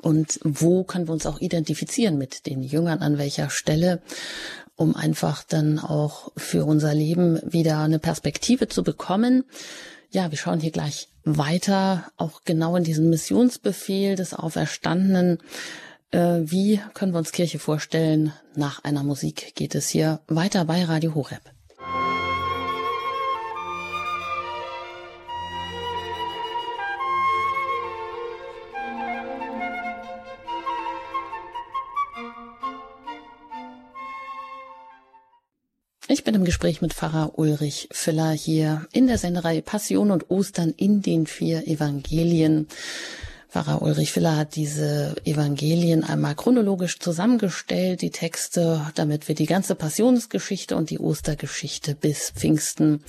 Und 0.00 0.38
wo 0.44 0.84
können 0.84 1.08
wir 1.08 1.12
uns 1.12 1.26
auch 1.26 1.40
identifizieren 1.40 2.16
mit 2.16 2.46
den 2.46 2.62
Jüngern, 2.62 3.00
an 3.00 3.18
welcher 3.18 3.50
Stelle? 3.50 4.00
Um 4.82 4.96
einfach 4.96 5.44
dann 5.44 5.78
auch 5.78 6.32
für 6.36 6.64
unser 6.64 6.94
Leben 6.94 7.40
wieder 7.44 7.78
eine 7.78 7.98
Perspektive 7.98 8.68
zu 8.68 8.82
bekommen. 8.82 9.44
Ja, 10.10 10.30
wir 10.30 10.38
schauen 10.38 10.60
hier 10.60 10.72
gleich 10.72 11.08
weiter, 11.24 12.10
auch 12.16 12.42
genau 12.44 12.76
in 12.76 12.84
diesem 12.84 13.08
Missionsbefehl 13.08 14.16
des 14.16 14.34
Auferstandenen. 14.34 15.38
Äh, 16.10 16.40
wie 16.44 16.80
können 16.94 17.12
wir 17.12 17.18
uns 17.18 17.32
Kirche 17.32 17.58
vorstellen? 17.58 18.32
Nach 18.54 18.84
einer 18.84 19.04
Musik 19.04 19.54
geht 19.54 19.74
es 19.74 19.88
hier 19.88 20.20
weiter 20.26 20.64
bei 20.64 20.84
Radio 20.84 21.14
Horeb. 21.14 21.42
Bin 36.32 36.40
im 36.40 36.46
Gespräch 36.46 36.80
mit 36.80 36.94
Pfarrer 36.94 37.38
Ulrich 37.38 37.90
Füller 37.92 38.30
hier 38.30 38.86
in 38.90 39.06
der 39.06 39.18
Sendereihe 39.18 39.60
Passion 39.60 40.10
und 40.10 40.30
Ostern 40.30 40.72
in 40.74 41.02
den 41.02 41.26
vier 41.26 41.68
Evangelien. 41.68 42.68
Pfarrer 43.50 43.82
Ulrich 43.82 44.16
Willer 44.16 44.38
hat 44.38 44.56
diese 44.56 45.14
Evangelien 45.26 46.04
einmal 46.04 46.34
chronologisch 46.34 46.98
zusammengestellt, 47.00 48.00
die 48.00 48.08
Texte, 48.08 48.86
damit 48.94 49.28
wir 49.28 49.34
die 49.34 49.44
ganze 49.44 49.74
Passionsgeschichte 49.74 50.74
und 50.74 50.88
die 50.88 50.98
Ostergeschichte 50.98 51.94
bis 51.94 52.30
Pfingsten 52.30 53.04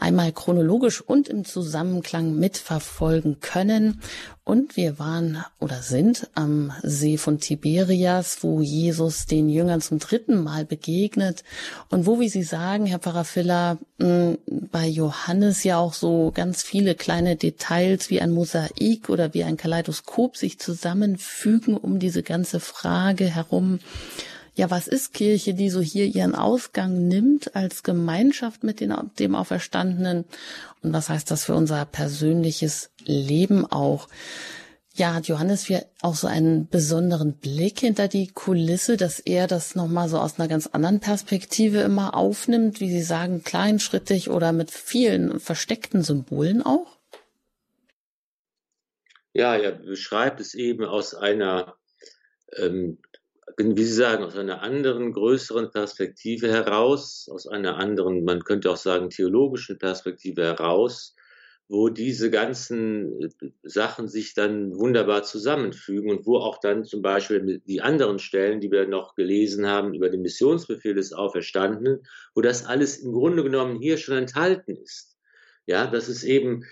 einmal 0.00 0.32
chronologisch 0.32 1.00
und 1.00 1.28
im 1.28 1.44
Zusammenklang 1.44 2.34
mitverfolgen 2.34 3.40
können. 3.40 4.00
Und 4.44 4.76
wir 4.76 4.98
waren 4.98 5.44
oder 5.60 5.80
sind 5.80 6.28
am 6.34 6.72
See 6.82 7.16
von 7.16 7.38
Tiberias, 7.38 8.38
wo 8.42 8.60
Jesus 8.60 9.26
den 9.26 9.48
Jüngern 9.48 9.80
zum 9.80 10.00
dritten 10.00 10.42
Mal 10.42 10.64
begegnet 10.64 11.44
und 11.88 12.04
wo, 12.04 12.18
wie 12.18 12.28
Sie 12.28 12.42
sagen, 12.42 12.86
Herr 12.86 12.98
Pfarrer 12.98 13.24
Filler, 13.24 13.78
bei 13.98 14.86
Johannes 14.86 15.62
ja 15.62 15.78
auch 15.78 15.94
so 15.94 16.32
ganz 16.34 16.62
viele 16.62 16.96
kleine 16.96 17.36
Details 17.36 18.10
wie 18.10 18.20
ein 18.20 18.32
Mosaik 18.32 19.08
oder 19.08 19.34
wie 19.34 19.44
ein 19.44 19.56
Kaleidoskop 19.56 20.36
sich 20.36 20.58
zusammenfügen 20.58 21.76
um 21.76 21.98
diese 22.00 22.22
ganze 22.22 22.58
Frage 22.58 23.26
herum 23.26 23.78
ja, 24.60 24.70
was 24.70 24.88
ist 24.88 25.14
Kirche, 25.14 25.54
die 25.54 25.70
so 25.70 25.80
hier 25.80 26.04
ihren 26.04 26.34
Ausgang 26.34 27.08
nimmt 27.08 27.56
als 27.56 27.82
Gemeinschaft 27.82 28.62
mit 28.62 28.80
den, 28.80 28.94
dem 29.18 29.34
Auferstandenen? 29.34 30.26
Und 30.82 30.92
was 30.92 31.08
heißt 31.08 31.30
das 31.30 31.46
für 31.46 31.54
unser 31.54 31.86
persönliches 31.86 32.90
Leben 33.06 33.64
auch? 33.64 34.06
Ja, 34.92 35.14
hat 35.14 35.28
Johannes 35.28 35.70
wir 35.70 35.86
auch 36.02 36.14
so 36.14 36.26
einen 36.26 36.68
besonderen 36.68 37.38
Blick 37.38 37.80
hinter 37.80 38.06
die 38.06 38.26
Kulisse, 38.26 38.98
dass 38.98 39.18
er 39.18 39.46
das 39.46 39.76
nochmal 39.76 40.10
so 40.10 40.18
aus 40.18 40.38
einer 40.38 40.46
ganz 40.46 40.66
anderen 40.66 41.00
Perspektive 41.00 41.78
immer 41.78 42.14
aufnimmt, 42.14 42.80
wie 42.80 42.90
Sie 42.90 43.02
sagen, 43.02 43.42
kleinschrittig 43.42 44.28
oder 44.28 44.52
mit 44.52 44.70
vielen 44.70 45.40
versteckten 45.40 46.02
Symbolen 46.02 46.60
auch? 46.60 46.98
Ja, 49.32 49.56
er 49.56 49.72
beschreibt 49.72 50.38
es 50.38 50.52
eben 50.52 50.84
aus 50.84 51.14
einer 51.14 51.76
ähm, 52.58 52.98
wie 53.58 53.84
Sie 53.84 53.94
sagen, 53.94 54.24
aus 54.24 54.36
einer 54.36 54.62
anderen, 54.62 55.12
größeren 55.12 55.70
Perspektive 55.70 56.48
heraus, 56.48 57.28
aus 57.30 57.46
einer 57.46 57.76
anderen, 57.76 58.24
man 58.24 58.44
könnte 58.44 58.70
auch 58.70 58.76
sagen, 58.76 59.10
theologischen 59.10 59.78
Perspektive 59.78 60.42
heraus, 60.42 61.14
wo 61.70 61.88
diese 61.88 62.30
ganzen 62.30 63.22
äh, 63.22 63.28
Sachen 63.62 64.08
sich 64.08 64.34
dann 64.34 64.76
wunderbar 64.76 65.22
zusammenfügen 65.22 66.10
und 66.10 66.26
wo 66.26 66.36
auch 66.38 66.58
dann 66.58 66.84
zum 66.84 67.00
Beispiel 67.00 67.62
die 67.64 67.80
anderen 67.80 68.18
Stellen, 68.18 68.60
die 68.60 68.72
wir 68.72 68.88
noch 68.88 69.14
gelesen 69.14 69.68
haben 69.68 69.94
über 69.94 70.10
den 70.10 70.22
Missionsbefehl 70.22 70.94
des 70.94 71.12
Auferstandenen, 71.12 72.02
wo 72.34 72.40
das 72.40 72.66
alles 72.66 72.98
im 72.98 73.12
Grunde 73.12 73.44
genommen 73.44 73.78
hier 73.80 73.98
schon 73.98 74.16
enthalten 74.16 74.76
ist. 74.76 75.16
Ja, 75.66 75.86
das 75.86 76.08
ist 76.08 76.24
eben, 76.24 76.64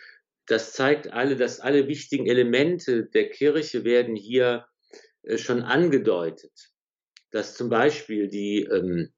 das 0.46 0.72
zeigt 0.72 1.12
alle, 1.12 1.36
dass 1.36 1.60
alle 1.60 1.86
wichtigen 1.86 2.26
Elemente 2.26 3.04
der 3.04 3.30
Kirche 3.30 3.84
werden 3.84 4.16
hier 4.16 4.66
schon 5.36 5.62
angedeutet 5.62 6.72
dass 7.30 7.56
zum 7.56 7.68
Beispiel 7.68 8.28
die, 8.28 8.62
ähm, 8.62 9.12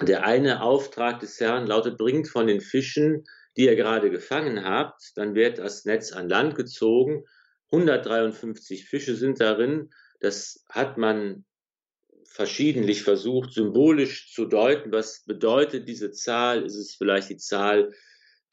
der 0.00 0.24
eine 0.24 0.62
Auftrag 0.62 1.20
des 1.20 1.40
Herrn 1.40 1.66
lautet, 1.66 1.96
bringt 1.96 2.28
von 2.28 2.46
den 2.46 2.60
Fischen, 2.60 3.24
die 3.56 3.64
ihr 3.64 3.76
gerade 3.76 4.10
gefangen 4.10 4.64
habt, 4.64 5.12
dann 5.16 5.34
wird 5.34 5.58
das 5.58 5.84
Netz 5.84 6.12
an 6.12 6.28
Land 6.28 6.54
gezogen. 6.54 7.24
153 7.72 8.86
Fische 8.86 9.16
sind 9.16 9.40
darin. 9.40 9.90
Das 10.20 10.64
hat 10.68 10.98
man 10.98 11.44
verschiedentlich 12.24 13.02
versucht, 13.02 13.52
symbolisch 13.52 14.32
zu 14.32 14.44
deuten. 14.44 14.92
Was 14.92 15.24
bedeutet 15.24 15.88
diese 15.88 16.12
Zahl? 16.12 16.64
Ist 16.64 16.76
es 16.76 16.94
vielleicht 16.94 17.30
die 17.30 17.38
Zahl 17.38 17.92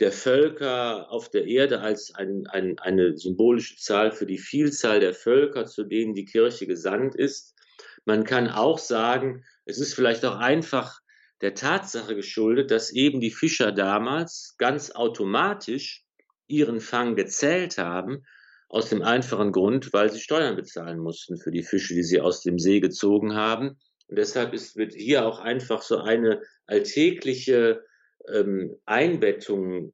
der 0.03 0.11
Völker 0.11 1.09
auf 1.09 1.29
der 1.29 1.45
Erde 1.45 1.79
als 1.79 2.13
ein, 2.13 2.45
ein, 2.47 2.77
eine 2.79 3.17
symbolische 3.17 3.77
Zahl 3.77 4.11
für 4.11 4.25
die 4.25 4.37
Vielzahl 4.37 4.99
der 4.99 5.13
Völker, 5.13 5.65
zu 5.65 5.85
denen 5.85 6.13
die 6.13 6.25
Kirche 6.25 6.67
gesandt 6.67 7.15
ist? 7.15 7.55
Man 8.03 8.25
kann 8.25 8.49
auch 8.49 8.79
sagen, 8.79 9.45
es 9.63 9.79
ist 9.79 9.93
vielleicht 9.93 10.25
auch 10.25 10.35
einfach 10.35 10.99
der 11.39 11.53
Tatsache 11.53 12.17
geschuldet, 12.17 12.69
dass 12.69 12.91
eben 12.91 13.21
die 13.21 13.31
Fischer 13.31 13.71
damals 13.71 14.55
ganz 14.57 14.91
automatisch 14.91 16.03
ihren 16.47 16.81
Fang 16.81 17.15
gezählt 17.15 17.77
haben, 17.77 18.25
aus 18.67 18.89
dem 18.89 19.03
einfachen 19.03 19.53
Grund, 19.53 19.93
weil 19.93 20.11
sie 20.11 20.19
Steuern 20.19 20.57
bezahlen 20.57 20.99
mussten 20.99 21.37
für 21.37 21.51
die 21.51 21.63
Fische, 21.63 21.93
die 21.93 22.03
sie 22.03 22.19
aus 22.19 22.41
dem 22.41 22.59
See 22.59 22.81
gezogen 22.81 23.35
haben. 23.35 23.79
Und 24.07 24.17
deshalb 24.17 24.53
ist, 24.53 24.75
wird 24.75 24.95
hier 24.95 25.25
auch 25.25 25.39
einfach 25.39 25.81
so 25.81 25.99
eine 25.99 26.41
alltägliche 26.67 27.85
ähm, 28.31 28.75
Einbettung 28.85 29.91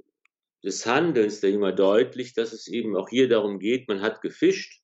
des 0.63 0.85
Handelns 0.85 1.39
der 1.39 1.51
Jünger 1.51 1.71
deutlich, 1.71 2.33
dass 2.33 2.53
es 2.53 2.67
eben 2.67 2.95
auch 2.95 3.09
hier 3.09 3.29
darum 3.29 3.59
geht, 3.59 3.87
man 3.87 4.01
hat 4.01 4.21
gefischt, 4.21 4.81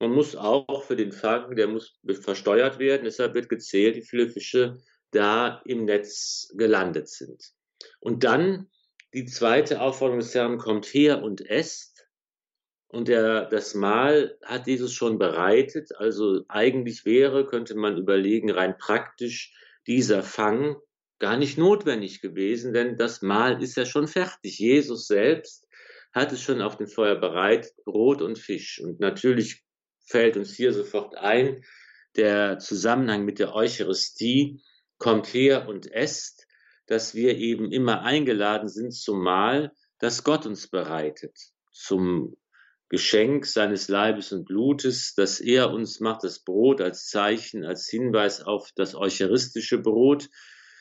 man 0.00 0.12
muss 0.12 0.36
auch 0.36 0.84
für 0.84 0.94
den 0.94 1.12
Fang, 1.12 1.56
der 1.56 1.66
muss 1.66 1.98
versteuert 2.20 2.78
werden, 2.78 3.04
deshalb 3.04 3.34
wird 3.34 3.48
gezählt, 3.48 3.96
wie 3.96 4.04
viele 4.04 4.28
Fische 4.28 4.78
da 5.10 5.60
im 5.64 5.86
Netz 5.86 6.52
gelandet 6.56 7.08
sind. 7.08 7.52
Und 8.00 8.24
dann 8.24 8.68
die 9.14 9.24
zweite 9.24 9.80
Aufforderung 9.80 10.20
des 10.20 10.34
Herrn 10.34 10.58
kommt 10.58 10.86
her 10.86 11.22
und 11.22 11.40
esst. 11.48 12.06
Und 12.88 13.08
der, 13.08 13.46
das 13.46 13.74
Mahl 13.74 14.38
hat 14.42 14.66
Jesus 14.66 14.92
schon 14.92 15.18
bereitet. 15.18 15.90
Also 15.96 16.44
eigentlich 16.48 17.04
wäre, 17.04 17.46
könnte 17.46 17.74
man 17.74 17.96
überlegen, 17.96 18.50
rein 18.50 18.76
praktisch 18.78 19.54
dieser 19.86 20.22
Fang 20.22 20.76
gar 21.18 21.36
nicht 21.36 21.58
notwendig 21.58 22.20
gewesen, 22.20 22.72
denn 22.72 22.96
das 22.96 23.22
Mahl 23.22 23.62
ist 23.62 23.76
ja 23.76 23.84
schon 23.84 24.08
fertig. 24.08 24.58
Jesus 24.58 25.06
selbst 25.06 25.66
hat 26.12 26.32
es 26.32 26.42
schon 26.42 26.62
auf 26.62 26.76
dem 26.76 26.86
Feuer 26.86 27.16
bereit, 27.16 27.72
Brot 27.84 28.22
und 28.22 28.38
Fisch. 28.38 28.80
Und 28.82 29.00
natürlich 29.00 29.64
fällt 30.06 30.36
uns 30.36 30.54
hier 30.54 30.72
sofort 30.72 31.16
ein, 31.16 31.64
der 32.16 32.58
Zusammenhang 32.58 33.24
mit 33.24 33.38
der 33.38 33.54
Eucharistie 33.54 34.62
kommt 34.98 35.32
her 35.32 35.68
und 35.68 35.90
esst, 35.92 36.46
dass 36.86 37.14
wir 37.14 37.36
eben 37.36 37.70
immer 37.70 38.02
eingeladen 38.02 38.68
sind 38.68 38.92
zum 38.94 39.22
Mahl, 39.22 39.72
das 39.98 40.24
Gott 40.24 40.46
uns 40.46 40.68
bereitet, 40.68 41.36
zum 41.72 42.36
Geschenk 42.88 43.44
seines 43.44 43.88
Leibes 43.88 44.32
und 44.32 44.46
Blutes, 44.46 45.14
das 45.14 45.40
er 45.40 45.70
uns 45.70 46.00
macht, 46.00 46.24
das 46.24 46.42
Brot 46.42 46.80
als 46.80 47.06
Zeichen, 47.06 47.64
als 47.64 47.86
Hinweis 47.88 48.40
auf 48.40 48.70
das 48.74 48.94
eucharistische 48.94 49.78
Brot, 49.78 50.28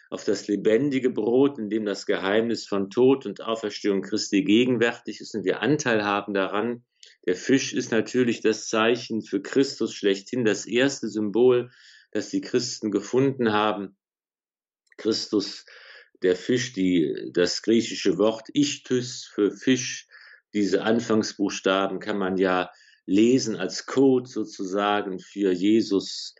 auf 0.10 0.24
das 0.24 0.47
lebendige 0.47 1.10
Brot, 1.10 1.60
in 1.60 1.70
dem 1.70 1.86
das 1.86 2.05
Geheimnis 2.05 2.66
von 2.66 2.89
Tod 2.89 3.26
und 3.26 3.41
Auferstehung 3.41 4.01
Christi 4.01 4.43
gegenwärtig 4.43 5.22
ist 5.22 5.36
und 5.36 5.43
wir 5.43 5.62
Anteil 5.62 6.03
haben 6.03 6.34
daran. 6.34 6.86
Der 7.26 7.36
Fisch 7.36 7.74
ist 7.74 7.91
natürlich 7.91 8.41
das 8.41 8.68
Zeichen 8.68 9.22
für 9.22 9.41
Christus 9.41 9.93
schlechthin, 9.93 10.45
das 10.45 10.66
erste 10.66 11.10
Symbol, 11.10 11.72
das 12.12 12.30
die 12.30 12.41
Christen 12.41 12.91
gefunden 12.91 13.51
haben. 13.51 13.97
Christus, 14.97 15.66
der 16.24 16.36
Fisch, 16.36 16.74
die, 16.74 17.30
das 17.34 17.62
griechische 17.62 18.18
Wort 18.18 18.47
Ichthys 18.53 19.26
für 19.26 19.51
Fisch, 19.51 20.08
diese 20.53 20.84
Anfangsbuchstaben 20.84 21.99
kann 21.99 22.18
man 22.18 22.38
ja 22.38 22.72
lesen 23.05 23.55
als 23.55 23.86
Code 23.86 24.28
sozusagen 24.28 25.20
für 25.20 25.51
Jesus, 25.51 26.36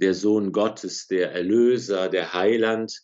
der 0.00 0.14
Sohn 0.14 0.52
Gottes, 0.52 1.06
der 1.06 1.32
Erlöser, 1.32 2.08
der 2.08 2.32
Heiland. 2.32 3.00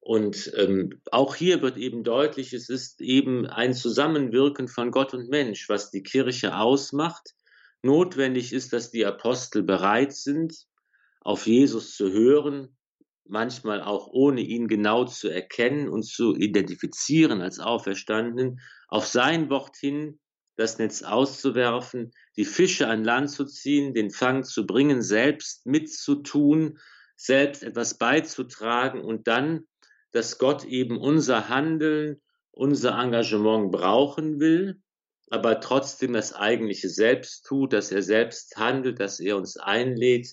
Und 0.00 0.52
ähm, 0.56 1.00
auch 1.10 1.34
hier 1.34 1.60
wird 1.60 1.76
eben 1.76 2.04
deutlich, 2.04 2.52
es 2.52 2.68
ist 2.68 3.00
eben 3.00 3.46
ein 3.46 3.74
Zusammenwirken 3.74 4.68
von 4.68 4.90
Gott 4.90 5.12
und 5.12 5.28
Mensch, 5.28 5.68
was 5.68 5.90
die 5.90 6.02
Kirche 6.02 6.56
ausmacht. 6.56 7.34
Notwendig 7.82 8.52
ist, 8.52 8.72
dass 8.72 8.90
die 8.90 9.04
Apostel 9.04 9.62
bereit 9.62 10.14
sind, 10.14 10.66
auf 11.20 11.46
Jesus 11.46 11.94
zu 11.94 12.10
hören, 12.10 12.76
manchmal 13.28 13.82
auch 13.82 14.08
ohne 14.08 14.40
ihn 14.40 14.68
genau 14.68 15.04
zu 15.04 15.28
erkennen 15.28 15.88
und 15.88 16.04
zu 16.04 16.34
identifizieren 16.34 17.42
als 17.42 17.58
Auferstandenen, 17.58 18.60
auf 18.88 19.06
sein 19.06 19.50
Wort 19.50 19.76
hin 19.76 20.18
das 20.58 20.78
Netz 20.78 21.02
auszuwerfen, 21.02 22.12
die 22.36 22.44
Fische 22.44 22.88
an 22.88 23.04
Land 23.04 23.30
zu 23.30 23.46
ziehen, 23.46 23.94
den 23.94 24.10
Fang 24.10 24.44
zu 24.44 24.66
bringen, 24.66 25.00
selbst 25.00 25.64
mitzutun, 25.64 26.78
selbst 27.16 27.62
etwas 27.62 27.96
beizutragen 27.96 29.00
und 29.00 29.26
dann 29.26 29.66
dass 30.12 30.38
Gott 30.38 30.64
eben 30.64 30.98
unser 30.98 31.48
Handeln, 31.48 32.20
unser 32.50 32.98
Engagement 32.98 33.70
brauchen 33.70 34.40
will, 34.40 34.80
aber 35.30 35.60
trotzdem 35.60 36.14
das 36.14 36.32
eigentliche 36.34 36.88
Selbst 36.88 37.44
tut, 37.46 37.72
dass 37.72 37.92
er 37.92 38.02
selbst 38.02 38.56
handelt, 38.56 39.00
dass 39.00 39.20
er 39.20 39.36
uns 39.36 39.58
einlädt, 39.58 40.28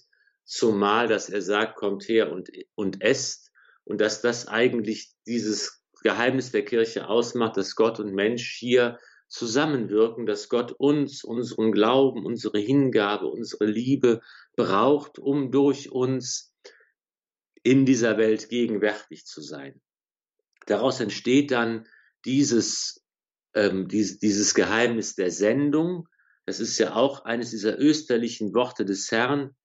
zumal, 0.45 1.07
dass 1.07 1.29
er 1.29 1.41
sagt, 1.41 1.75
kommt 1.75 2.07
her 2.07 2.31
und, 2.31 2.49
und 2.75 3.01
esst 3.01 3.51
und 3.83 3.99
dass 3.99 4.21
das 4.21 4.47
eigentlich 4.47 5.13
dieses 5.27 5.83
Geheimnis 6.01 6.51
der 6.51 6.63
Kirche 6.63 7.07
ausmacht, 7.07 7.57
dass 7.57 7.75
Gott 7.75 7.99
und 7.99 8.13
Mensch 8.13 8.55
hier 8.57 8.99
zusammenwirken, 9.27 10.25
dass 10.25 10.49
Gott 10.49 10.71
uns, 10.71 11.23
unseren 11.23 11.71
Glauben, 11.71 12.25
unsere 12.25 12.59
Hingabe, 12.59 13.27
unsere 13.27 13.65
Liebe 13.65 14.21
braucht, 14.55 15.19
um 15.19 15.51
durch 15.51 15.91
uns 15.91 16.53
in 17.63 17.85
dieser 17.85 18.17
Welt 18.17 18.49
gegenwärtig 18.49 19.25
zu 19.25 19.41
sein. 19.41 19.81
Daraus 20.67 20.99
entsteht 20.99 21.51
dann 21.51 21.87
dieses, 22.25 23.03
ähm, 23.53 23.87
dieses, 23.87 24.19
dieses 24.19 24.53
Geheimnis 24.53 25.15
der 25.15 25.31
Sendung, 25.31 26.07
Das 26.47 26.59
ist 26.59 26.77
ja 26.77 26.93
auch 26.93 27.25
eines 27.25 27.49
dieser 27.49 27.79
österlichen 27.79 28.53
Worte 28.53 28.85
des 28.85 29.11
Herrn. 29.11 29.55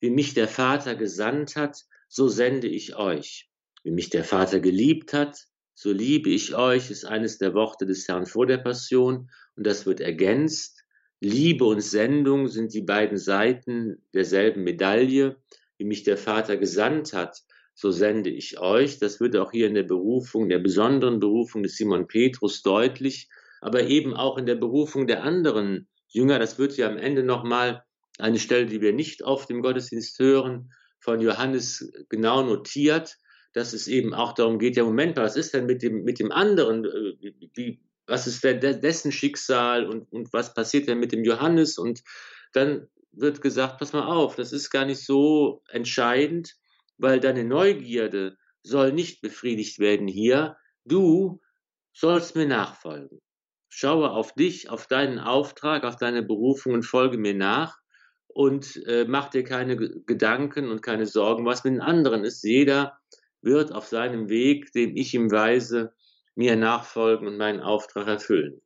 Wie 0.00 0.08
mich 0.08 0.32
der 0.32 0.48
Vater 0.48 0.94
gesandt 0.94 1.54
hat, 1.54 1.84
so 2.08 2.28
sende 2.28 2.66
ich 2.66 2.96
euch. 2.96 3.50
Wie 3.82 3.90
mich 3.90 4.08
der 4.08 4.24
Vater 4.24 4.60
geliebt 4.60 5.12
hat, 5.12 5.49
so 5.82 5.92
liebe 5.92 6.28
ich 6.28 6.54
euch, 6.54 6.90
ist 6.90 7.06
eines 7.06 7.38
der 7.38 7.54
Worte 7.54 7.86
des 7.86 8.06
Herrn 8.06 8.26
vor 8.26 8.44
der 8.44 8.58
Passion. 8.58 9.30
Und 9.56 9.66
das 9.66 9.86
wird 9.86 10.00
ergänzt. 10.00 10.84
Liebe 11.20 11.64
und 11.64 11.80
Sendung 11.80 12.48
sind 12.48 12.74
die 12.74 12.82
beiden 12.82 13.16
Seiten 13.16 14.04
derselben 14.12 14.62
Medaille. 14.62 15.38
Wie 15.78 15.86
mich 15.86 16.02
der 16.02 16.18
Vater 16.18 16.58
gesandt 16.58 17.14
hat, 17.14 17.38
so 17.72 17.90
sende 17.90 18.28
ich 18.28 18.60
euch. 18.60 18.98
Das 18.98 19.20
wird 19.20 19.34
auch 19.36 19.52
hier 19.52 19.68
in 19.68 19.72
der 19.72 19.84
Berufung, 19.84 20.50
der 20.50 20.58
besonderen 20.58 21.18
Berufung 21.18 21.62
des 21.62 21.76
Simon 21.76 22.06
Petrus 22.06 22.60
deutlich, 22.60 23.30
aber 23.62 23.84
eben 23.84 24.12
auch 24.12 24.36
in 24.36 24.44
der 24.44 24.56
Berufung 24.56 25.06
der 25.06 25.22
anderen 25.22 25.88
Jünger. 26.08 26.38
Das 26.38 26.58
wird 26.58 26.76
ja 26.76 26.90
am 26.90 26.98
Ende 26.98 27.22
nochmal 27.22 27.84
eine 28.18 28.38
Stelle, 28.38 28.66
die 28.66 28.82
wir 28.82 28.92
nicht 28.92 29.24
auf 29.24 29.46
dem 29.46 29.62
Gottesdienst 29.62 30.18
hören, 30.18 30.74
von 30.98 31.22
Johannes 31.22 31.90
genau 32.10 32.42
notiert, 32.42 33.16
dass 33.52 33.72
es 33.72 33.88
eben 33.88 34.14
auch 34.14 34.32
darum 34.32 34.58
geht, 34.58 34.76
ja 34.76 34.84
Moment, 34.84 35.16
was 35.16 35.36
ist 35.36 35.54
denn 35.54 35.66
mit 35.66 35.82
dem, 35.82 36.04
mit 36.04 36.18
dem 36.18 36.32
anderen, 36.32 36.84
äh, 36.84 37.32
wie, 37.54 37.80
was 38.06 38.26
ist 38.26 38.42
denn 38.44 38.60
dessen 38.60 39.12
Schicksal 39.12 39.86
und, 39.86 40.12
und 40.12 40.32
was 40.32 40.54
passiert 40.54 40.88
denn 40.88 40.98
mit 40.98 41.12
dem 41.12 41.24
Johannes 41.24 41.78
und 41.78 42.02
dann 42.52 42.88
wird 43.12 43.40
gesagt, 43.40 43.78
pass 43.78 43.92
mal 43.92 44.06
auf, 44.06 44.36
das 44.36 44.52
ist 44.52 44.70
gar 44.70 44.84
nicht 44.84 45.04
so 45.04 45.62
entscheidend, 45.68 46.56
weil 46.98 47.20
deine 47.20 47.44
Neugierde 47.44 48.36
soll 48.62 48.92
nicht 48.92 49.20
befriedigt 49.20 49.78
werden 49.78 50.06
hier, 50.06 50.56
du 50.84 51.40
sollst 51.92 52.36
mir 52.36 52.46
nachfolgen. 52.46 53.20
Schaue 53.68 54.10
auf 54.10 54.34
dich, 54.34 54.68
auf 54.68 54.86
deinen 54.86 55.18
Auftrag, 55.18 55.84
auf 55.84 55.96
deine 55.96 56.22
Berufung 56.22 56.74
und 56.74 56.82
folge 56.82 57.18
mir 57.18 57.34
nach 57.34 57.78
und 58.26 58.84
äh, 58.86 59.06
mach 59.08 59.28
dir 59.28 59.44
keine 59.44 59.76
Gedanken 59.76 60.70
und 60.70 60.82
keine 60.82 61.06
Sorgen, 61.06 61.46
was 61.46 61.64
mit 61.64 61.74
den 61.74 61.80
anderen 61.80 62.24
ist. 62.24 62.42
Jeder 62.42 62.98
wird 63.42 63.72
auf 63.72 63.86
seinem 63.86 64.28
Weg, 64.28 64.72
dem 64.72 64.96
ich 64.96 65.14
ihm 65.14 65.30
weise, 65.30 65.92
mir 66.34 66.56
nachfolgen 66.56 67.26
und 67.26 67.36
meinen 67.36 67.60
Auftrag 67.60 68.06
erfüllen. 68.06 68.60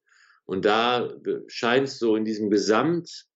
Und 0.45 0.65
da 0.65 1.15
scheint 1.47 1.89
so 1.89 2.17
in 2.17 2.25
diesem 2.25 2.51
Gesamt 2.51 3.27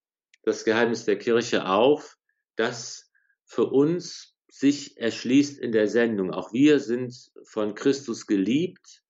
das 0.42 0.64
Geheimnis 0.64 1.04
der 1.04 1.18
Kirche 1.18 1.66
auf, 1.66 2.16
dass 2.56 3.10
für 3.44 3.64
uns 3.64 4.34
sich 4.50 4.98
erschließt 4.98 5.58
in 5.58 5.72
der 5.72 5.88
Sendung. 5.88 6.32
Auch 6.32 6.52
wir 6.52 6.80
sind 6.80 7.14
von 7.44 7.74
Christus 7.74 8.26
geliebt, 8.26 9.02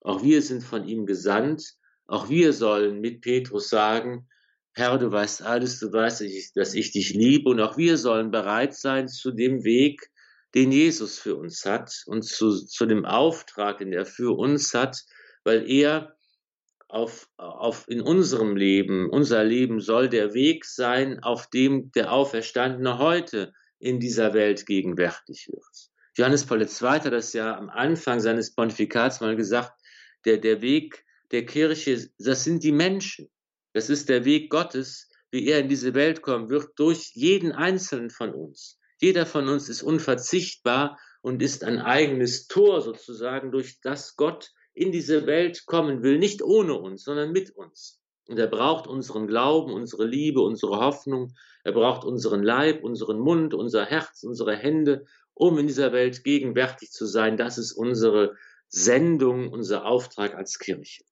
auch 0.00 0.22
wir 0.22 0.42
sind 0.42 0.62
von 0.62 0.86
ihm 0.86 1.06
gesandt, 1.06 1.74
auch 2.06 2.28
wir 2.28 2.52
sollen 2.52 3.00
mit 3.00 3.20
Petrus 3.20 3.68
sagen, 3.68 4.28
Herr, 4.72 4.98
du 4.98 5.10
weißt 5.10 5.42
alles, 5.42 5.78
du 5.78 5.92
weißt, 5.92 6.24
dass 6.56 6.74
ich 6.74 6.90
dich 6.90 7.14
liebe 7.14 7.48
und 7.48 7.60
auch 7.60 7.76
wir 7.76 7.96
sollen 7.96 8.30
bereit 8.30 8.74
sein 8.74 9.08
zu 9.08 9.30
dem 9.30 9.62
Weg, 9.62 10.10
den 10.54 10.72
Jesus 10.72 11.18
für 11.18 11.36
uns 11.36 11.64
hat 11.64 12.02
und 12.06 12.24
zu, 12.24 12.64
zu 12.64 12.86
dem 12.86 13.04
Auftrag, 13.04 13.78
den 13.78 13.92
er 13.92 14.06
für 14.06 14.36
uns 14.36 14.72
hat, 14.74 15.02
weil 15.42 15.68
er 15.68 16.16
auf, 16.88 17.28
auf 17.36 17.88
in 17.88 18.00
unserem 18.00 18.56
Leben, 18.56 19.10
unser 19.10 19.42
Leben 19.42 19.80
soll 19.80 20.08
der 20.08 20.32
Weg 20.32 20.64
sein, 20.64 21.22
auf 21.22 21.48
dem 21.50 21.90
der 21.92 22.12
Auferstandene 22.12 22.98
heute 22.98 23.52
in 23.78 23.98
dieser 23.98 24.32
Welt 24.32 24.64
gegenwärtig 24.66 25.48
wird. 25.50 25.90
Johannes 26.16 26.46
Paul 26.46 26.62
II. 26.62 26.68
hat 26.68 27.06
das 27.06 27.32
ja 27.32 27.56
am 27.56 27.68
Anfang 27.68 28.20
seines 28.20 28.54
Pontifikats 28.54 29.20
mal 29.20 29.34
gesagt, 29.34 29.72
der, 30.24 30.38
der 30.38 30.62
Weg 30.62 31.04
der 31.32 31.44
Kirche, 31.44 32.08
das 32.18 32.44
sind 32.44 32.62
die 32.62 32.72
Menschen. 32.72 33.28
Das 33.72 33.90
ist 33.90 34.08
der 34.08 34.24
Weg 34.24 34.50
Gottes, 34.50 35.10
wie 35.32 35.48
er 35.48 35.58
in 35.58 35.68
diese 35.68 35.94
Welt 35.94 36.22
kommen 36.22 36.48
wird, 36.48 36.70
durch 36.76 37.10
jeden 37.14 37.50
einzelnen 37.50 38.10
von 38.10 38.32
uns. 38.32 38.78
Jeder 38.98 39.26
von 39.26 39.48
uns 39.48 39.68
ist 39.68 39.82
unverzichtbar 39.82 40.98
und 41.20 41.42
ist 41.42 41.64
ein 41.64 41.80
eigenes 41.80 42.46
Tor 42.46 42.80
sozusagen, 42.80 43.50
durch 43.50 43.80
das 43.80 44.16
Gott 44.16 44.52
in 44.74 44.92
diese 44.92 45.26
Welt 45.26 45.66
kommen 45.66 46.02
will, 46.02 46.18
nicht 46.18 46.42
ohne 46.42 46.74
uns, 46.74 47.04
sondern 47.04 47.32
mit 47.32 47.50
uns. 47.50 48.00
Und 48.26 48.38
er 48.38 48.46
braucht 48.46 48.86
unseren 48.86 49.26
Glauben, 49.26 49.72
unsere 49.72 50.06
Liebe, 50.06 50.40
unsere 50.40 50.78
Hoffnung. 50.80 51.34
Er 51.62 51.72
braucht 51.72 52.04
unseren 52.04 52.42
Leib, 52.42 52.82
unseren 52.82 53.18
Mund, 53.18 53.54
unser 53.54 53.84
Herz, 53.84 54.22
unsere 54.22 54.56
Hände, 54.56 55.04
um 55.34 55.58
in 55.58 55.66
dieser 55.66 55.92
Welt 55.92 56.24
gegenwärtig 56.24 56.90
zu 56.90 57.06
sein. 57.06 57.36
Das 57.36 57.58
ist 57.58 57.72
unsere 57.72 58.34
Sendung, 58.68 59.50
unser 59.50 59.84
Auftrag 59.84 60.34
als 60.34 60.58
Kirche. 60.58 61.04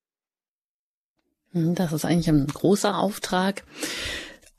Hm, 1.52 1.74
das 1.74 1.92
ist 1.92 2.04
eigentlich 2.04 2.28
ein 2.28 2.46
großer 2.46 2.98
Auftrag. 2.98 3.64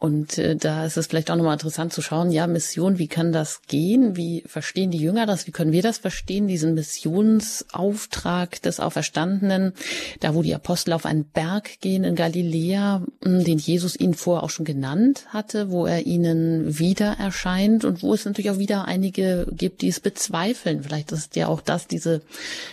Und 0.03 0.37
äh, 0.37 0.57
da 0.57 0.85
ist 0.85 0.97
es 0.97 1.07
vielleicht 1.07 1.31
auch 1.31 1.37
nochmal 1.37 1.53
interessant 1.53 1.93
zu 1.93 2.01
schauen, 2.01 2.29
ja, 2.29 2.45
Mission, 2.45 2.99
wie 2.99 3.07
kann 3.07 3.31
das 3.31 3.61
gehen? 3.69 4.17
Wie 4.17 4.43
verstehen 4.45 4.91
die 4.91 4.97
Jünger 4.97 5.25
das? 5.25 5.47
Wie 5.47 5.51
können 5.51 5.71
wir 5.71 5.81
das 5.81 5.97
verstehen, 5.97 6.45
diesen 6.45 6.73
Missionsauftrag 6.73 8.61
des 8.63 8.81
Auferstandenen, 8.81 9.71
da 10.19 10.35
wo 10.35 10.41
die 10.41 10.53
Apostel 10.53 10.91
auf 10.91 11.05
einen 11.05 11.23
Berg 11.23 11.79
gehen 11.79 12.03
in 12.03 12.15
Galiläa, 12.15 13.01
hm, 13.23 13.45
den 13.45 13.57
Jesus 13.59 13.97
ihnen 13.97 14.13
vorher 14.13 14.43
auch 14.43 14.49
schon 14.49 14.65
genannt 14.65 15.27
hatte, 15.29 15.71
wo 15.71 15.85
er 15.85 16.05
ihnen 16.05 16.77
wieder 16.77 17.13
erscheint 17.17 17.85
und 17.85 18.03
wo 18.03 18.13
es 18.13 18.25
natürlich 18.25 18.51
auch 18.51 18.59
wieder 18.59 18.83
einige 18.83 19.47
gibt, 19.51 19.81
die 19.83 19.87
es 19.87 20.01
bezweifeln. 20.01 20.83
Vielleicht 20.83 21.13
ist 21.13 21.37
ja 21.37 21.47
auch 21.47 21.61
das 21.61 21.87
diese 21.87 22.23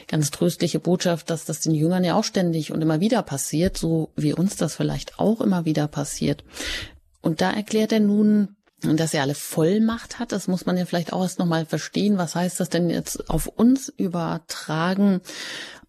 ganz 0.08 0.32
tröstliche 0.32 0.80
Botschaft, 0.80 1.30
dass 1.30 1.44
das 1.44 1.60
den 1.60 1.76
Jüngern 1.76 2.02
ja 2.02 2.16
auch 2.16 2.24
ständig 2.24 2.72
und 2.72 2.82
immer 2.82 2.98
wieder 2.98 3.22
passiert, 3.22 3.78
so 3.78 4.08
wie 4.16 4.32
uns 4.32 4.56
das 4.56 4.74
vielleicht 4.74 5.20
auch 5.20 5.40
immer 5.40 5.64
wieder 5.64 5.86
passiert. 5.86 6.42
Und 7.22 7.40
da 7.40 7.50
erklärt 7.50 7.92
er 7.92 8.00
nun, 8.00 8.56
dass 8.82 9.12
er 9.12 9.22
alle 9.22 9.34
Vollmacht 9.34 10.18
hat. 10.18 10.32
Das 10.32 10.48
muss 10.48 10.66
man 10.66 10.76
ja 10.76 10.86
vielleicht 10.86 11.12
auch 11.12 11.22
erst 11.22 11.38
nochmal 11.38 11.66
verstehen. 11.66 12.18
Was 12.18 12.34
heißt 12.34 12.60
das 12.60 12.70
denn 12.70 12.88
jetzt 12.88 13.28
auf 13.28 13.46
uns 13.46 13.92
übertragen, 13.96 15.20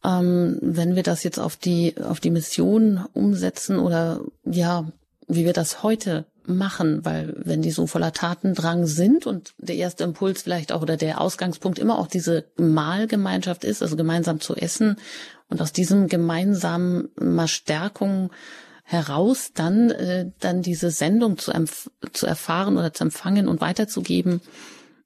ähm, 0.04 0.58
wenn 0.62 0.96
wir 0.96 1.04
das 1.04 1.24
jetzt 1.24 1.40
auf 1.40 1.56
die, 1.56 1.96
auf 2.04 2.20
die 2.20 2.32
Mission 2.32 3.06
umsetzen 3.14 3.80
oder 3.80 4.22
ja, 4.46 4.92
wie 5.28 5.46
wir 5.46 5.54
das 5.54 5.84
heute 5.84 6.26
machen, 6.46 7.06
weil 7.06 7.36
wenn 7.38 7.62
die 7.62 7.72
so 7.72 7.88
voller 7.88 8.14
Tatendrang 8.14 8.88
sind 8.88 9.26
und 9.26 9.54
der 9.60 9.76
erste 9.76 10.04
Impuls 10.04 10.42
vielleicht 10.42 10.72
auch 10.72 10.82
oder 10.82 10.98
der 10.98 11.22
Ausgangspunkt 11.22 11.80
immer 11.80 12.00
auch 12.00 12.08
diese 12.08 12.46
Mahlgemeinschaft 12.58 13.64
ist, 13.64 13.82
also 13.82 13.96
gemeinsam 13.96 14.40
zu 14.40 14.56
essen 14.56 14.98
und 15.50 15.62
aus 15.62 15.72
diesem 15.72 16.08
gemeinsamen 16.08 17.10
mal 17.20 17.48
Stärkung 17.48 18.32
heraus 18.92 19.52
dann, 19.54 19.90
äh, 19.92 20.32
dann 20.40 20.62
diese 20.62 20.92
Sendung 20.92 21.38
zu, 21.38 21.52
zu 22.12 22.26
erfahren 22.26 22.78
oder 22.78 22.94
zu 22.94 23.06
empfangen 23.06 23.48
und 23.48 23.62
weiterzugeben. 23.62 24.42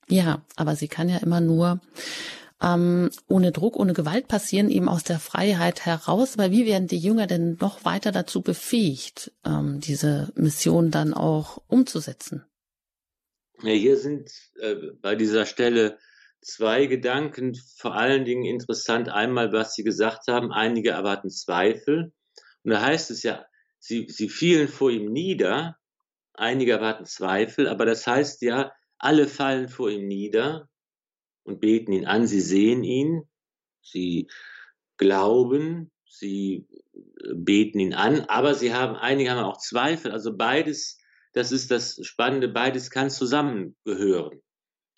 Ja, 0.07 0.41
aber 0.55 0.75
sie 0.75 0.87
kann 0.87 1.09
ja 1.09 1.17
immer 1.17 1.41
nur 1.41 1.79
ähm, 2.61 3.09
ohne 3.27 3.51
Druck, 3.51 3.75
ohne 3.75 3.93
Gewalt 3.93 4.27
passieren, 4.27 4.69
eben 4.69 4.89
aus 4.89 5.03
der 5.03 5.19
Freiheit 5.19 5.85
heraus. 5.85 6.37
Weil 6.37 6.51
wie 6.51 6.65
werden 6.65 6.87
die 6.87 6.97
Jünger 6.97 7.27
denn 7.27 7.57
noch 7.59 7.85
weiter 7.85 8.11
dazu 8.11 8.41
befähigt, 8.41 9.31
ähm, 9.45 9.79
diese 9.81 10.31
Mission 10.35 10.91
dann 10.91 11.13
auch 11.13 11.61
umzusetzen? 11.67 12.43
Ja, 13.61 13.71
hier 13.71 13.97
sind 13.97 14.29
äh, 14.59 14.75
bei 15.01 15.15
dieser 15.15 15.45
Stelle 15.45 15.97
zwei 16.41 16.85
Gedanken 16.85 17.55
vor 17.77 17.95
allen 17.95 18.25
Dingen 18.25 18.45
interessant. 18.45 19.09
Einmal, 19.09 19.51
was 19.51 19.73
Sie 19.73 19.83
gesagt 19.83 20.27
haben, 20.27 20.51
einige 20.51 20.91
erwarten 20.91 21.29
Zweifel. 21.29 22.13
Und 22.63 22.71
da 22.71 22.81
heißt 22.81 23.11
es 23.11 23.23
ja, 23.23 23.45
sie, 23.85 24.07
sie 24.09 24.29
fielen 24.29 24.67
vor 24.67 24.89
ihm 24.89 25.11
nieder, 25.11 25.77
einige 26.33 26.79
hatten 26.79 27.05
Zweifel, 27.05 27.67
aber 27.67 27.85
das 27.85 28.07
heißt 28.07 28.41
ja, 28.41 28.71
alle 28.97 29.27
fallen 29.27 29.69
vor 29.69 29.89
ihm 29.89 30.07
nieder 30.07 30.69
und 31.43 31.59
beten 31.59 31.91
ihn 31.91 32.05
an, 32.05 32.27
sie 32.27 32.41
sehen 32.41 32.83
ihn, 32.83 33.23
sie 33.81 34.27
glauben, 34.97 35.91
sie 36.09 36.67
äh, 36.73 37.33
beten 37.35 37.79
ihn 37.79 37.93
an, 37.93 38.21
aber 38.21 38.55
sie 38.55 38.73
haben, 38.73 38.95
einige 38.95 39.31
haben 39.31 39.43
auch 39.43 39.59
Zweifel, 39.59 40.11
also 40.11 40.35
beides, 40.35 40.97
das 41.33 41.51
ist 41.51 41.69
das 41.69 41.99
Spannende, 42.01 42.47
beides 42.47 42.89
kann 42.89 43.09
zusammengehören. 43.09 44.41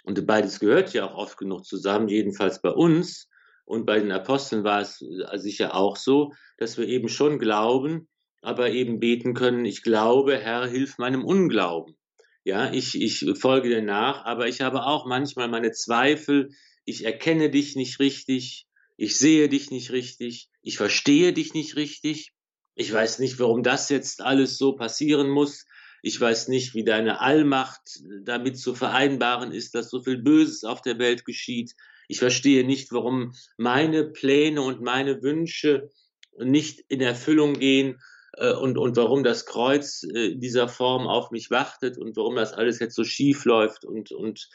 Und 0.04 0.26
beides 0.26 0.60
gehört 0.60 0.94
ja 0.94 1.10
auch 1.10 1.16
oft 1.16 1.38
genug 1.38 1.66
zusammen, 1.66 2.08
jedenfalls 2.08 2.62
bei 2.62 2.70
uns. 2.70 3.28
Und 3.66 3.86
bei 3.86 4.00
den 4.00 4.14
Aposteln 4.14 4.64
war 4.64 4.80
es 4.80 5.02
äh, 5.02 5.38
sicher 5.38 5.76
auch 5.76 5.98
so, 5.98 6.32
dass 6.58 6.78
wir 6.78 6.88
eben 6.88 7.10
schon 7.10 7.40
glauben, 7.40 8.08
aber 8.42 8.72
eben 8.72 9.00
beten 9.00 9.34
können, 9.34 9.66
ich 9.66 9.82
glaube, 9.82 10.38
Herr, 10.38 10.68
hilf 10.68 10.98
meinem 10.98 11.26
Unglauben. 11.26 11.96
Ja, 12.44 12.72
ich, 12.72 13.00
ich 13.00 13.26
folge 13.38 13.70
dir 13.70 13.82
nach, 13.82 14.24
aber 14.24 14.48
ich 14.48 14.62
habe 14.62 14.86
auch 14.86 15.06
manchmal 15.06 15.50
meine 15.50 15.72
Zweifel, 15.72 16.52
ich 16.86 17.04
erkenne 17.04 17.50
dich 17.50 17.76
nicht 17.76 18.00
richtig, 18.00 18.68
ich 18.96 19.18
sehe 19.18 19.50
dich 19.50 19.70
nicht 19.70 19.92
richtig, 19.92 20.50
ich 20.62 20.78
verstehe 20.78 21.34
dich 21.34 21.54
nicht 21.54 21.76
richtig, 21.76 22.32
ich 22.76 22.94
weiß 22.94 23.20
nicht, 23.20 23.40
warum 23.40 23.64
das 23.64 23.90
jetzt 23.90 24.22
alles 24.22 24.58
so 24.58 24.74
passieren 24.74 25.30
muss, 25.30 25.66
ich 26.02 26.22
weiß 26.22 26.48
nicht, 26.48 26.74
wie 26.74 26.84
deine 26.84 27.20
Allmacht 27.20 27.82
damit 28.24 28.58
zu 28.58 28.76
vereinbaren 28.76 29.52
ist, 29.52 29.76
dass 29.76 29.90
so 29.90 30.02
viel 30.02 30.18
Böses 30.18 30.64
auf 30.64 30.82
der 30.82 31.00
Welt 31.00 31.26
geschieht. 31.26 31.74
Ich 32.08 32.20
verstehe 32.20 32.66
nicht, 32.66 32.92
warum 32.92 33.34
meine 33.58 34.06
Pläne 34.06 34.62
und 34.62 34.82
meine 34.82 35.22
Wünsche 35.22 35.90
nicht 36.38 36.86
in 36.88 37.02
Erfüllung 37.02 37.56
gehen 37.56 38.00
äh, 38.38 38.54
und, 38.54 38.78
und 38.78 38.96
warum 38.96 39.24
das 39.24 39.46
Kreuz 39.46 40.04
äh, 40.04 40.36
dieser 40.36 40.68
Form 40.68 41.08
auf 41.08 41.32
mich 41.32 41.52
wartet 41.52 41.98
und 41.98 42.16
warum 42.16 42.36
das 42.36 42.54
alles 42.54 42.80
jetzt 42.80 42.96
so 42.96 43.04
schief 43.04 43.46
läuft 43.46 43.86
und, 43.86 44.12
und 44.12 44.50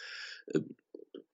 äh, 0.47 0.61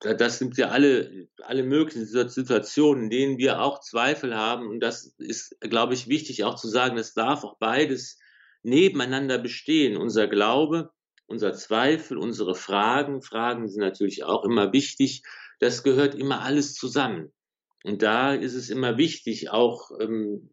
das 0.01 0.39
sind 0.39 0.57
ja 0.57 0.69
alle, 0.69 1.29
alle 1.43 1.65
möglichen 1.65 2.07
Situationen, 2.07 3.05
in 3.05 3.11
denen 3.11 3.39
wir 3.39 3.61
auch 3.61 3.81
Zweifel 3.81 4.37
haben. 4.37 4.69
Und 4.69 4.79
das 4.79 5.17
ist, 5.19 5.61
glaube 5.61 5.95
ich, 5.95 6.07
wichtig 6.07 6.45
auch 6.45 6.55
zu 6.55 6.69
sagen, 6.69 6.97
es 6.99 7.15
darf 7.15 7.43
auch 7.43 7.59
beides 7.59 8.17
nebeneinander 8.63 9.39
bestehen. 9.39 9.97
Unser 9.97 10.29
Glaube, 10.29 10.93
unser 11.27 11.53
Zweifel, 11.53 12.17
unsere 12.17 12.55
Fragen, 12.55 13.23
Fragen 13.23 13.69
sind 13.69 13.81
natürlich 13.81 14.23
auch 14.23 14.45
immer 14.45 14.73
wichtig. 14.73 15.25
Das 15.59 15.83
gehört 15.83 16.15
immer 16.15 16.43
alles 16.43 16.75
zusammen. 16.75 17.33
Und 17.83 18.03
da 18.03 18.35
ist 18.35 18.55
es 18.55 18.71
immer 18.71 18.99
wichtig, 18.99 19.51
auch 19.51 19.91
ähm, 20.01 20.51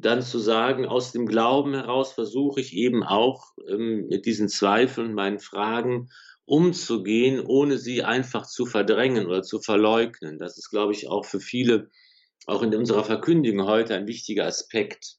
dann 0.00 0.22
zu 0.22 0.38
sagen, 0.38 0.86
aus 0.86 1.12
dem 1.12 1.26
Glauben 1.26 1.74
heraus 1.74 2.12
versuche 2.12 2.60
ich 2.60 2.74
eben 2.74 3.02
auch 3.02 3.52
ähm, 3.68 4.06
mit 4.08 4.26
diesen 4.26 4.48
Zweifeln, 4.48 5.14
meinen 5.14 5.40
Fragen 5.40 6.08
umzugehen, 6.44 7.40
ohne 7.44 7.78
sie 7.78 8.04
einfach 8.04 8.46
zu 8.46 8.64
verdrängen 8.64 9.26
oder 9.26 9.42
zu 9.42 9.60
verleugnen. 9.60 10.38
Das 10.38 10.56
ist, 10.56 10.70
glaube 10.70 10.92
ich, 10.92 11.08
auch 11.08 11.24
für 11.24 11.40
viele, 11.40 11.90
auch 12.46 12.62
in 12.62 12.74
unserer 12.74 13.04
Verkündigung 13.04 13.66
heute 13.66 13.94
ein 13.94 14.06
wichtiger 14.06 14.46
Aspekt. 14.46 15.16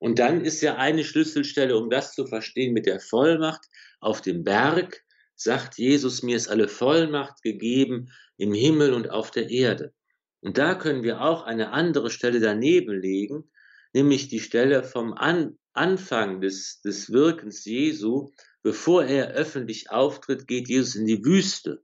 Und 0.00 0.18
dann 0.18 0.44
ist 0.44 0.60
ja 0.62 0.76
eine 0.76 1.04
Schlüsselstelle, 1.04 1.76
um 1.76 1.90
das 1.90 2.12
zu 2.12 2.26
verstehen, 2.26 2.72
mit 2.72 2.86
der 2.86 3.00
Vollmacht 3.00 3.64
auf 4.00 4.20
dem 4.20 4.42
Berg, 4.42 5.02
sagt 5.36 5.78
Jesus, 5.78 6.22
mir 6.22 6.36
ist 6.36 6.48
alle 6.48 6.68
Vollmacht 6.68 7.42
gegeben 7.42 8.10
im 8.36 8.52
Himmel 8.52 8.92
und 8.94 9.10
auf 9.10 9.30
der 9.30 9.50
Erde. 9.50 9.92
Und 10.40 10.58
da 10.58 10.74
können 10.74 11.02
wir 11.02 11.20
auch 11.20 11.44
eine 11.44 11.70
andere 11.70 12.10
Stelle 12.10 12.40
daneben 12.40 13.00
legen, 13.00 13.50
nämlich 13.94 14.28
die 14.28 14.40
Stelle 14.40 14.82
vom 14.82 15.14
An 15.14 15.58
Anfang 15.72 16.40
des, 16.40 16.80
des 16.82 17.10
Wirkens 17.10 17.64
Jesu, 17.64 18.30
bevor 18.62 19.04
er 19.04 19.32
öffentlich 19.32 19.90
auftritt, 19.90 20.46
geht 20.46 20.68
Jesus 20.68 20.94
in 20.94 21.06
die 21.06 21.24
Wüste, 21.24 21.82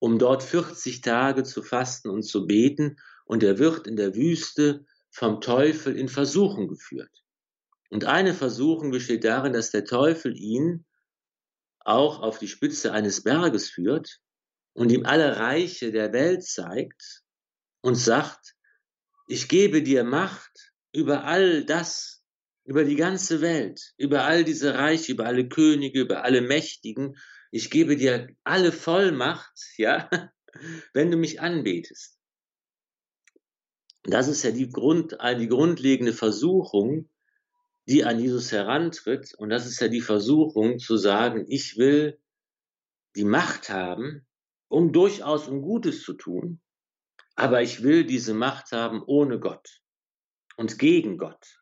um 0.00 0.18
dort 0.18 0.42
40 0.42 1.00
Tage 1.00 1.44
zu 1.44 1.62
fasten 1.62 2.10
und 2.10 2.24
zu 2.24 2.46
beten, 2.46 2.96
und 3.24 3.44
er 3.44 3.58
wird 3.60 3.86
in 3.86 3.94
der 3.94 4.16
Wüste 4.16 4.84
vom 5.10 5.40
Teufel 5.40 5.96
in 5.96 6.08
Versuchung 6.08 6.66
geführt. 6.66 7.22
Und 7.88 8.04
eine 8.04 8.34
Versuchung 8.34 8.90
besteht 8.90 9.22
darin, 9.22 9.52
dass 9.52 9.70
der 9.70 9.84
Teufel 9.84 10.36
ihn 10.36 10.84
auch 11.78 12.20
auf 12.20 12.38
die 12.38 12.48
Spitze 12.48 12.92
eines 12.92 13.22
Berges 13.22 13.70
führt 13.70 14.20
und 14.72 14.90
ihm 14.90 15.06
alle 15.06 15.36
Reiche 15.36 15.92
der 15.92 16.12
Welt 16.12 16.42
zeigt 16.42 17.22
und 17.80 17.94
sagt, 17.94 18.56
ich 19.28 19.48
gebe 19.48 19.82
dir 19.84 20.02
Macht 20.02 20.71
über 20.92 21.24
all 21.24 21.64
das, 21.64 22.22
über 22.64 22.84
die 22.84 22.96
ganze 22.96 23.40
Welt, 23.40 23.94
über 23.96 24.24
all 24.24 24.44
diese 24.44 24.74
Reiche, 24.74 25.12
über 25.12 25.26
alle 25.26 25.48
Könige, 25.48 26.00
über 26.00 26.24
alle 26.24 26.42
Mächtigen. 26.42 27.16
Ich 27.50 27.70
gebe 27.70 27.96
dir 27.96 28.28
alle 28.44 28.72
Vollmacht, 28.72 29.58
ja, 29.76 30.08
wenn 30.92 31.10
du 31.10 31.16
mich 31.16 31.40
anbetest. 31.40 32.18
Das 34.04 34.28
ist 34.28 34.42
ja 34.42 34.50
die, 34.50 34.68
Grund, 34.68 35.16
die 35.38 35.48
grundlegende 35.48 36.12
Versuchung, 36.12 37.08
die 37.86 38.04
an 38.04 38.18
Jesus 38.18 38.50
herantritt. 38.50 39.32
Und 39.36 39.50
das 39.50 39.66
ist 39.66 39.80
ja 39.80 39.88
die 39.88 40.00
Versuchung 40.00 40.78
zu 40.80 40.96
sagen, 40.96 41.46
ich 41.48 41.76
will 41.76 42.18
die 43.14 43.24
Macht 43.24 43.70
haben, 43.70 44.26
um 44.68 44.92
durchaus 44.92 45.46
um 45.46 45.62
Gutes 45.62 46.02
zu 46.02 46.14
tun, 46.14 46.60
aber 47.36 47.62
ich 47.62 47.82
will 47.82 48.04
diese 48.04 48.34
Macht 48.34 48.72
haben 48.72 49.02
ohne 49.06 49.38
Gott 49.38 49.81
und 50.56 50.78
gegen 50.78 51.18
Gott. 51.18 51.58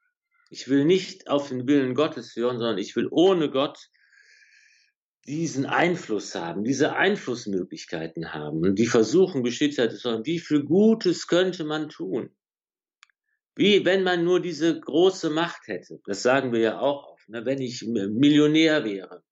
Ich 0.50 0.68
will 0.68 0.84
nicht 0.84 1.28
auf 1.28 1.48
den 1.48 1.66
Willen 1.68 1.94
Gottes 1.94 2.34
hören, 2.34 2.58
sondern 2.58 2.78
ich 2.78 2.96
will 2.96 3.08
ohne 3.10 3.50
Gott 3.50 3.78
diesen 5.26 5.66
Einfluss 5.66 6.34
haben, 6.34 6.64
diese 6.64 6.96
Einflussmöglichkeiten 6.96 8.32
haben. 8.32 8.62
Und 8.62 8.78
die 8.78 8.86
Versuchung 8.86 9.42
besteht 9.42 9.78
halt, 9.78 9.92
wie 10.24 10.38
viel 10.38 10.64
Gutes 10.64 11.26
könnte 11.26 11.64
man 11.64 11.88
tun? 11.88 12.30
Wie 13.54 13.84
wenn 13.84 14.02
man 14.02 14.24
nur 14.24 14.40
diese 14.40 14.80
große 14.80 15.30
Macht 15.30 15.68
hätte. 15.68 16.00
Das 16.06 16.22
sagen 16.22 16.52
wir 16.52 16.60
ja 16.60 16.80
auch 16.80 17.12
oft, 17.12 17.28
ne? 17.28 17.44
wenn 17.44 17.60
ich 17.60 17.82
Millionär 17.86 18.84
wäre. 18.84 19.22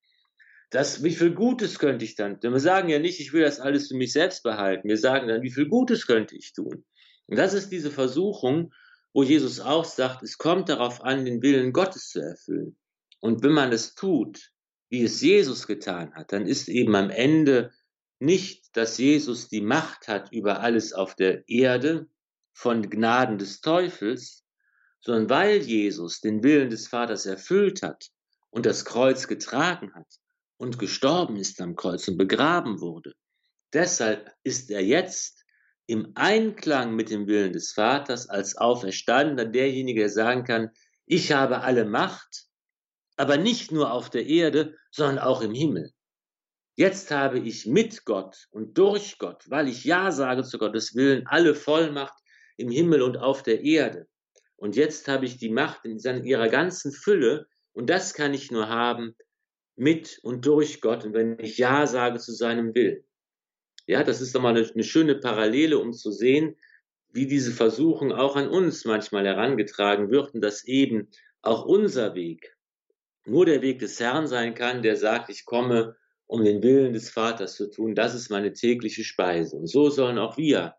Das, 0.70 1.02
wie 1.02 1.12
viel 1.12 1.32
Gutes 1.32 1.78
könnte 1.78 2.04
ich 2.04 2.14
dann? 2.14 2.40
Wir 2.42 2.60
sagen 2.60 2.90
ja 2.90 2.98
nicht, 2.98 3.20
ich 3.20 3.32
will 3.32 3.42
das 3.42 3.58
alles 3.58 3.88
für 3.88 3.96
mich 3.96 4.12
selbst 4.12 4.42
behalten. 4.42 4.88
Wir 4.88 4.98
sagen 4.98 5.26
dann, 5.26 5.42
wie 5.42 5.50
viel 5.50 5.66
Gutes 5.66 6.06
könnte 6.06 6.36
ich 6.36 6.52
tun? 6.52 6.84
Und 7.26 7.38
das 7.38 7.54
ist 7.54 7.70
diese 7.70 7.90
Versuchung, 7.90 8.72
wo 9.18 9.24
Jesus 9.24 9.58
auch 9.58 9.84
sagt, 9.84 10.22
es 10.22 10.38
kommt 10.38 10.68
darauf 10.68 11.02
an, 11.02 11.24
den 11.24 11.42
Willen 11.42 11.72
Gottes 11.72 12.10
zu 12.10 12.20
erfüllen. 12.20 12.78
Und 13.18 13.42
wenn 13.42 13.50
man 13.50 13.72
es 13.72 13.96
tut, 13.96 14.52
wie 14.90 15.02
es 15.02 15.20
Jesus 15.20 15.66
getan 15.66 16.14
hat, 16.14 16.30
dann 16.30 16.46
ist 16.46 16.68
eben 16.68 16.94
am 16.94 17.10
Ende 17.10 17.72
nicht, 18.20 18.76
dass 18.76 18.96
Jesus 18.96 19.48
die 19.48 19.60
Macht 19.60 20.06
hat 20.06 20.30
über 20.30 20.60
alles 20.60 20.92
auf 20.92 21.16
der 21.16 21.42
Erde 21.48 22.06
von 22.52 22.88
Gnaden 22.88 23.38
des 23.38 23.60
Teufels, 23.60 24.44
sondern 25.00 25.28
weil 25.28 25.62
Jesus 25.62 26.20
den 26.20 26.44
Willen 26.44 26.70
des 26.70 26.86
Vaters 26.86 27.26
erfüllt 27.26 27.82
hat 27.82 28.10
und 28.50 28.66
das 28.66 28.84
Kreuz 28.84 29.26
getragen 29.26 29.92
hat 29.94 30.20
und 30.58 30.78
gestorben 30.78 31.34
ist 31.34 31.60
am 31.60 31.74
Kreuz 31.74 32.06
und 32.06 32.18
begraben 32.18 32.80
wurde. 32.80 33.14
Deshalb 33.72 34.32
ist 34.44 34.70
er 34.70 34.84
jetzt 34.84 35.37
im 35.88 36.12
Einklang 36.16 36.94
mit 36.94 37.08
dem 37.08 37.26
Willen 37.26 37.54
des 37.54 37.72
Vaters 37.72 38.28
als 38.28 38.58
Auferstandener 38.58 39.46
derjenige, 39.46 40.00
der 40.00 40.10
sagen 40.10 40.44
kann, 40.44 40.70
ich 41.06 41.32
habe 41.32 41.62
alle 41.62 41.86
Macht, 41.86 42.44
aber 43.16 43.38
nicht 43.38 43.72
nur 43.72 43.90
auf 43.90 44.10
der 44.10 44.26
Erde, 44.26 44.76
sondern 44.90 45.18
auch 45.18 45.40
im 45.40 45.54
Himmel. 45.54 45.90
Jetzt 46.76 47.10
habe 47.10 47.38
ich 47.38 47.64
mit 47.64 48.04
Gott 48.04 48.48
und 48.50 48.76
durch 48.76 49.18
Gott, 49.18 49.44
weil 49.48 49.66
ich 49.66 49.84
Ja 49.84 50.12
sage 50.12 50.44
zu 50.44 50.58
Gottes 50.58 50.94
Willen, 50.94 51.26
alle 51.26 51.54
Vollmacht 51.54 52.14
im 52.58 52.70
Himmel 52.70 53.00
und 53.00 53.16
auf 53.16 53.42
der 53.42 53.62
Erde. 53.62 54.06
Und 54.56 54.76
jetzt 54.76 55.08
habe 55.08 55.24
ich 55.24 55.38
die 55.38 55.50
Macht 55.50 55.86
in 55.86 55.98
ihrer 56.24 56.50
ganzen 56.50 56.92
Fülle 56.92 57.46
und 57.72 57.88
das 57.88 58.12
kann 58.12 58.34
ich 58.34 58.50
nur 58.50 58.68
haben 58.68 59.16
mit 59.74 60.20
und 60.22 60.44
durch 60.44 60.82
Gott 60.82 61.06
und 61.06 61.14
wenn 61.14 61.38
ich 61.38 61.56
Ja 61.56 61.86
sage 61.86 62.18
zu 62.18 62.32
seinem 62.32 62.74
Willen. 62.74 63.07
Ja, 63.88 64.04
das 64.04 64.20
ist 64.20 64.34
doch 64.34 64.42
mal 64.42 64.54
eine, 64.54 64.68
eine 64.68 64.84
schöne 64.84 65.14
Parallele, 65.14 65.78
um 65.78 65.94
zu 65.94 66.12
sehen, 66.12 66.56
wie 67.10 67.26
diese 67.26 67.52
Versuchung 67.52 68.12
auch 68.12 68.36
an 68.36 68.46
uns 68.48 68.84
manchmal 68.84 69.24
herangetragen 69.24 70.10
wird 70.10 70.34
und 70.34 70.42
dass 70.42 70.64
eben 70.64 71.08
auch 71.40 71.64
unser 71.64 72.14
Weg 72.14 72.54
nur 73.24 73.46
der 73.46 73.62
Weg 73.62 73.78
des 73.78 73.98
Herrn 73.98 74.26
sein 74.26 74.54
kann, 74.54 74.82
der 74.82 74.96
sagt, 74.96 75.30
ich 75.30 75.46
komme, 75.46 75.96
um 76.26 76.44
den 76.44 76.62
Willen 76.62 76.92
des 76.92 77.08
Vaters 77.08 77.56
zu 77.56 77.70
tun. 77.70 77.94
Das 77.94 78.14
ist 78.14 78.30
meine 78.30 78.52
tägliche 78.52 79.04
Speise. 79.04 79.56
Und 79.56 79.68
so 79.68 79.88
sollen 79.88 80.18
auch 80.18 80.36
wir 80.36 80.74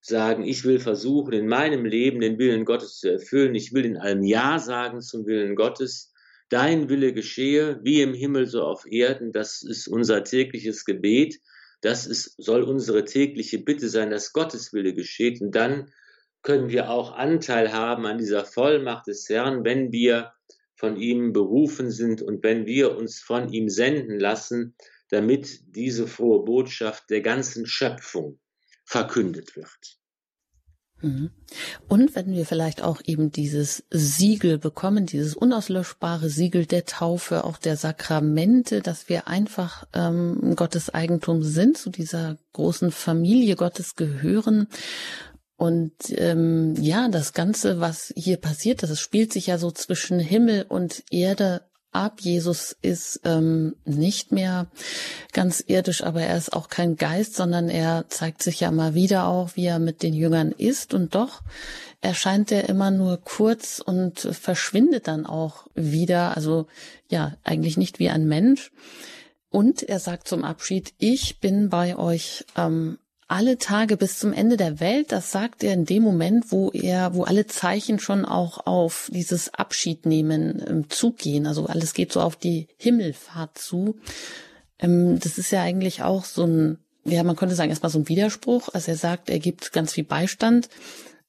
sagen, 0.00 0.42
ich 0.42 0.64
will 0.64 0.78
versuchen, 0.78 1.34
in 1.34 1.46
meinem 1.46 1.84
Leben 1.84 2.20
den 2.20 2.38
Willen 2.38 2.64
Gottes 2.64 3.00
zu 3.00 3.12
erfüllen. 3.12 3.54
Ich 3.54 3.74
will 3.74 3.84
in 3.84 3.98
allem 3.98 4.22
Ja 4.22 4.58
sagen 4.58 5.02
zum 5.02 5.26
Willen 5.26 5.56
Gottes. 5.56 6.14
Dein 6.48 6.88
Wille 6.88 7.12
geschehe, 7.12 7.80
wie 7.82 8.00
im 8.00 8.14
Himmel, 8.14 8.46
so 8.46 8.62
auf 8.62 8.86
Erden. 8.90 9.30
Das 9.30 9.62
ist 9.62 9.88
unser 9.88 10.24
tägliches 10.24 10.86
Gebet. 10.86 11.38
Das 11.80 12.06
ist, 12.06 12.34
soll 12.36 12.62
unsere 12.62 13.04
tägliche 13.04 13.58
Bitte 13.58 13.88
sein, 13.88 14.10
dass 14.10 14.32
Gottes 14.32 14.72
Wille 14.72 14.94
geschieht. 14.94 15.40
Und 15.40 15.54
dann 15.54 15.90
können 16.42 16.68
wir 16.68 16.90
auch 16.90 17.12
Anteil 17.12 17.72
haben 17.72 18.06
an 18.06 18.18
dieser 18.18 18.44
Vollmacht 18.44 19.06
des 19.06 19.28
Herrn, 19.28 19.64
wenn 19.64 19.92
wir 19.92 20.32
von 20.74 20.96
ihm 20.96 21.32
berufen 21.32 21.90
sind 21.90 22.22
und 22.22 22.42
wenn 22.42 22.66
wir 22.66 22.96
uns 22.96 23.20
von 23.20 23.52
ihm 23.52 23.68
senden 23.68 24.18
lassen, 24.18 24.74
damit 25.10 25.60
diese 25.76 26.06
frohe 26.06 26.44
Botschaft 26.44 27.10
der 27.10 27.20
ganzen 27.20 27.66
Schöpfung 27.66 28.40
verkündet 28.84 29.56
wird. 29.56 29.99
Mhm. 31.02 31.30
Und 31.88 32.14
wenn 32.14 32.32
wir 32.32 32.46
vielleicht 32.46 32.82
auch 32.82 33.00
eben 33.04 33.30
dieses 33.30 33.84
Siegel 33.90 34.58
bekommen, 34.58 35.06
dieses 35.06 35.34
unauslöschbare 35.34 36.28
Siegel 36.28 36.66
der 36.66 36.84
Taufe, 36.84 37.44
auch 37.44 37.56
der 37.56 37.76
Sakramente, 37.76 38.80
dass 38.80 39.08
wir 39.08 39.28
einfach 39.28 39.86
ähm, 39.92 40.54
Gottes 40.56 40.90
Eigentum 40.90 41.42
sind, 41.42 41.78
zu 41.78 41.90
dieser 41.90 42.38
großen 42.52 42.90
Familie 42.90 43.56
Gottes 43.56 43.96
gehören. 43.96 44.68
Und 45.56 45.92
ähm, 46.16 46.74
ja, 46.80 47.08
das 47.08 47.34
Ganze, 47.34 47.80
was 47.80 48.12
hier 48.16 48.38
passiert, 48.38 48.82
das 48.82 48.98
spielt 48.98 49.32
sich 49.32 49.48
ja 49.48 49.58
so 49.58 49.70
zwischen 49.70 50.18
Himmel 50.18 50.64
und 50.68 51.02
Erde 51.10 51.69
ab. 51.92 52.20
Jesus 52.20 52.76
ist 52.82 53.20
ähm, 53.24 53.76
nicht 53.84 54.32
mehr 54.32 54.68
ganz 55.32 55.62
irdisch, 55.66 56.02
aber 56.02 56.22
er 56.22 56.36
ist 56.36 56.52
auch 56.52 56.68
kein 56.68 56.96
Geist, 56.96 57.34
sondern 57.34 57.68
er 57.68 58.06
zeigt 58.08 58.42
sich 58.42 58.60
ja 58.60 58.70
mal 58.70 58.94
wieder 58.94 59.26
auch, 59.26 59.56
wie 59.56 59.66
er 59.66 59.78
mit 59.78 60.02
den 60.02 60.14
Jüngern 60.14 60.52
ist. 60.52 60.94
Und 60.94 61.14
doch 61.14 61.42
erscheint 62.00 62.52
er 62.52 62.68
immer 62.68 62.90
nur 62.90 63.18
kurz 63.18 63.80
und 63.84 64.20
verschwindet 64.20 65.08
dann 65.08 65.26
auch 65.26 65.66
wieder. 65.74 66.36
Also 66.36 66.66
ja, 67.08 67.36
eigentlich 67.44 67.76
nicht 67.76 67.98
wie 67.98 68.10
ein 68.10 68.26
Mensch. 68.26 68.70
Und 69.50 69.82
er 69.82 69.98
sagt 69.98 70.28
zum 70.28 70.44
Abschied, 70.44 70.94
ich 70.98 71.40
bin 71.40 71.68
bei 71.70 71.96
euch 71.96 72.44
ähm, 72.56 72.98
alle 73.30 73.58
Tage 73.58 73.96
bis 73.96 74.18
zum 74.18 74.32
Ende 74.32 74.56
der 74.56 74.80
Welt. 74.80 75.12
Das 75.12 75.30
sagt 75.30 75.62
er 75.62 75.72
in 75.72 75.84
dem 75.84 76.02
Moment, 76.02 76.50
wo 76.50 76.70
er, 76.70 77.14
wo 77.14 77.22
alle 77.22 77.46
Zeichen 77.46 78.00
schon 78.00 78.24
auch 78.24 78.66
auf 78.66 79.08
dieses 79.12 79.54
Abschiednehmen 79.54 80.58
im 80.58 80.90
Zug 80.90 81.18
gehen. 81.18 81.46
Also 81.46 81.66
alles 81.66 81.94
geht 81.94 82.12
so 82.12 82.20
auf 82.20 82.34
die 82.34 82.66
Himmelfahrt 82.76 83.56
zu. 83.56 84.00
Ähm, 84.80 85.20
das 85.20 85.38
ist 85.38 85.52
ja 85.52 85.62
eigentlich 85.62 86.02
auch 86.02 86.24
so 86.24 86.44
ein, 86.44 86.78
ja, 87.04 87.22
man 87.22 87.36
könnte 87.36 87.54
sagen, 87.54 87.70
erstmal 87.70 87.90
so 87.90 88.00
ein 88.00 88.08
Widerspruch. 88.08 88.70
Also 88.72 88.90
er 88.90 88.96
sagt, 88.96 89.30
er 89.30 89.38
gibt 89.38 89.72
ganz 89.72 89.92
viel 89.92 90.04
Beistand. 90.04 90.68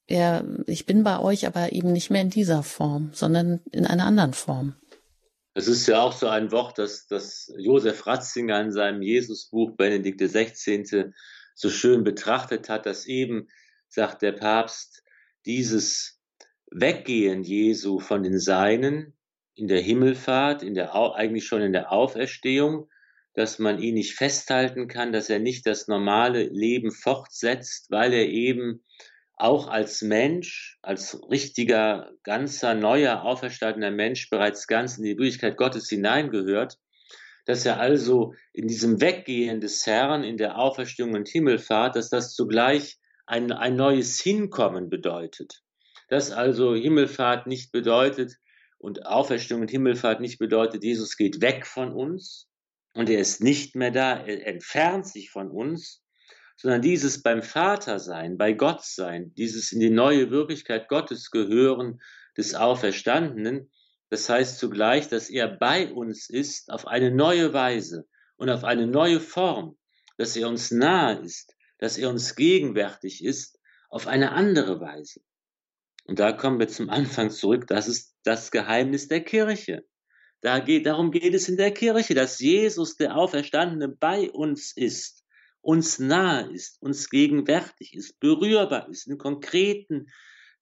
Er, 0.08 0.44
ich 0.66 0.86
bin 0.86 1.04
bei 1.04 1.20
euch, 1.20 1.46
aber 1.46 1.72
eben 1.72 1.92
nicht 1.92 2.10
mehr 2.10 2.22
in 2.22 2.30
dieser 2.30 2.64
Form, 2.64 3.10
sondern 3.12 3.60
in 3.70 3.86
einer 3.86 4.06
anderen 4.06 4.34
Form. 4.34 4.74
Es 5.54 5.68
ist 5.68 5.86
ja 5.86 6.02
auch 6.02 6.14
so 6.14 6.26
ein 6.26 6.50
Wort, 6.50 6.78
das, 6.78 7.06
das 7.06 7.52
Josef 7.58 8.06
Ratzinger 8.08 8.60
in 8.60 8.72
seinem 8.72 9.02
Jesusbuch 9.02 9.76
Benedikt 9.76 10.20
XVI. 10.20 11.12
So 11.62 11.70
schön 11.70 12.02
betrachtet 12.02 12.68
hat, 12.68 12.86
dass 12.86 13.06
eben, 13.06 13.48
sagt 13.88 14.22
der 14.22 14.32
Papst, 14.32 15.04
dieses 15.46 16.20
Weggehen 16.72 17.44
Jesu 17.44 18.00
von 18.00 18.24
den 18.24 18.38
Seinen 18.40 19.14
in 19.54 19.68
der 19.68 19.80
Himmelfahrt, 19.80 20.64
in 20.64 20.74
der, 20.74 20.94
eigentlich 20.94 21.46
schon 21.46 21.62
in 21.62 21.72
der 21.72 21.92
Auferstehung, 21.92 22.88
dass 23.34 23.60
man 23.60 23.78
ihn 23.78 23.94
nicht 23.94 24.14
festhalten 24.14 24.88
kann, 24.88 25.12
dass 25.12 25.30
er 25.30 25.38
nicht 25.38 25.64
das 25.66 25.86
normale 25.86 26.44
Leben 26.44 26.90
fortsetzt, 26.90 27.90
weil 27.90 28.12
er 28.12 28.26
eben 28.26 28.84
auch 29.36 29.68
als 29.68 30.02
Mensch, 30.02 30.78
als 30.82 31.18
richtiger, 31.30 32.10
ganzer, 32.24 32.74
neuer, 32.74 33.22
auferstandener 33.22 33.92
Mensch 33.92 34.30
bereits 34.30 34.66
ganz 34.66 34.98
in 34.98 35.04
die 35.04 35.16
Wirklichkeit 35.16 35.56
Gottes 35.56 35.88
hineingehört, 35.88 36.78
dass 37.44 37.66
er 37.66 37.80
also 37.80 38.34
in 38.52 38.68
diesem 38.68 39.00
Weggehen 39.00 39.60
des 39.60 39.86
Herrn, 39.86 40.24
in 40.24 40.36
der 40.36 40.58
Auferstehung 40.58 41.14
und 41.14 41.28
Himmelfahrt, 41.28 41.96
dass 41.96 42.08
das 42.08 42.34
zugleich 42.34 42.98
ein, 43.26 43.52
ein 43.52 43.76
neues 43.76 44.20
Hinkommen 44.20 44.88
bedeutet. 44.88 45.62
Dass 46.08 46.30
also 46.30 46.74
Himmelfahrt 46.74 47.46
nicht 47.46 47.72
bedeutet 47.72 48.36
und 48.78 49.06
Auferstehung 49.06 49.62
und 49.62 49.70
Himmelfahrt 49.70 50.20
nicht 50.20 50.38
bedeutet, 50.38 50.84
Jesus 50.84 51.16
geht 51.16 51.40
weg 51.40 51.66
von 51.66 51.92
uns 51.92 52.48
und 52.94 53.08
er 53.08 53.20
ist 53.20 53.42
nicht 53.42 53.74
mehr 53.74 53.90
da, 53.90 54.18
er 54.24 54.46
entfernt 54.46 55.06
sich 55.06 55.30
von 55.30 55.50
uns, 55.50 56.02
sondern 56.56 56.82
dieses 56.82 57.22
beim 57.22 57.42
Vater 57.42 57.98
sein, 57.98 58.36
bei 58.36 58.52
Gott 58.52 58.84
sein, 58.84 59.32
dieses 59.36 59.72
in 59.72 59.80
die 59.80 59.90
neue 59.90 60.30
Wirklichkeit 60.30 60.88
Gottes 60.88 61.30
gehören 61.30 62.00
des 62.36 62.54
Auferstandenen, 62.54 63.70
das 64.12 64.28
heißt 64.28 64.58
zugleich, 64.58 65.08
dass 65.08 65.30
er 65.30 65.48
bei 65.48 65.90
uns 65.90 66.28
ist 66.28 66.70
auf 66.70 66.86
eine 66.86 67.10
neue 67.10 67.54
Weise 67.54 68.06
und 68.36 68.50
auf 68.50 68.62
eine 68.62 68.86
neue 68.86 69.20
Form, 69.20 69.78
dass 70.18 70.36
er 70.36 70.50
uns 70.50 70.70
nahe 70.70 71.20
ist, 71.20 71.56
dass 71.78 71.96
er 71.96 72.10
uns 72.10 72.36
gegenwärtig 72.36 73.24
ist 73.24 73.58
auf 73.88 74.06
eine 74.06 74.32
andere 74.32 74.82
Weise. 74.82 75.22
Und 76.04 76.18
da 76.18 76.32
kommen 76.32 76.58
wir 76.58 76.68
zum 76.68 76.90
Anfang 76.90 77.30
zurück, 77.30 77.66
das 77.68 77.88
ist 77.88 78.14
das 78.22 78.50
Geheimnis 78.50 79.08
der 79.08 79.24
Kirche. 79.24 79.82
Da 80.42 80.58
geht, 80.58 80.84
darum 80.84 81.10
geht 81.10 81.32
es 81.32 81.48
in 81.48 81.56
der 81.56 81.72
Kirche, 81.72 82.12
dass 82.12 82.38
Jesus, 82.38 82.98
der 82.98 83.16
Auferstandene, 83.16 83.88
bei 83.88 84.30
uns 84.30 84.76
ist 84.76 85.24
uns 85.62 85.98
nahe 85.98 86.52
ist, 86.52 86.82
uns 86.82 87.08
gegenwärtig 87.08 87.94
ist, 87.94 88.20
berührbar 88.20 88.90
ist, 88.90 89.06
in 89.06 89.16
konkreten 89.16 90.08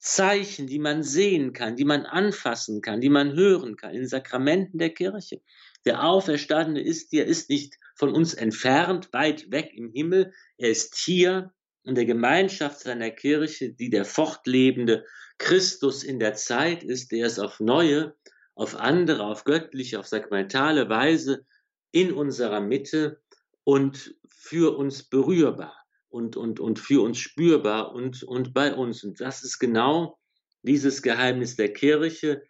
Zeichen, 0.01 0.67
die 0.67 0.79
man 0.79 1.03
sehen 1.03 1.53
kann, 1.53 1.77
die 1.77 1.85
man 1.85 2.07
anfassen 2.07 2.81
kann, 2.81 3.03
die 3.03 3.11
man 3.11 3.35
hören 3.35 3.77
kann, 3.77 3.95
in 3.95 4.09
Sakramenten 4.09 4.79
der 4.79 4.91
Kirche. 4.91 5.43
Der 5.85 6.05
Auferstandene 6.05 6.81
ist, 6.81 7.13
der 7.13 7.27
ist 7.27 7.51
nicht 7.51 7.77
von 7.95 8.15
uns 8.15 8.33
entfernt, 8.33 9.13
weit 9.13 9.51
weg 9.51 9.73
im 9.75 9.93
Himmel, 9.93 10.33
er 10.57 10.71
ist 10.71 10.97
hier 10.97 11.53
in 11.85 11.95
der 11.95 12.07
Gemeinschaft 12.07 12.81
seiner 12.81 13.11
Kirche, 13.11 13.73
die 13.73 13.91
der 13.91 14.07
fortlebende 14.07 15.05
Christus 15.39 16.03
in 16.03 16.19
der 16.19 16.35
Zeit 16.35 16.83
ist, 16.83 17.13
der 17.13 17.27
es 17.27 17.39
auf 17.39 17.61
neue, 17.61 18.17
auf 18.55 18.77
andere, 18.77 19.25
auf 19.25 19.45
göttliche, 19.45 19.99
auf 19.99 20.07
sakramentale 20.07 20.89
Weise 20.89 21.47
in 21.93 22.13
unserer 22.13 22.61
Mitte 22.61 23.21
und 23.65 24.15
für 24.29 24.77
uns 24.77 25.03
berührbar 25.03 25.80
und, 26.11 26.37
und, 26.37 26.61
und 26.61 26.79
für 26.79 27.03
uns 27.03 27.19
spürbar 27.19 27.95
und, 27.95 28.23
und 28.23 28.53
bei 28.53 28.75
uns. 28.75 29.03
Und 29.05 29.21
das 29.21 29.43
ist 29.43 29.59
genau 29.59 30.19
dieses 30.63 31.03
Geheimnis 31.03 31.57
der 31.57 31.73
Kirche, 31.73 32.43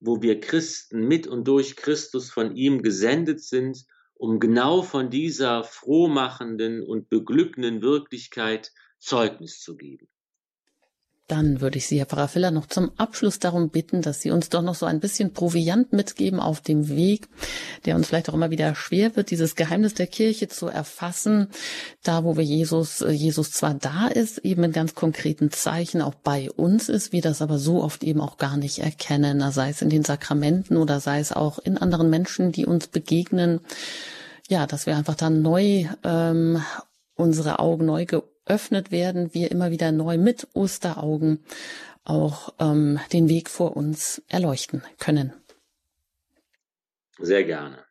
wo 0.00 0.20
wir 0.20 0.40
Christen 0.40 1.08
mit 1.08 1.26
und 1.26 1.48
durch 1.48 1.76
Christus 1.76 2.30
von 2.30 2.54
ihm 2.56 2.82
gesendet 2.82 3.40
sind, 3.40 3.84
um 4.14 4.38
genau 4.38 4.82
von 4.82 5.10
dieser 5.10 5.64
frohmachenden 5.64 6.82
und 6.82 7.08
beglückenden 7.08 7.80
Wirklichkeit 7.80 8.72
Zeugnis 8.98 9.60
zu 9.60 9.76
geben. 9.76 10.08
Dann 11.26 11.62
würde 11.62 11.78
ich 11.78 11.86
Sie, 11.86 11.98
Herr 11.98 12.04
Pfarrer 12.04 12.28
Filler, 12.28 12.50
noch 12.50 12.66
zum 12.66 12.90
Abschluss 12.98 13.38
darum 13.38 13.70
bitten, 13.70 14.02
dass 14.02 14.20
Sie 14.20 14.30
uns 14.30 14.50
doch 14.50 14.60
noch 14.60 14.74
so 14.74 14.84
ein 14.84 15.00
bisschen 15.00 15.32
Proviant 15.32 15.94
mitgeben 15.94 16.38
auf 16.38 16.60
dem 16.60 16.88
Weg, 16.88 17.28
der 17.86 17.96
uns 17.96 18.08
vielleicht 18.08 18.28
auch 18.28 18.34
immer 18.34 18.50
wieder 18.50 18.74
schwer 18.74 19.16
wird, 19.16 19.30
dieses 19.30 19.54
Geheimnis 19.54 19.94
der 19.94 20.06
Kirche 20.06 20.48
zu 20.48 20.66
erfassen, 20.66 21.48
da 22.02 22.24
wo 22.24 22.36
wir 22.36 22.44
Jesus, 22.44 23.00
äh, 23.00 23.10
Jesus 23.10 23.52
zwar 23.52 23.72
da 23.72 24.08
ist, 24.08 24.36
eben 24.38 24.64
in 24.64 24.72
ganz 24.72 24.94
konkreten 24.94 25.50
Zeichen 25.50 26.02
auch 26.02 26.14
bei 26.14 26.50
uns 26.50 26.90
ist, 26.90 27.12
wir 27.12 27.22
das 27.22 27.40
aber 27.40 27.58
so 27.58 27.82
oft 27.82 28.04
eben 28.04 28.20
auch 28.20 28.36
gar 28.36 28.58
nicht 28.58 28.80
erkennen, 28.80 29.50
sei 29.50 29.70
es 29.70 29.80
in 29.80 29.88
den 29.88 30.04
Sakramenten 30.04 30.76
oder 30.76 31.00
sei 31.00 31.20
es 31.20 31.32
auch 31.32 31.58
in 31.58 31.78
anderen 31.78 32.10
Menschen, 32.10 32.52
die 32.52 32.66
uns 32.66 32.88
begegnen. 32.88 33.60
Ja, 34.50 34.66
dass 34.66 34.84
wir 34.84 34.94
einfach 34.94 35.14
dann 35.14 35.40
neu 35.40 35.86
ähm, 36.04 36.62
unsere 37.14 37.60
Augen 37.60 37.86
neu 37.86 38.04
geöffnet 38.44 38.90
werden, 38.90 39.34
wir 39.34 39.50
immer 39.50 39.70
wieder 39.70 39.92
neu 39.92 40.18
mit 40.18 40.48
Osteraugen 40.52 41.44
auch 42.04 42.54
ähm, 42.58 43.00
den 43.12 43.28
Weg 43.28 43.48
vor 43.48 43.76
uns 43.76 44.22
erleuchten 44.28 44.82
können. 44.98 45.32
Sehr 47.18 47.44
gerne. 47.44 47.84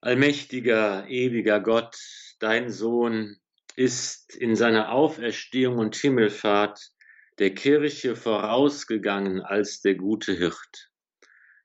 Allmächtiger, 0.00 1.08
ewiger 1.08 1.60
Gott, 1.60 1.96
dein 2.40 2.70
Sohn 2.70 3.36
ist 3.76 4.34
in 4.34 4.56
seiner 4.56 4.92
Auferstehung 4.92 5.78
und 5.78 5.94
Himmelfahrt 5.94 6.90
der 7.38 7.54
Kirche 7.54 8.16
vorausgegangen 8.16 9.40
als 9.40 9.80
der 9.80 9.94
gute 9.94 10.32
Hirt. 10.32 10.90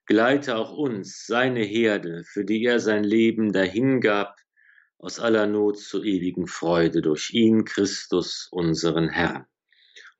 Geleite 0.06 0.56
auch 0.56 0.72
uns, 0.72 1.26
seine 1.26 1.64
Herde, 1.64 2.22
für 2.24 2.44
die 2.44 2.64
er 2.64 2.78
sein 2.78 3.02
Leben 3.02 3.52
dahingab, 3.52 4.36
aus 5.04 5.20
aller 5.20 5.46
Not 5.46 5.78
zur 5.78 6.02
ewigen 6.02 6.46
Freude 6.46 7.02
durch 7.02 7.34
ihn, 7.34 7.66
Christus, 7.66 8.48
unseren 8.50 9.10
Herrn. 9.10 9.44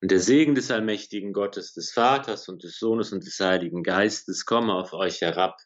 Und 0.02 0.10
der 0.10 0.20
Segen 0.20 0.54
des 0.54 0.70
allmächtigen 0.70 1.32
Gottes, 1.32 1.72
des 1.72 1.90
Vaters 1.90 2.50
und 2.50 2.62
des 2.64 2.78
Sohnes 2.78 3.10
und 3.10 3.24
des 3.24 3.40
Heiligen 3.40 3.82
Geistes 3.82 4.44
komme 4.44 4.74
auf 4.74 4.92
euch 4.92 5.22
herab 5.22 5.56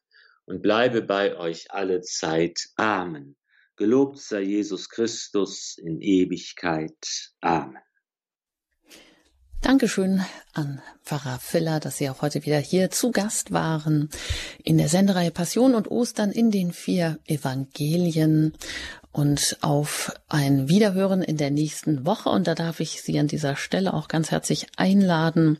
und 0.46 0.62
bleibe 0.62 1.02
bei 1.02 1.36
euch 1.36 1.72
alle 1.72 2.00
Zeit. 2.02 2.68
Amen. 2.76 3.36
Gelobt 3.74 4.18
sei 4.18 4.42
Jesus 4.42 4.88
Christus 4.88 5.76
in 5.78 6.00
Ewigkeit. 6.00 7.32
Amen. 7.40 7.82
Dankeschön 9.60 10.24
an 10.52 10.80
Pfarrer 11.02 11.40
Filler, 11.40 11.80
dass 11.80 11.98
Sie 11.98 12.08
auch 12.08 12.22
heute 12.22 12.46
wieder 12.46 12.58
hier 12.58 12.90
zu 12.90 13.10
Gast 13.10 13.50
waren 13.50 14.08
in 14.62 14.78
der 14.78 14.88
Sendereihe 14.88 15.32
Passion 15.32 15.74
und 15.74 15.90
Ostern 15.90 16.30
in 16.30 16.52
den 16.52 16.72
vier 16.72 17.18
Evangelien 17.26 18.52
und 19.18 19.56
auf 19.62 20.12
ein 20.28 20.68
Wiederhören 20.68 21.22
in 21.22 21.36
der 21.36 21.50
nächsten 21.50 22.06
Woche. 22.06 22.28
Und 22.28 22.46
da 22.46 22.54
darf 22.54 22.78
ich 22.78 23.02
Sie 23.02 23.18
an 23.18 23.26
dieser 23.26 23.56
Stelle 23.56 23.92
auch 23.92 24.06
ganz 24.06 24.30
herzlich 24.30 24.68
einladen. 24.76 25.58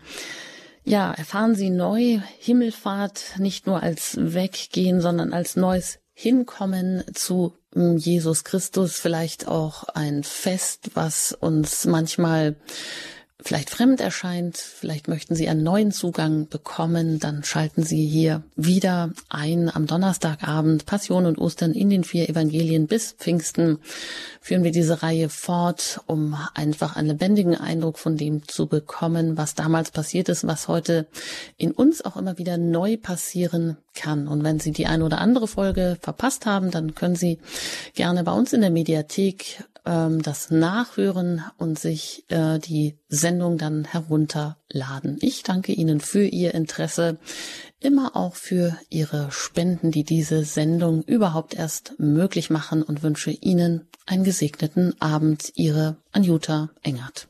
Ja, 0.85 1.13
erfahren 1.13 1.57
Sie 1.57 1.69
neu 1.69 2.21
Himmelfahrt 2.39 3.35
nicht 3.39 3.67
nur 3.67 3.83
als 3.83 4.17
Weggehen, 4.17 5.01
sondern 5.01 5.33
als 5.33 5.57
neues 5.57 5.99
Hinkommen 6.15 7.03
zu 7.15 7.53
Jesus 7.75 8.45
Christus, 8.45 9.01
vielleicht 9.01 9.49
auch 9.49 9.85
ein 9.85 10.23
Fest, 10.23 10.91
was 10.95 11.33
uns 11.33 11.85
manchmal 11.85 12.55
vielleicht 13.41 13.71
fremd 13.71 14.01
erscheint, 14.01 14.57
vielleicht 14.57 15.07
möchten 15.07 15.35
Sie 15.37 15.49
einen 15.49 15.63
neuen 15.63 15.93
Zugang 15.93 16.49
bekommen, 16.49 17.21
dann 17.21 17.45
schalten 17.45 17.85
Sie 17.85 18.05
hier 18.05 18.43
wieder 18.57 19.13
ein 19.29 19.75
am 19.75 19.87
Donnerstagabend 19.87 20.87
Passion 20.87 21.25
und 21.25 21.39
Ostern 21.39 21.73
in 21.73 21.89
den 21.89 22.03
vier 22.03 22.29
Evangelien 22.29 22.89
bis 22.89 23.13
Pfingsten 23.13 23.79
führen 24.41 24.65
wir 24.65 24.73
diese 24.73 25.03
Reihe 25.03 25.29
fort, 25.29 26.01
um 26.07 26.37
einfach 26.55 26.97
einen 26.97 27.09
lebendigen 27.09 27.55
Eindruck 27.55 27.99
von 27.99 28.17
dem 28.17 28.49
zu 28.49 28.67
bekommen, 28.67 29.37
was 29.37 29.55
damals 29.55 29.91
passiert 29.91 30.29
ist, 30.29 30.47
was 30.47 30.69
heute 30.69 31.07
in 31.57 31.71
uns 31.71 32.05
auch 32.05 32.17
immer 32.17 32.39
wieder 32.39 32.57
neu 32.57 32.97
passieren 32.97 33.77
kann. 33.95 34.27
Und 34.27 34.45
wenn 34.45 34.59
Sie 34.59 34.73
die 34.73 34.87
eine 34.87 35.05
oder 35.05 35.19
andere 35.19 35.49
Folge 35.49 35.99
verpasst 36.01 36.47
haben, 36.47 36.71
dann 36.71 36.95
können 36.95 37.17
Sie 37.17 37.39
gerne 37.95 38.25
bei 38.25 38.33
uns 38.33 38.53
in 38.53 38.63
der 38.63 38.71
Mediathek 38.71 39.65
ähm, 39.89 40.23
das 40.23 40.51
nachhören 40.51 41.43
und 41.57 41.79
sich 41.79 42.25
äh, 42.29 42.59
die 42.59 42.99
Sendung 43.09 43.57
dann 43.57 43.85
herunterladen. 43.87 45.17
Ich 45.21 45.43
danke 45.43 45.73
Ihnen 45.73 46.01
für 46.01 46.25
Ihr 46.25 46.55
Interesse 46.55 47.19
immer 47.81 48.15
auch 48.15 48.35
für 48.35 48.77
Ihre 48.91 49.33
Spenden, 49.33 49.91
die 49.91 50.05
diese 50.05 50.45
Sendung 50.45 51.03
überhaupt 51.05 51.55
erst 51.55 51.95
möglich 51.99 52.51
machen 52.51 52.83
und 52.83 53.03
wünsche 53.03 53.31
Ihnen 53.31 53.89
einen 54.05 54.25
gesegneten 54.25 55.01
Abend. 55.01 55.53
Ihre 55.55 55.97
Anjuta 56.13 56.71
Engert. 56.83 57.29